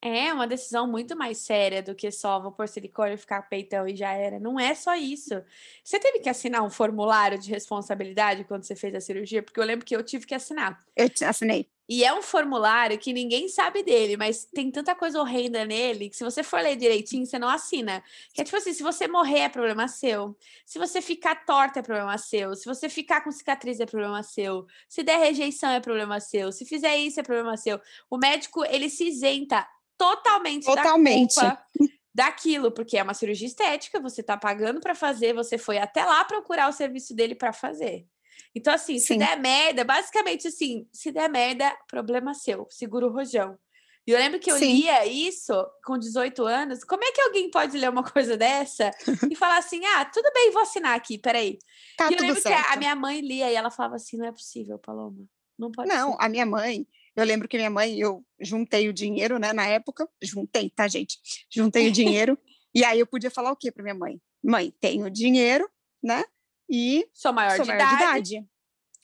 É 0.03 0.33
uma 0.33 0.47
decisão 0.47 0.87
muito 0.87 1.15
mais 1.15 1.37
séria 1.37 1.83
do 1.83 1.93
que 1.93 2.09
só 2.09 2.39
vou 2.39 2.51
pôr 2.51 2.67
silicone, 2.67 3.17
ficar 3.17 3.43
peitão 3.43 3.87
e 3.87 3.95
já 3.95 4.11
era. 4.11 4.39
Não 4.39 4.59
é 4.59 4.73
só 4.73 4.95
isso. 4.95 5.43
Você 5.83 5.99
teve 5.99 6.19
que 6.19 6.29
assinar 6.29 6.63
um 6.63 6.71
formulário 6.71 7.37
de 7.37 7.51
responsabilidade 7.51 8.43
quando 8.43 8.63
você 8.63 8.75
fez 8.75 8.95
a 8.95 8.99
cirurgia? 8.99 9.43
Porque 9.43 9.59
eu 9.59 9.63
lembro 9.63 9.85
que 9.85 9.95
eu 9.95 10.01
tive 10.03 10.25
que 10.25 10.33
assinar. 10.33 10.83
Eu 10.95 11.07
assinei. 11.27 11.69
E 11.93 12.05
é 12.05 12.13
um 12.13 12.21
formulário 12.21 12.97
que 12.97 13.11
ninguém 13.11 13.49
sabe 13.49 13.83
dele, 13.83 14.15
mas 14.15 14.45
tem 14.45 14.71
tanta 14.71 14.95
coisa 14.95 15.19
horrenda 15.19 15.65
nele 15.65 16.07
que 16.09 16.15
se 16.15 16.23
você 16.23 16.41
for 16.41 16.61
ler 16.61 16.77
direitinho, 16.77 17.25
você 17.25 17.37
não 17.37 17.49
assina. 17.49 18.01
Que 18.33 18.39
é 18.39 18.45
tipo 18.45 18.55
assim, 18.55 18.71
se 18.71 18.81
você 18.81 19.09
morrer 19.09 19.39
é 19.39 19.49
problema 19.49 19.89
seu. 19.89 20.33
Se 20.65 20.79
você 20.79 21.01
ficar 21.01 21.43
torta 21.45 21.79
é 21.79 21.81
problema 21.81 22.17
seu. 22.17 22.55
Se 22.55 22.63
você 22.63 22.87
ficar 22.87 23.19
com 23.19 23.29
cicatriz 23.29 23.77
é 23.81 23.85
problema 23.85 24.23
seu. 24.23 24.65
Se 24.87 25.03
der 25.03 25.17
rejeição 25.17 25.69
é 25.69 25.81
problema 25.81 26.21
seu. 26.21 26.49
Se 26.53 26.63
fizer 26.63 26.95
isso 26.95 27.19
é 27.19 27.23
problema 27.23 27.57
seu. 27.57 27.77
O 28.09 28.17
médico, 28.17 28.63
ele 28.63 28.89
se 28.89 29.09
isenta 29.09 29.67
totalmente, 29.97 30.63
totalmente. 30.63 31.35
da 31.35 31.57
culpa 31.57 31.91
daquilo, 32.15 32.71
porque 32.71 32.97
é 32.97 33.03
uma 33.03 33.13
cirurgia 33.13 33.47
estética, 33.47 33.99
você 33.99 34.23
tá 34.23 34.37
pagando 34.37 34.79
para 34.79 34.95
fazer, 34.95 35.33
você 35.33 35.57
foi 35.57 35.77
até 35.77 36.05
lá 36.05 36.23
procurar 36.23 36.69
o 36.69 36.73
serviço 36.73 37.13
dele 37.13 37.35
para 37.35 37.51
fazer. 37.51 38.07
Então, 38.55 38.73
assim, 38.73 38.99
Sim. 38.99 39.13
se 39.13 39.17
der 39.17 39.39
merda, 39.39 39.83
basicamente 39.83 40.47
assim, 40.47 40.87
se 40.91 41.11
der 41.11 41.29
merda, 41.29 41.75
problema 41.87 42.33
seu, 42.33 42.67
segura 42.69 43.07
o 43.07 43.11
rojão. 43.11 43.57
E 44.05 44.11
eu 44.11 44.17
lembro 44.17 44.39
que 44.39 44.51
eu 44.51 44.57
Sim. 44.57 44.73
lia 44.73 45.05
isso 45.05 45.53
com 45.85 45.97
18 45.97 46.43
anos. 46.45 46.83
Como 46.83 47.03
é 47.03 47.11
que 47.11 47.21
alguém 47.21 47.51
pode 47.51 47.77
ler 47.77 47.89
uma 47.89 48.03
coisa 48.11 48.35
dessa 48.35 48.91
e 49.29 49.35
falar 49.35 49.57
assim: 49.57 49.85
ah, 49.85 50.05
tudo 50.05 50.31
bem, 50.33 50.51
vou 50.51 50.61
assinar 50.61 50.95
aqui, 50.95 51.17
peraí. 51.17 51.59
Tá 51.97 52.09
e 52.09 52.15
eu 52.15 52.21
lembro 52.21 52.41
certo. 52.41 52.65
que 52.65 52.73
a 52.73 52.77
minha 52.77 52.95
mãe 52.95 53.21
lia 53.21 53.51
e 53.51 53.55
ela 53.55 53.69
falava 53.69 53.95
assim: 53.95 54.17
não 54.17 54.25
é 54.25 54.31
possível, 54.31 54.79
Paloma. 54.79 55.23
Não 55.57 55.71
pode 55.71 55.87
Não, 55.87 56.13
ser. 56.13 56.17
a 56.19 56.27
minha 56.29 56.45
mãe, 56.45 56.87
eu 57.15 57.23
lembro 57.23 57.47
que 57.47 57.55
minha 57.55 57.69
mãe, 57.69 57.99
eu 57.99 58.25
juntei 58.39 58.89
o 58.89 58.93
dinheiro, 58.93 59.37
né, 59.37 59.53
na 59.53 59.67
época, 59.67 60.09
juntei, 60.21 60.71
tá, 60.71 60.87
gente? 60.87 61.19
Juntei 61.51 61.87
o 61.87 61.91
dinheiro, 61.91 62.35
e 62.73 62.83
aí 62.83 62.99
eu 62.99 63.05
podia 63.05 63.29
falar 63.29 63.51
o 63.51 63.55
quê 63.55 63.71
para 63.71 63.83
minha 63.83 63.93
mãe? 63.93 64.19
Mãe, 64.43 64.73
tenho 64.79 65.07
dinheiro, 65.11 65.69
né? 66.01 66.23
E 66.71 67.05
sou 67.13 67.33
maior, 67.33 67.57
sou 67.57 67.65
de, 67.65 67.71
maior 67.73 67.81
idade. 67.81 68.21
de 68.23 68.35
idade. 68.35 68.49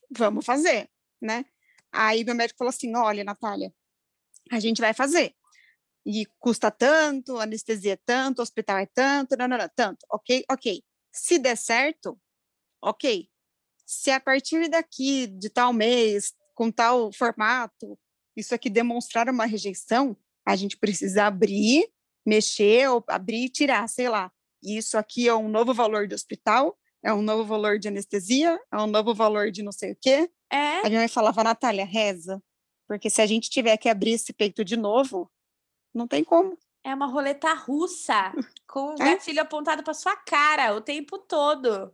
Vamos 0.09 0.45
fazer, 0.45 0.89
né? 1.21 1.45
Aí 1.91 2.23
meu 2.23 2.33
médico 2.33 2.57
falou 2.57 2.69
assim: 2.69 2.95
olha, 2.95 3.25
Natália, 3.25 3.73
a 4.49 4.59
gente 4.59 4.79
vai 4.79 4.93
fazer. 4.93 5.35
E 6.05 6.25
custa 6.39 6.71
tanto, 6.71 7.37
anestesia 7.37 7.93
é 7.93 7.99
tanto, 8.05 8.41
hospital 8.41 8.77
é 8.77 8.85
tanto, 8.85 9.35
não, 9.37 9.45
não, 9.45 9.57
não, 9.57 9.69
tanto. 9.75 10.05
Ok, 10.09 10.45
ok. 10.49 10.81
Se 11.11 11.37
der 11.37 11.57
certo, 11.57 12.17
ok. 12.81 13.29
Se 13.85 14.11
a 14.11 14.19
partir 14.19 14.69
daqui, 14.69 15.27
de 15.27 15.49
tal 15.49 15.73
mês, 15.73 16.33
com 16.55 16.71
tal 16.71 17.11
formato, 17.11 17.99
isso 18.37 18.55
aqui 18.55 18.69
demonstrar 18.69 19.29
uma 19.29 19.45
rejeição, 19.45 20.15
a 20.45 20.55
gente 20.55 20.77
precisa 20.77 21.25
abrir, 21.25 21.89
mexer, 22.25 22.89
ou 22.89 23.03
abrir 23.09 23.45
e 23.45 23.49
tirar, 23.49 23.89
sei 23.89 24.07
lá. 24.07 24.31
Isso 24.63 24.97
aqui 24.97 25.27
é 25.27 25.35
um 25.35 25.49
novo 25.49 25.73
valor 25.73 26.07
de 26.07 26.15
hospital, 26.15 26.77
é 27.07 27.13
um 27.13 27.21
novo 27.21 27.45
valor 27.45 27.79
de 27.79 27.87
anestesia, 27.87 28.59
é 28.69 28.77
um 28.77 28.85
novo 28.85 29.15
valor 29.15 29.49
de 29.49 29.63
não 29.63 29.71
sei 29.71 29.93
o 29.93 29.97
quê. 29.99 30.29
É. 30.51 30.85
A 30.85 30.89
minha 30.89 30.99
mãe 30.99 31.07
falava, 31.07 31.41
Natália, 31.41 31.85
reza. 31.85 32.43
Porque 32.85 33.09
se 33.09 33.21
a 33.21 33.25
gente 33.25 33.49
tiver 33.49 33.77
que 33.77 33.87
abrir 33.87 34.11
esse 34.11 34.33
peito 34.33 34.65
de 34.65 34.75
novo, 34.75 35.31
não 35.93 36.05
tem 36.05 36.21
como. 36.21 36.57
É 36.83 36.93
uma 36.93 37.07
roleta 37.07 37.53
russa, 37.53 38.33
com 38.67 38.93
o 38.93 39.01
é? 39.01 39.13
gatilho 39.13 39.41
apontado 39.41 39.83
para 39.83 39.93
sua 39.93 40.17
cara 40.17 40.75
o 40.75 40.81
tempo 40.81 41.17
todo. 41.17 41.93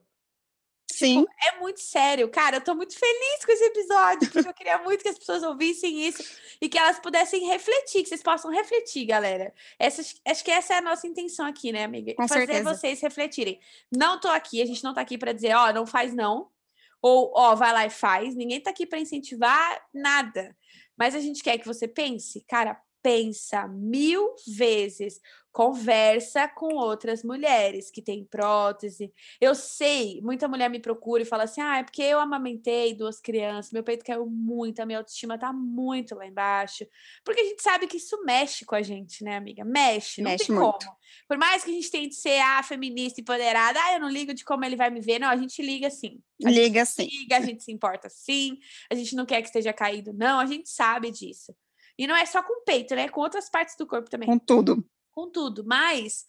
Sim. 0.92 1.22
Tipo, 1.22 1.34
é 1.48 1.60
muito 1.60 1.80
sério. 1.80 2.30
Cara, 2.30 2.58
eu 2.58 2.62
tô 2.62 2.76
muito 2.76 2.98
feliz 2.98 3.46
com 3.46 3.52
esse 3.52 3.64
episódio, 3.64 4.30
porque 4.30 4.48
eu 4.48 4.54
queria 4.54 4.78
muito 4.80 5.02
que 5.02 5.10
as 5.10 5.18
pessoas 5.18 5.42
ouvissem 5.44 6.08
isso 6.08 6.24
e 6.62 6.70
que 6.70 6.78
elas 6.78 7.00
pudessem 7.00 7.48
refletir, 7.48 8.04
que 8.04 8.10
vocês 8.10 8.22
possam 8.22 8.52
refletir, 8.52 9.06
galera. 9.06 9.54
Essa, 9.80 10.02
acho 10.28 10.44
que 10.44 10.52
essa 10.52 10.76
é 10.76 10.78
a 10.78 10.82
nossa 10.82 11.08
intenção 11.08 11.46
aqui, 11.46 11.72
né, 11.72 11.84
amiga? 11.84 12.14
Com 12.16 12.28
Fazer 12.28 12.46
certeza. 12.46 12.76
vocês 12.76 13.02
refletirem. 13.02 13.60
Não 13.92 14.20
tô 14.20 14.28
aqui, 14.28 14.62
a 14.62 14.66
gente 14.66 14.84
não 14.84 14.94
tá 14.94 15.02
aqui 15.02 15.18
para 15.18 15.34
dizer, 15.34 15.56
ó, 15.56 15.70
oh, 15.70 15.74
não 15.74 15.86
faz 15.86 16.14
não. 16.14 16.50
Ou, 17.02 17.32
ó, 17.36 17.52
oh, 17.52 17.56
vai 17.56 17.74
lá 17.74 17.86
e 17.86 17.90
faz. 17.90 18.36
Ninguém 18.36 18.62
tá 18.62 18.70
aqui 18.70 18.86
para 18.86 19.00
incentivar 19.00 19.82
nada. 19.94 20.56
Mas 20.96 21.16
a 21.16 21.20
gente 21.20 21.44
quer 21.44 21.58
que 21.58 21.66
você 21.66 21.88
pense, 21.88 22.42
cara, 22.48 22.80
pensa 23.02 23.68
mil 23.68 24.34
vezes 24.48 25.20
conversa 25.54 26.47
com 26.47 26.74
outras 26.74 27.24
mulheres 27.24 27.91
que 27.91 28.01
têm 28.01 28.26
prótese. 28.26 29.14
Eu 29.39 29.54
sei, 29.54 30.20
muita 30.22 30.47
mulher 30.47 30.68
me 30.68 30.80
procura 30.80 31.22
e 31.22 31.26
fala 31.26 31.43
assim: 31.43 31.62
ah, 31.62 31.78
é 31.78 31.84
porque 31.84 32.01
eu 32.01 32.20
amamentei 32.20 32.95
duas 32.95 33.22
crianças, 33.22 33.72
meu 33.72 33.84
peito 33.84 34.04
caiu 34.04 34.26
muito, 34.26 34.80
a 34.82 34.86
minha 34.86 34.97
autoestima 34.97 35.38
tá 35.38 35.54
muito 35.54 36.16
lá 36.16 36.26
embaixo. 36.26 36.86
Porque 37.24 37.39
a 37.39 37.45
gente 37.45 37.62
sabe 37.62 37.86
que 37.86 37.97
isso 37.97 38.22
mexe 38.26 38.66
com 38.66 38.74
a 38.74 38.82
gente, 38.82 39.24
né, 39.24 39.38
amiga? 39.38 39.64
Mexe, 39.64 40.24
não 40.24 40.32
mexe 40.32 40.47
tem 40.47 40.56
muito. 40.56 40.86
como. 40.86 40.97
Por 41.28 41.38
mais 41.38 41.64
que 41.64 41.70
a 41.70 41.74
gente 41.74 41.91
tente 41.91 42.16
ser 42.16 42.39
ah, 42.39 42.64
feminista, 42.64 43.22
empoderada, 43.22 43.80
ah, 43.80 43.93
eu 43.93 43.99
não 43.99 44.10
ligo 44.10 44.34
de 44.34 44.43
como 44.43 44.66
ele 44.66 44.76
vai 44.76 44.89
me 44.89 44.99
ver, 44.99 45.20
não, 45.20 45.30
a 45.30 45.38
gente 45.38 45.62
liga 45.62 45.89
sim. 45.91 46.20
A 46.43 46.49
liga 46.49 46.84
sim. 46.84 47.06
Liga, 47.06 47.38
a 47.38 47.41
gente 47.41 47.64
se 47.64 47.72
importa 47.72 48.10
sim, 48.10 48.58
a 48.91 48.95
gente 48.95 49.16
não 49.16 49.26
quer 49.26 49.41
que 49.41 49.49
esteja 49.49 49.72
caído, 49.72 50.12
não, 50.14 50.39
a 50.39 50.47
gente 50.47 50.68
sabe 50.68 51.12
disso. 51.12 51.56
E 51.95 52.08
não 52.08 52.16
é 52.16 52.26
só 52.26 52.41
com 52.41 52.62
o 52.62 52.64
peito, 52.64 52.95
né? 52.95 53.08
Com 53.08 53.22
outras 53.22 53.51
partes 53.51 53.76
do 53.78 53.86
corpo 53.86 54.10
também. 54.10 54.28
Com 54.28 54.39
tudo 54.39 54.84
com 55.14 55.30
tudo, 55.30 55.64
mas 55.66 56.26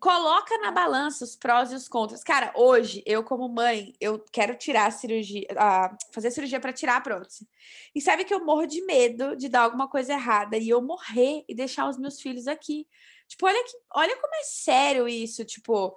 coloca 0.00 0.56
na 0.58 0.70
balança 0.70 1.24
os 1.24 1.36
prós 1.36 1.72
e 1.72 1.74
os 1.74 1.88
contras. 1.88 2.22
Cara, 2.24 2.52
hoje, 2.56 3.02
eu 3.06 3.22
como 3.22 3.48
mãe, 3.48 3.92
eu 4.00 4.18
quero 4.32 4.56
tirar 4.56 4.86
a 4.86 4.90
cirurgia, 4.90 5.46
uh, 5.52 5.96
fazer 6.12 6.30
cirurgia 6.30 6.60
para 6.60 6.72
tirar 6.72 6.96
a 6.96 7.00
prótese. 7.00 7.48
E 7.94 8.00
sabe 8.00 8.24
que 8.24 8.34
eu 8.34 8.44
morro 8.44 8.66
de 8.66 8.84
medo 8.84 9.36
de 9.36 9.48
dar 9.48 9.62
alguma 9.62 9.88
coisa 9.88 10.12
errada 10.12 10.56
e 10.56 10.68
eu 10.68 10.82
morrer 10.82 11.44
e 11.48 11.54
deixar 11.54 11.88
os 11.88 11.98
meus 11.98 12.20
filhos 12.20 12.46
aqui. 12.46 12.86
Tipo, 13.28 13.46
olha 13.46 13.62
que, 13.64 13.76
olha 13.94 14.16
como 14.16 14.34
é 14.34 14.42
sério 14.44 15.08
isso, 15.08 15.44
tipo, 15.44 15.94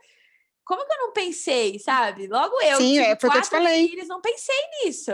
como 0.65 0.85
que 0.85 0.93
eu 0.93 0.97
não 0.99 1.13
pensei, 1.13 1.79
sabe? 1.79 2.27
Logo 2.27 2.61
eu, 2.61 2.77
Sim, 2.77 2.93
tipo, 2.93 3.27
é, 3.27 3.37
eu 3.37 3.41
te 3.41 3.49
falei. 3.49 3.87
filhos, 3.87 4.07
não 4.07 4.21
pensei 4.21 4.59
nisso. 4.83 5.11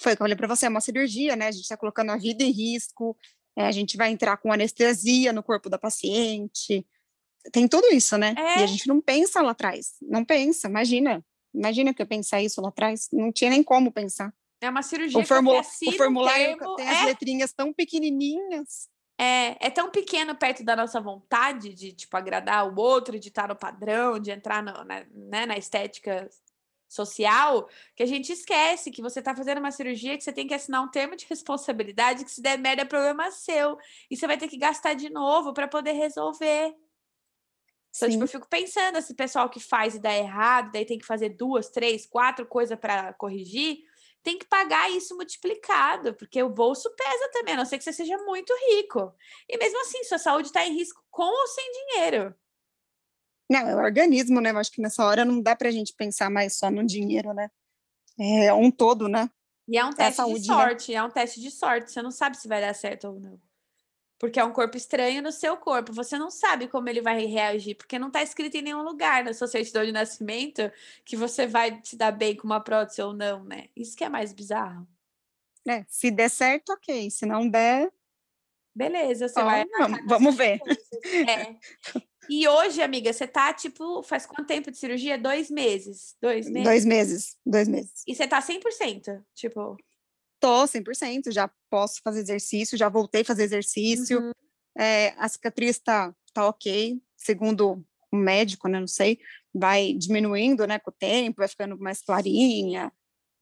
Foi 0.00 0.12
o 0.12 0.16
que 0.16 0.22
eu 0.22 0.24
falei 0.24 0.36
para 0.36 0.46
você, 0.46 0.66
é 0.66 0.68
uma 0.68 0.80
cirurgia, 0.80 1.34
né? 1.34 1.48
A 1.48 1.50
gente 1.50 1.62
está 1.62 1.76
colocando 1.76 2.12
a 2.12 2.16
vida 2.16 2.44
em 2.44 2.52
risco, 2.52 3.16
é, 3.58 3.66
a 3.66 3.72
gente 3.72 3.96
vai 3.96 4.12
entrar 4.12 4.36
com 4.36 4.52
anestesia 4.52 5.32
no 5.32 5.42
corpo 5.42 5.68
da 5.68 5.76
paciente, 5.76 6.86
tem 7.52 7.66
tudo 7.66 7.88
isso, 7.88 8.16
né? 8.16 8.32
É. 8.38 8.60
E 8.60 8.62
a 8.62 8.66
gente 8.66 8.86
não 8.86 9.00
pensa 9.00 9.42
lá 9.42 9.50
atrás, 9.50 9.96
não 10.00 10.24
pensa, 10.24 10.68
imagina. 10.68 11.24
Imagina 11.52 11.92
que 11.92 12.00
eu 12.00 12.06
pensar 12.06 12.40
isso 12.40 12.60
lá 12.60 12.68
atrás, 12.68 13.08
não 13.12 13.32
tinha 13.32 13.50
nem 13.50 13.64
como 13.64 13.90
pensar. 13.90 14.32
É 14.60 14.70
uma 14.70 14.82
cirurgia 14.82 15.18
O, 15.18 15.26
formula, 15.26 15.60
o 15.60 15.92
formulário 15.92 16.56
termo, 16.56 16.76
tem 16.76 16.86
é, 16.86 16.90
as 16.90 17.04
letrinhas 17.06 17.52
tão 17.52 17.72
pequenininhas. 17.72 18.88
é, 19.18 19.66
é 19.66 19.70
tão 19.70 19.90
pequeno 19.90 20.36
perto 20.36 20.62
da 20.62 20.76
nossa 20.76 21.00
vontade 21.00 21.74
de, 21.74 21.92
tipo, 21.92 22.16
agradar 22.16 22.68
o 22.68 22.78
outro, 22.80 23.18
de 23.18 23.28
estar 23.28 23.48
no 23.48 23.56
padrão, 23.56 24.20
de 24.20 24.30
entrar 24.30 24.62
no, 24.62 24.84
na, 24.84 25.04
né, 25.12 25.46
na 25.46 25.56
estética 25.56 26.28
social, 26.88 27.68
que 27.94 28.02
a 28.02 28.06
gente 28.06 28.32
esquece 28.32 28.90
que 28.90 29.02
você 29.02 29.18
está 29.18 29.36
fazendo 29.36 29.58
uma 29.58 29.70
cirurgia 29.70 30.16
que 30.16 30.24
você 30.24 30.32
tem 30.32 30.46
que 30.46 30.54
assinar 30.54 30.82
um 30.82 30.90
termo 30.90 31.14
de 31.14 31.26
responsabilidade 31.28 32.24
que 32.24 32.30
se 32.30 32.40
der 32.40 32.58
merda 32.58 32.82
é 32.82 32.84
problema 32.84 33.30
seu. 33.30 33.78
E 34.10 34.16
você 34.16 34.26
vai 34.26 34.38
ter 34.38 34.48
que 34.48 34.56
gastar 34.56 34.94
de 34.94 35.10
novo 35.10 35.52
para 35.52 35.68
poder 35.68 35.92
resolver. 35.92 36.74
Então, 37.94 38.08
tipo, 38.08 38.24
eu 38.24 38.28
fico 38.28 38.48
pensando, 38.48 38.98
esse 38.98 39.14
pessoal 39.14 39.48
que 39.50 39.60
faz 39.60 39.94
e 39.94 39.98
dá 39.98 40.14
errado, 40.14 40.70
daí 40.72 40.84
tem 40.84 40.98
que 40.98 41.06
fazer 41.06 41.30
duas, 41.30 41.68
três, 41.68 42.06
quatro 42.06 42.46
coisas 42.46 42.78
para 42.78 43.12
corrigir, 43.14 43.78
tem 44.22 44.38
que 44.38 44.46
pagar 44.46 44.90
isso 44.90 45.16
multiplicado, 45.16 46.14
porque 46.14 46.42
o 46.42 46.48
bolso 46.48 46.90
pesa 46.94 47.30
também, 47.32 47.54
a 47.54 47.56
não 47.56 47.64
ser 47.64 47.78
que 47.78 47.84
você 47.84 47.92
seja 47.92 48.16
muito 48.18 48.52
rico. 48.70 49.12
E 49.48 49.56
mesmo 49.56 49.80
assim, 49.80 50.04
sua 50.04 50.18
saúde 50.18 50.48
está 50.48 50.64
em 50.66 50.74
risco 50.74 51.02
com 51.10 51.24
ou 51.24 51.46
sem 51.48 51.72
dinheiro. 51.72 52.34
Não, 53.48 53.60
é 53.60 53.74
o 53.74 53.78
organismo, 53.78 54.40
né? 54.40 54.50
Eu 54.50 54.58
acho 54.58 54.70
que 54.70 54.80
nessa 54.82 55.04
hora 55.04 55.24
não 55.24 55.40
dá 55.40 55.56
pra 55.56 55.70
gente 55.70 55.94
pensar 55.94 56.30
mais 56.30 56.56
só 56.56 56.70
no 56.70 56.84
dinheiro, 56.84 57.32
né? 57.32 57.50
É 58.18 58.52
um 58.52 58.70
todo, 58.70 59.08
né? 59.08 59.30
E 59.66 59.78
é 59.78 59.84
um 59.84 59.92
teste 59.92 60.16
saúde, 60.16 60.42
de 60.42 60.48
né? 60.48 60.54
sorte, 60.54 60.94
é 60.94 61.02
um 61.02 61.10
teste 61.10 61.40
de 61.40 61.50
sorte. 61.50 61.90
Você 61.90 62.02
não 62.02 62.10
sabe 62.10 62.36
se 62.36 62.48
vai 62.48 62.60
dar 62.60 62.74
certo 62.74 63.08
ou 63.08 63.20
não. 63.20 63.40
Porque 64.18 64.40
é 64.40 64.44
um 64.44 64.52
corpo 64.52 64.76
estranho 64.76 65.22
no 65.22 65.30
seu 65.30 65.56
corpo. 65.56 65.92
Você 65.92 66.18
não 66.18 66.30
sabe 66.30 66.66
como 66.66 66.88
ele 66.88 67.00
vai 67.00 67.24
reagir, 67.24 67.76
porque 67.76 67.98
não 67.98 68.08
está 68.08 68.22
escrito 68.22 68.56
em 68.56 68.62
nenhum 68.62 68.82
lugar 68.82 69.22
na 69.22 69.32
sua 69.32 69.46
certidão 69.46 69.84
de 69.84 69.92
nascimento 69.92 70.70
que 71.04 71.16
você 71.16 71.46
vai 71.46 71.80
se 71.84 71.96
dar 71.96 72.10
bem 72.10 72.34
com 72.34 72.44
uma 72.44 72.60
prótese 72.60 73.00
ou 73.00 73.12
não, 73.12 73.44
né? 73.44 73.68
Isso 73.76 73.96
que 73.96 74.04
é 74.04 74.08
mais 74.08 74.32
bizarro. 74.32 74.86
É, 75.68 75.84
se 75.86 76.10
der 76.10 76.30
certo, 76.30 76.72
ok. 76.72 77.10
Se 77.10 77.26
não 77.26 77.48
der, 77.48 77.92
Beleza, 78.78 79.28
você 79.28 79.40
ó, 79.40 79.44
vai. 79.44 79.66
vamos, 79.76 80.06
vamos 80.06 80.36
ver. 80.36 80.60
É. 81.28 81.56
E 82.30 82.46
hoje, 82.46 82.82
amiga, 82.82 83.12
você 83.12 83.26
tá, 83.26 83.52
tipo, 83.52 84.02
faz 84.02 84.26
quanto 84.26 84.46
tempo 84.46 84.70
de 84.70 84.76
cirurgia? 84.76 85.18
Dois 85.18 85.50
meses? 85.50 86.14
Dois 86.20 86.46
meses? 86.46 86.64
Dois 86.64 86.84
meses, 86.84 87.36
dois 87.44 87.68
meses. 87.68 88.02
E 88.06 88.14
você 88.14 88.26
tá 88.26 88.40
100%? 88.40 89.24
Tipo, 89.34 89.76
Tô 90.40 90.66
100%, 90.66 91.32
já 91.32 91.50
posso 91.68 92.00
fazer 92.02 92.20
exercício, 92.20 92.78
já 92.78 92.88
voltei 92.88 93.22
a 93.22 93.24
fazer 93.24 93.44
exercício. 93.44 94.20
uhum. 94.20 94.32
É, 94.76 95.08
a 95.16 95.28
cicatriz 95.28 95.78
tá, 95.80 96.14
tá 96.32 96.46
ok, 96.46 97.00
segundo 97.16 97.84
o 98.12 98.16
médico, 98.16 98.68
né? 98.68 98.78
Não 98.78 98.86
sei, 98.86 99.18
vai 99.52 99.92
diminuindo, 99.94 100.66
né, 100.66 100.78
com 100.78 100.90
o 100.90 100.94
tempo, 100.96 101.38
vai 101.38 101.48
ficando 101.48 101.76
mais 101.78 102.00
clarinha, 102.00 102.92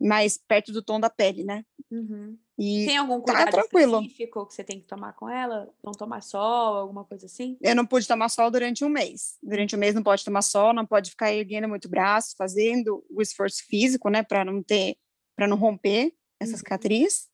mais 0.00 0.38
perto 0.38 0.72
do 0.72 0.82
tom 0.82 0.98
da 0.98 1.10
pele, 1.10 1.44
né? 1.44 1.62
Uhum. 1.90 2.38
E 2.58 2.86
Tem 2.86 2.96
algum 2.96 3.20
tá 3.20 3.34
cuidado 3.34 3.50
tranquilo. 3.50 3.98
específico 4.00 4.46
que 4.46 4.54
você 4.54 4.64
tem 4.64 4.80
que 4.80 4.86
tomar 4.86 5.12
com 5.12 5.28
ela? 5.28 5.72
Não 5.84 5.92
tomar 5.92 6.22
sol, 6.22 6.76
alguma 6.76 7.04
coisa 7.04 7.26
assim? 7.26 7.58
eu 7.60 7.74
não 7.74 7.84
pude 7.84 8.08
tomar 8.08 8.28
sol 8.30 8.50
durante 8.50 8.84
um 8.84 8.88
mês. 8.88 9.36
Durante 9.42 9.76
um 9.76 9.78
mês 9.78 9.94
não 9.94 10.02
pode 10.02 10.24
tomar 10.24 10.42
sol, 10.42 10.72
não 10.72 10.86
pode 10.86 11.10
ficar 11.10 11.32
erguendo 11.32 11.68
muito 11.68 11.84
o 11.84 11.90
braço, 11.90 12.34
fazendo 12.36 13.04
o 13.10 13.20
esforço 13.20 13.62
físico, 13.66 14.08
né, 14.08 14.22
para 14.22 14.44
não 14.44 14.62
ter, 14.62 14.96
para 15.36 15.46
não 15.46 15.56
romper 15.56 16.12
essa 16.40 16.52
Uhum. 16.52 16.58
cicatriz. 16.58 17.28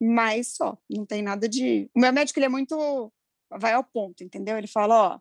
Mas 0.00 0.54
só, 0.56 0.76
não 0.90 1.06
tem 1.06 1.22
nada 1.22 1.48
de. 1.48 1.88
O 1.94 2.00
meu 2.00 2.12
médico 2.12 2.38
ele 2.38 2.46
é 2.46 2.48
muito 2.48 3.12
vai 3.50 3.72
ao 3.72 3.84
ponto, 3.84 4.24
entendeu? 4.24 4.58
Ele 4.58 4.66
fala, 4.66 5.14
ó, 5.14 5.20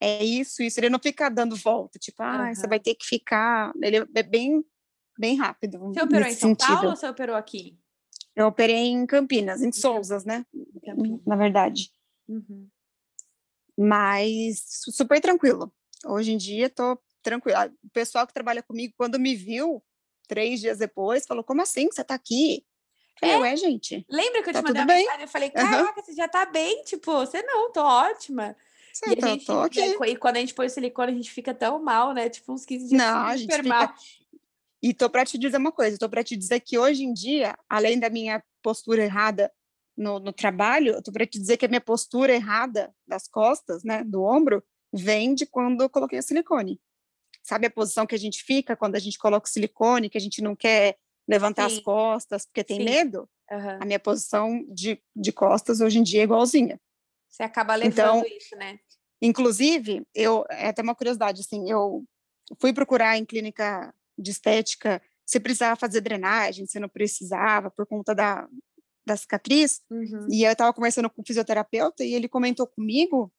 é 0.00 0.24
isso, 0.24 0.62
isso. 0.62 0.80
Ele 0.80 0.88
não 0.88 0.98
fica 0.98 1.28
dando 1.28 1.54
volta, 1.56 1.98
tipo, 1.98 2.22
ah, 2.22 2.52
você 2.54 2.62
Aham. 2.62 2.68
vai 2.70 2.80
ter 2.80 2.94
que 2.94 3.04
ficar. 3.06 3.72
Ele 3.82 3.98
é 4.14 4.22
bem, 4.22 4.64
bem 5.18 5.36
rápido. 5.36 5.78
Você 5.78 6.00
operou 6.00 6.26
em 6.26 6.32
São 6.34 6.50
sentido. 6.50 6.66
Paulo 6.66 6.90
ou 6.90 6.96
você 6.96 7.06
operou 7.06 7.36
aqui? 7.36 7.78
Eu 8.36 8.46
operei 8.46 8.76
em 8.88 9.06
Campinas, 9.06 9.62
em 9.62 9.70
Souzas, 9.72 10.24
né? 10.24 10.44
Campinas? 10.84 11.20
Na 11.26 11.36
verdade. 11.36 11.90
Uhum. 12.28 12.68
mas 13.76 14.62
su- 14.66 14.92
super 14.92 15.20
tranquilo. 15.20 15.72
Hoje 16.06 16.32
em 16.32 16.36
dia 16.36 16.68
tô 16.70 16.98
tranquila. 17.22 17.70
O 17.82 17.90
pessoal 17.90 18.26
que 18.26 18.32
trabalha 18.34 18.62
comigo, 18.62 18.94
quando 18.96 19.18
me 19.18 19.34
viu 19.34 19.82
três 20.28 20.60
dias 20.60 20.78
depois, 20.78 21.26
falou: 21.26 21.44
Como 21.44 21.62
assim 21.62 21.88
que 21.88 21.94
você 21.94 22.04
tá 22.04 22.14
aqui? 22.14 22.64
Ué, 23.22 23.56
gente, 23.56 24.04
Lembra 24.10 24.42
que 24.42 24.50
eu 24.50 24.52
Tá 24.52 24.60
te 24.60 24.64
mandei 24.64 24.82
uma 24.82 24.92
mensagem? 24.94 25.22
Eu 25.22 25.28
falei, 25.28 25.48
caraca, 25.48 26.02
você 26.02 26.12
já 26.14 26.28
tá 26.28 26.44
bem? 26.44 26.82
Tipo, 26.82 27.12
você 27.12 27.40
não, 27.42 27.72
tô 27.72 27.80
ótima. 27.82 28.54
você 28.92 29.12
E, 29.12 29.16
tá, 29.16 29.28
gente, 29.28 29.46
tô 29.46 29.64
e 30.06 30.10
e 30.10 30.16
quando 30.16 30.36
a 30.36 30.40
gente 30.40 30.52
põe 30.52 30.66
o 30.66 30.70
silicone, 30.70 31.12
a 31.12 31.14
gente 31.14 31.30
fica 31.30 31.54
tão 31.54 31.82
mal, 31.82 32.12
né? 32.12 32.28
Tipo, 32.28 32.52
uns 32.52 32.66
15 32.66 32.88
dias 32.88 33.00
Não, 33.00 33.38
super 33.38 33.62
fica- 33.62 33.68
mal. 33.68 33.94
E 34.84 34.92
tô 34.92 35.08
para 35.08 35.24
te 35.24 35.38
dizer 35.38 35.56
uma 35.56 35.72
coisa: 35.72 35.96
tô 35.96 36.10
para 36.10 36.22
te 36.22 36.36
dizer 36.36 36.60
que 36.60 36.78
hoje 36.78 37.04
em 37.04 37.14
dia, 37.14 37.56
além 37.66 37.98
da 37.98 38.10
minha 38.10 38.44
postura 38.62 39.02
errada 39.02 39.50
no, 39.96 40.18
no 40.18 40.30
trabalho, 40.30 41.00
tô 41.02 41.10
para 41.10 41.26
te 41.26 41.38
dizer 41.38 41.56
que 41.56 41.64
a 41.64 41.68
minha 41.68 41.80
postura 41.80 42.34
errada 42.34 42.94
das 43.08 43.26
costas, 43.26 43.82
né, 43.82 44.04
do 44.04 44.22
ombro, 44.22 44.62
vem 44.92 45.34
de 45.34 45.46
quando 45.46 45.80
eu 45.80 45.88
coloquei 45.88 46.18
o 46.18 46.22
silicone. 46.22 46.78
Sabe 47.42 47.66
a 47.66 47.70
posição 47.70 48.06
que 48.06 48.14
a 48.14 48.18
gente 48.18 48.42
fica 48.42 48.76
quando 48.76 48.94
a 48.96 48.98
gente 48.98 49.16
coloca 49.16 49.48
o 49.48 49.50
silicone, 49.50 50.10
que 50.10 50.18
a 50.18 50.20
gente 50.20 50.42
não 50.42 50.54
quer 50.54 50.98
levantar 51.26 51.70
Sim. 51.70 51.78
as 51.78 51.82
costas 51.82 52.44
porque 52.44 52.62
tem 52.62 52.76
Sim. 52.76 52.84
medo? 52.84 53.26
Aham. 53.50 53.78
A 53.80 53.86
minha 53.86 53.98
posição 53.98 54.66
de, 54.68 55.02
de 55.16 55.32
costas 55.32 55.80
hoje 55.80 55.98
em 55.98 56.02
dia 56.02 56.20
é 56.20 56.24
igualzinha. 56.24 56.78
Você 57.30 57.42
acaba 57.42 57.74
levando 57.74 58.26
Então, 58.26 58.36
isso, 58.36 58.54
né? 58.56 58.78
Inclusive, 59.22 60.06
eu 60.14 60.44
é 60.50 60.68
até 60.68 60.82
uma 60.82 60.94
curiosidade, 60.94 61.40
assim, 61.40 61.70
eu 61.70 62.04
fui 62.58 62.74
procurar 62.74 63.16
em 63.16 63.24
clínica 63.24 63.94
de 64.18 64.30
estética 64.30 65.02
se 65.26 65.40
precisava 65.40 65.76
fazer 65.76 66.00
drenagem, 66.00 66.66
se 66.66 66.78
não 66.78 66.88
precisava, 66.88 67.70
por 67.70 67.86
conta 67.86 68.14
da, 68.14 68.48
da 69.06 69.16
cicatriz. 69.16 69.80
Uhum. 69.90 70.26
E 70.30 70.44
eu 70.44 70.52
estava 70.52 70.72
conversando 70.72 71.08
com 71.08 71.22
o 71.22 71.24
fisioterapeuta 71.26 72.04
e 72.04 72.14
ele 72.14 72.28
comentou 72.28 72.66
comigo 72.66 73.32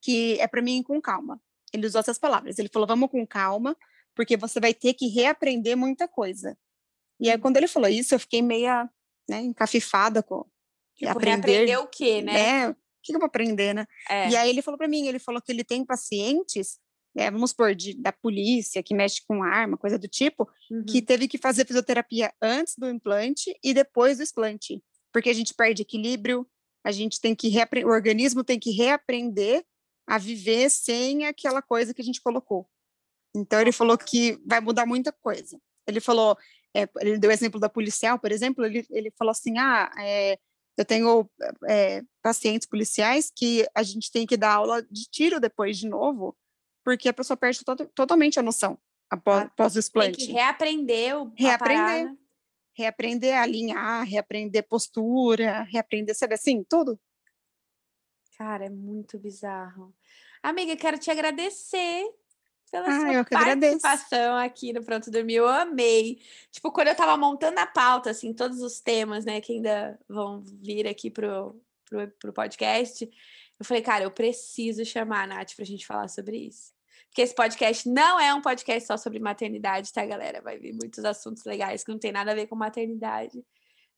que 0.00 0.38
é 0.40 0.46
para 0.46 0.62
mim 0.62 0.78
ir 0.78 0.84
com 0.84 1.00
calma. 1.00 1.40
Ele 1.72 1.86
usou 1.86 2.00
essas 2.00 2.18
palavras. 2.18 2.58
Ele 2.58 2.68
falou: 2.72 2.86
vamos 2.86 3.10
com 3.10 3.26
calma, 3.26 3.76
porque 4.14 4.36
você 4.36 4.60
vai 4.60 4.72
ter 4.72 4.94
que 4.94 5.08
reaprender 5.08 5.76
muita 5.76 6.08
coisa. 6.08 6.56
E 7.18 7.28
aí, 7.28 7.38
quando 7.38 7.56
ele 7.58 7.68
falou 7.68 7.88
isso, 7.88 8.14
eu 8.14 8.20
fiquei 8.20 8.40
meia 8.40 8.88
né, 9.28 9.40
encafifada 9.40 10.22
com 10.22 10.46
Tipo, 11.00 11.12
aprender, 11.12 11.46
reaprender 11.46 11.80
o 11.80 11.86
quê, 11.86 12.20
né? 12.20 12.32
né? 12.32 12.68
O 12.68 12.74
que 13.02 13.12
que 13.12 13.14
eu 13.14 13.20
vou 13.20 13.26
aprender, 13.26 13.74
né? 13.74 13.86
É. 14.08 14.28
E 14.28 14.36
aí 14.36 14.50
ele 14.50 14.60
falou 14.60 14.76
para 14.76 14.86
mim, 14.86 15.06
ele 15.06 15.18
falou 15.18 15.40
que 15.40 15.50
ele 15.50 15.64
tem 15.64 15.84
pacientes, 15.84 16.78
né, 17.14 17.30
vamos 17.30 17.50
supor, 17.50 17.74
de, 17.74 17.94
da 17.94 18.12
polícia, 18.12 18.82
que 18.82 18.94
mexe 18.94 19.20
com 19.26 19.42
arma, 19.42 19.76
coisa 19.76 19.98
do 19.98 20.08
tipo, 20.08 20.48
Uhum. 20.70 20.84
que 20.84 21.02
teve 21.02 21.26
que 21.26 21.36
fazer 21.38 21.66
fisioterapia 21.66 22.32
antes 22.40 22.76
do 22.76 22.88
implante 22.88 23.52
e 23.62 23.74
depois 23.74 24.18
do 24.18 24.22
explante, 24.22 24.82
porque 25.12 25.28
a 25.28 25.32
gente 25.34 25.52
perde 25.54 25.82
equilíbrio, 25.82 26.46
a 26.84 26.92
gente 26.92 27.20
tem 27.20 27.34
que 27.34 27.48
reapre- 27.48 27.84
o 27.84 27.88
organismo 27.88 28.44
tem 28.44 28.58
que 28.58 28.70
reaprender 28.70 29.64
a 30.06 30.16
viver 30.18 30.70
sem 30.70 31.26
aquela 31.26 31.60
coisa 31.60 31.92
que 31.92 32.00
a 32.00 32.04
gente 32.04 32.20
colocou. 32.22 32.68
Então 33.34 33.60
ele 33.60 33.72
falou 33.72 33.96
que 33.98 34.38
vai 34.46 34.60
mudar 34.60 34.86
muita 34.86 35.12
coisa. 35.12 35.60
Ele 35.86 36.00
falou, 36.00 36.36
é, 36.74 36.88
ele 37.00 37.18
deu 37.18 37.30
o 37.30 37.32
exemplo 37.32 37.60
da 37.60 37.68
policial, 37.68 38.18
por 38.18 38.30
exemplo, 38.32 38.64
ele, 38.64 38.86
ele 38.90 39.12
falou 39.18 39.30
assim, 39.32 39.58
ah, 39.58 39.90
é, 39.98 40.38
eu 40.76 40.84
tenho 40.84 41.28
é, 41.68 42.02
pacientes 42.22 42.66
policiais 42.66 43.30
que 43.34 43.66
a 43.74 43.82
gente 43.82 44.10
tem 44.10 44.26
que 44.26 44.36
dar 44.36 44.54
aula 44.54 44.82
de 44.90 45.04
tiro 45.10 45.38
depois 45.40 45.76
de 45.78 45.88
novo, 45.88 46.36
porque 46.90 47.08
a 47.08 47.12
pessoa 47.12 47.36
perde 47.36 47.64
to 47.64 47.76
totalmente 47.94 48.38
a 48.38 48.42
noção 48.42 48.76
após, 49.08 49.42
Ah, 49.42 49.44
após 49.46 49.72
o 49.72 49.74
Tem 49.74 49.80
explante 49.80 50.26
que 50.26 50.32
reaprender 50.32 51.16
o 51.16 51.22
a 51.26 51.32
Reaprender. 51.36 51.58
parada. 52.04 52.18
reaprender 52.76 53.34
a 53.36 53.42
alinhar, 53.42 54.04
reaprender 54.06 54.66
postura, 54.66 55.62
reaprender, 55.64 56.14
sabe 56.16 56.34
assim, 56.34 56.64
tudo. 56.68 56.98
Cara, 58.38 58.64
é 58.66 58.70
muito 58.70 59.18
bizarro. 59.18 59.94
Amiga, 60.42 60.74
quero 60.76 60.98
te 60.98 61.10
agradecer 61.10 62.10
pela 62.70 62.86
Ah, 62.88 63.00
sua 63.00 63.24
que 63.24 63.34
agradeço. 63.34 63.80
participação 63.80 64.36
aqui 64.36 64.72
no 64.72 64.82
Pronto 64.82 65.10
Dormir. 65.10 65.34
Eu 65.34 65.48
amei. 65.48 66.22
Tipo, 66.50 66.72
quando 66.72 66.88
eu 66.88 66.96
tava 66.96 67.16
montando 67.18 67.58
a 67.60 67.66
pauta, 67.66 68.10
assim, 68.10 68.32
todos 68.32 68.62
os 68.62 68.80
temas, 68.80 69.24
né, 69.26 69.40
que 69.40 69.52
ainda 69.54 69.98
vão 70.08 70.40
vir 70.40 70.86
aqui 70.88 71.10
pro, 71.10 71.60
pro, 71.84 72.08
pro 72.18 72.32
podcast, 72.32 73.08
Eu 73.58 73.64
falei, 73.66 73.82
cara, 73.82 74.04
eu 74.04 74.10
preciso 74.10 74.82
chamar 74.86 75.24
a 75.24 75.26
Nath 75.26 75.54
pra 75.54 75.66
gente 75.66 75.86
falar 75.86 76.08
sobre 76.08 76.38
isso. 76.38 76.72
Porque 77.10 77.22
esse 77.22 77.34
podcast 77.34 77.88
não 77.88 78.20
é 78.20 78.32
um 78.32 78.40
podcast 78.40 78.86
só 78.86 78.96
sobre 78.96 79.18
maternidade, 79.18 79.92
tá, 79.92 80.06
galera? 80.06 80.40
Vai 80.40 80.58
vir 80.58 80.72
muitos 80.72 81.04
assuntos 81.04 81.44
legais 81.44 81.82
que 81.82 81.90
não 81.90 81.98
tem 81.98 82.12
nada 82.12 82.30
a 82.30 82.34
ver 82.34 82.46
com 82.46 82.54
maternidade. 82.54 83.44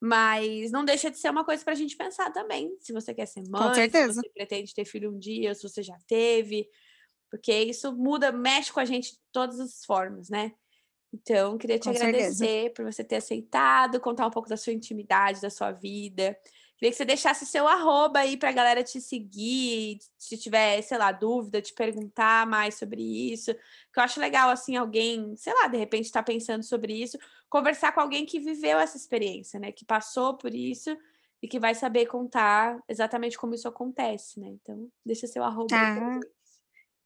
Mas 0.01 0.73
não 0.73 0.85
deixa 0.85 1.11
de 1.11 1.19
ser 1.19 1.31
uma 1.31 1.45
coisa 1.45 1.63
para 1.63 1.75
a 1.75 1.77
gente 1.77 1.95
pensar 1.95 2.33
também. 2.33 2.75
Se 2.81 2.93
você 2.93 3.15
quer 3.15 3.27
ser 3.27 3.43
mãe, 3.49 3.63
se 3.91 4.07
você 4.15 4.29
pretende 4.31 4.75
ter 4.75 4.87
filho 4.87 5.13
um 5.13 5.19
dia, 5.19 5.55
se 5.55 5.63
você 5.63 5.83
já 5.83 5.97
teve. 6.09 6.67
Porque 7.31 7.53
isso 7.53 7.93
muda, 7.93 8.33
mexe 8.33 8.73
com 8.73 8.81
a 8.81 8.85
gente 8.85 9.13
de 9.13 9.19
todas 9.31 9.61
as 9.61 9.85
formas, 9.85 10.31
né? 10.31 10.53
Então, 11.13 11.59
queria 11.59 11.79
te 11.79 11.85
com 11.85 11.91
agradecer 11.91 12.35
certeza. 12.35 12.71
por 12.75 12.85
você 12.87 13.05
ter 13.05 13.17
aceitado, 13.17 14.01
contar 14.01 14.27
um 14.27 14.31
pouco 14.31 14.49
da 14.49 14.57
sua 14.57 14.73
intimidade, 14.73 15.43
da 15.43 15.51
sua 15.51 15.71
vida. 15.71 16.37
Queria 16.83 16.91
que 16.91 16.97
você 16.97 17.05
deixasse 17.05 17.47
seu 17.47 17.69
arroba 17.69 18.19
aí 18.19 18.37
para 18.37 18.49
a 18.49 18.53
galera 18.53 18.83
te 18.83 19.01
seguir, 19.01 20.01
se 20.19 20.37
tiver, 20.37 20.83
sei 20.83 20.99
lá, 20.99 21.13
dúvida, 21.13 21.63
te 21.63 21.73
perguntar 21.73 22.45
mais 22.45 22.75
sobre 22.75 23.01
isso. 23.01 23.55
Que 23.55 24.01
eu 24.01 24.03
acho 24.03 24.19
legal, 24.19 24.51
assim, 24.51 24.75
alguém, 24.75 25.37
sei 25.37 25.55
lá, 25.55 25.69
de 25.69 25.77
repente 25.77 26.07
está 26.07 26.21
pensando 26.25 26.65
sobre 26.65 26.93
isso, 26.93 27.17
conversar 27.49 27.93
com 27.93 28.01
alguém 28.01 28.27
que 28.27 28.41
viveu 28.41 28.81
essa 28.81 28.97
experiência, 28.97 29.61
né? 29.61 29.71
Que 29.71 29.85
passou 29.85 30.37
por 30.37 30.53
isso 30.53 30.91
e 31.41 31.47
que 31.47 31.61
vai 31.61 31.73
saber 31.73 32.07
contar 32.07 32.77
exatamente 32.89 33.39
como 33.39 33.55
isso 33.55 33.69
acontece, 33.69 34.41
né? 34.41 34.49
Então, 34.49 34.91
deixa 35.07 35.29
seu 35.29 35.45
arroba. 35.45 35.69
Tá. 35.69 36.21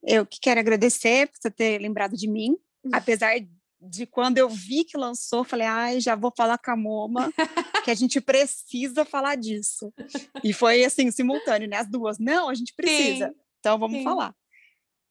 Eu 0.03 0.24
que 0.24 0.41
quero 0.41 0.59
agradecer 0.59 1.27
por 1.27 1.37
você 1.39 1.51
ter 1.51 1.83
lembrado 1.83 2.16
de 2.16 2.27
mim, 2.27 2.57
hum. 2.83 2.91
apesar 2.95 3.39
de 3.81 4.07
quando 4.07 4.39
eu 4.39 4.49
vi 4.49 4.85
que 4.85 4.97
lançou, 4.97 5.45
falei, 5.45 5.66
ai, 5.66 6.01
já 6.01 6.14
vou 6.14 6.33
falar 6.37 6.59
com 6.59 6.70
a 6.70 6.77
Moma, 6.77 7.31
que 7.85 7.91
a 7.91 7.95
gente 7.95 8.20
precisa 8.20 9.05
falar 9.05 9.37
disso. 9.37 9.93
E 10.43 10.53
foi 10.53 10.85
assim, 10.85 11.11
simultâneo, 11.11 11.68
né? 11.68 11.77
As 11.77 11.89
duas, 11.89 12.18
não, 12.18 12.49
a 12.49 12.55
gente 12.55 12.74
precisa. 12.74 13.29
Sim. 13.29 13.35
Então 13.61 13.79
vamos 13.79 13.99
Sim. 13.99 14.05
falar. 14.05 14.35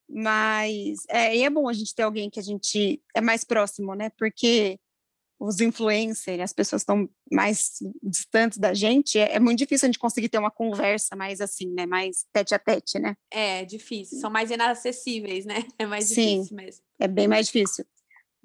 Mas 0.09 0.99
é, 1.09 1.39
é 1.39 1.49
bom 1.49 1.68
a 1.68 1.74
gente 1.74 1.93
ter 1.93 2.03
alguém 2.03 2.30
que 2.30 2.39
a 2.39 2.43
gente 2.43 3.01
é 3.16 3.22
mais 3.22 3.43
próximo, 3.43 3.95
né? 3.95 4.11
Porque 4.18 4.80
os 5.39 5.59
influencers, 5.59 6.39
as 6.39 6.53
pessoas 6.53 6.82
estão 6.82 7.09
mais 7.32 7.74
distantes 8.01 8.57
da 8.57 8.74
gente, 8.74 9.20
é, 9.20 9.36
é, 9.36 9.39
muito 9.39 9.59
difícil 9.59 9.86
a 9.86 9.89
gente 9.89 9.99
conseguir 9.99 10.30
ter 10.30 10.38
uma 10.38 10.51
conversa 10.51 11.16
mais 11.16 11.41
assim, 11.41 11.74
né? 11.74 11.86
Mais 11.86 12.26
tete 12.32 12.55
a 12.55 12.59
tete, 12.59 12.99
né? 12.99 13.16
É, 13.32 13.66
difícil. 13.66 14.20
São 14.20 14.30
mais 14.30 14.49
inacessíveis, 14.49 15.45
né? 15.45 15.55
É 15.78 15.86
mais 15.86 16.05
Sim, 16.05 16.38
difícil 16.38 16.55
mesmo. 16.55 16.84
É 16.99 17.07
bem 17.07 17.28
mais 17.28 17.47
difícil. 17.47 17.86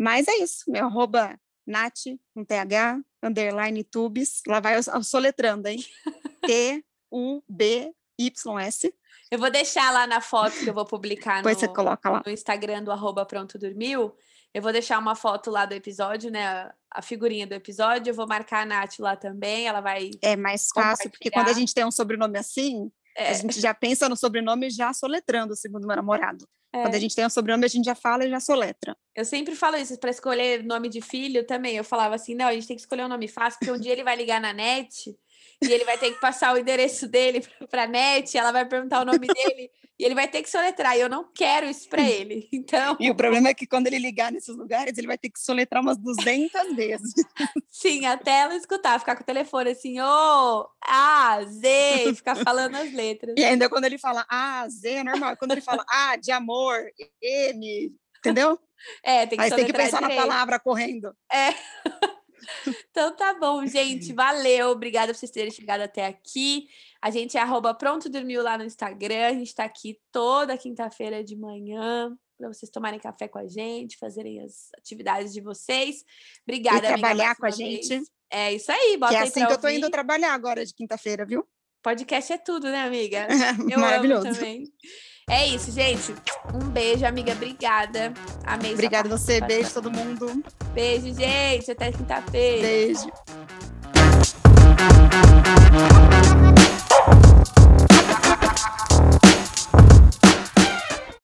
Mas 0.01 0.27
é 0.29 0.37
isso, 0.39 0.65
meu 0.71 0.87
arroba 0.87 1.39
Nath, 1.67 2.07
com 2.35 2.43
TH, 2.43 2.99
underline 3.23 3.85
tubes, 3.85 4.41
lá 4.47 4.59
vai 4.59 4.75
eu, 4.75 4.81
eu 4.95 5.03
soletrando, 5.05 5.69
hein? 5.69 5.85
T-U-B-Y-S. 7.13 8.95
Eu 9.31 9.39
vou 9.39 9.51
deixar 9.51 9.93
lá 9.93 10.07
na 10.07 10.23
foto 10.23 10.55
que 10.59 10.71
eu 10.71 10.73
vou 10.73 10.87
publicar 10.87 11.43
no, 11.43 11.49
você 11.49 11.69
coloca 11.69 12.09
lá. 12.09 12.23
no 12.25 12.33
Instagram 12.33 12.83
do 12.83 12.91
arroba 12.91 13.27
pronto 13.27 13.59
dormiu. 13.59 14.17
Eu 14.55 14.63
vou 14.63 14.73
deixar 14.73 14.99
uma 14.99 15.15
foto 15.15 15.51
lá 15.51 15.67
do 15.67 15.75
episódio, 15.75 16.31
né? 16.31 16.71
A 16.91 17.03
figurinha 17.03 17.47
do 17.47 17.53
episódio. 17.53 18.11
Eu 18.11 18.15
vou 18.15 18.27
marcar 18.27 18.63
a 18.63 18.67
Nath 18.67 18.99
lá 18.99 19.15
também. 19.17 19.69
Ela 19.69 19.83
vai. 19.83 20.11
É 20.23 20.35
mais 20.35 20.71
fácil, 20.75 21.11
porque 21.11 21.31
quando 21.31 21.49
a 21.49 21.53
gente 21.53 21.73
tem 21.75 21.85
um 21.85 21.93
sobrenome 21.93 22.39
assim, 22.39 22.91
é. 23.17 23.29
a 23.29 23.35
gente 23.35 23.61
já 23.61 23.73
pensa 23.75 24.09
no 24.09 24.17
sobrenome 24.17 24.71
já 24.71 24.93
soletrando, 24.93 25.55
segundo 25.55 25.87
meu 25.87 25.95
namorado. 25.95 26.49
É. 26.73 26.83
Quando 26.83 26.95
a 26.95 26.99
gente 26.99 27.17
tem 27.17 27.27
um 27.27 27.31
sobrenome, 27.31 27.65
a 27.65 27.69
gente 27.69 27.85
já 27.85 27.95
fala 27.95 28.25
e 28.25 28.31
já 28.31 28.39
soletra. 28.39 28.97
Eu 29.15 29.25
sempre 29.25 29.57
falo 29.57 29.77
isso, 29.77 29.99
para 29.99 30.11
escolher 30.11 30.63
nome 30.63 30.89
de 30.89 31.01
filho 31.01 31.45
também. 31.45 31.77
Eu 31.77 31.85
falava 31.85 32.15
assim: 32.15 32.35
não, 32.35 32.47
a 32.47 32.53
gente 32.53 32.67
tem 32.67 32.77
que 32.77 32.83
escolher 32.83 33.05
um 33.05 33.09
nome 33.09 33.27
fácil, 33.27 33.59
porque 33.59 33.73
um 33.73 33.81
dia 33.81 33.93
ele 33.93 34.05
vai 34.05 34.17
ligar 34.17 34.41
na 34.41 34.53
net 34.53 35.17
e 35.63 35.73
ele 35.73 35.85
vai 35.85 35.99
ter 35.99 36.13
que 36.13 36.21
passar 36.21 36.55
o 36.55 36.59
endereço 36.59 37.09
dele 37.09 37.45
para 37.69 37.85
a 37.85 37.87
net, 37.87 38.37
ela 38.37 38.53
vai 38.53 38.65
perguntar 38.65 39.03
o 39.03 39.05
nome 39.05 39.27
dele 39.27 39.71
e 40.01 40.05
ele 40.05 40.15
vai 40.15 40.27
ter 40.27 40.43
que 40.43 40.49
soletrar. 40.49 40.97
E 40.97 41.01
eu 41.01 41.11
não 41.11 41.31
quero 41.35 41.67
isso 41.69 41.87
para 41.89 42.01
ele. 42.09 42.49
Então. 42.51 42.97
E 42.99 43.11
o 43.11 43.15
problema 43.15 43.49
é 43.49 43.55
que 43.55 43.67
quando 43.67 43.87
ele 43.87 43.99
ligar 43.99 44.33
nesses 44.33 44.57
lugares, 44.57 44.97
ele 44.97 45.07
vai 45.07 45.19
ter 45.19 45.29
que 45.29 45.39
soletrar 45.39 45.83
umas 45.83 45.99
200 45.99 46.51
vezes. 46.75 47.13
Sim, 47.69 48.07
até 48.07 48.41
ela 48.41 48.57
escutar, 48.57 48.99
ficar 48.99 49.15
com 49.15 49.23
o 49.23 49.27
telefone 49.27 49.71
assim, 49.71 50.01
ô, 50.01 50.67
A, 50.83 51.41
Z, 51.45 52.09
e 52.09 52.15
ficar 52.15 52.35
falando 52.37 52.77
as 52.77 52.91
letras. 52.95 53.35
E 53.37 53.45
ainda 53.45 53.69
quando 53.69 53.85
ele 53.85 53.99
fala 53.99 54.25
A, 54.27 54.67
Z, 54.69 54.89
é 54.89 55.05
normal. 55.05 55.37
Quando 55.37 55.53
ele 55.53 55.61
fala 55.61 55.85
A 55.87 56.17
de 56.17 56.33
amor, 56.33 56.79
M, 57.23 57.93
entendeu? 58.19 58.59
É, 59.05 59.27
tem 59.27 59.39
que 59.39 59.45
Aí 59.45 59.51
tem 59.51 59.67
que 59.67 59.73
pensar 59.75 60.01
direito. 60.01 60.19
na 60.19 60.27
palavra 60.27 60.59
correndo. 60.59 61.15
É. 61.31 61.51
Então 62.91 63.15
tá 63.15 63.35
bom, 63.35 63.65
gente. 63.67 64.13
Valeu. 64.15 64.71
Obrigada 64.71 65.13
por 65.13 65.19
vocês 65.19 65.31
terem 65.31 65.51
chegado 65.51 65.81
até 65.81 66.07
aqui. 66.07 66.69
A 67.01 67.11
gente 67.11 67.37
é 67.37 67.41
arroba 67.41 67.75
Pronto 67.75 68.09
Dormiu 68.09 68.43
lá 68.43 68.59
no 68.59 68.65
Instagram. 68.65 69.27
A 69.29 69.33
gente 69.33 69.55
tá 69.55 69.65
aqui 69.65 69.99
toda 70.13 70.57
quinta-feira 70.59 71.23
de 71.25 71.37
manhã 71.37 72.17
para 72.41 72.49
vocês 72.49 72.71
tomarem 72.71 72.99
café 72.99 73.29
com 73.29 73.39
a 73.39 73.47
gente, 73.47 73.99
fazerem 73.99 74.41
as 74.41 74.71
atividades 74.79 75.33
de 75.33 75.41
vocês. 75.43 76.05
Obrigada, 76.43 76.79
e 76.79 76.89
trabalhar 76.89 77.37
com 77.37 77.45
a 77.45 77.51
gente. 77.51 77.89
Vez. 77.89 78.09
É 78.31 78.53
isso 78.55 78.73
aí, 78.73 78.97
bota 78.97 79.13
que 79.13 79.19
é 79.19 79.23
assim 79.23 79.45
que 79.45 79.53
eu 79.53 79.61
tô 79.61 79.69
indo 79.69 79.91
trabalhar 79.91 80.33
agora 80.33 80.65
de 80.65 80.73
quinta-feira, 80.73 81.27
viu? 81.27 81.47
Podcast 81.83 82.33
é 82.33 82.39
tudo, 82.39 82.69
né, 82.69 82.83
amiga? 82.83 83.27
Eu 83.71 83.81
Maravilhoso. 83.81 84.27
amo 84.27 84.35
também. 84.35 84.65
É 85.31 85.47
isso, 85.47 85.71
gente. 85.71 86.13
Um 86.53 86.69
beijo, 86.69 87.07
amiga. 87.07 87.33
Obrigada. 87.33 88.13
Amei 88.45 88.73
Obrigada 88.73 89.09
você. 89.09 89.41
Beijo, 89.41 89.73
todo 89.73 89.89
mundo. 89.89 90.43
Beijo, 90.75 91.15
gente. 91.15 91.71
Até 91.71 91.93
quinta-feira. 91.93 92.67
Beijo. 92.67 93.09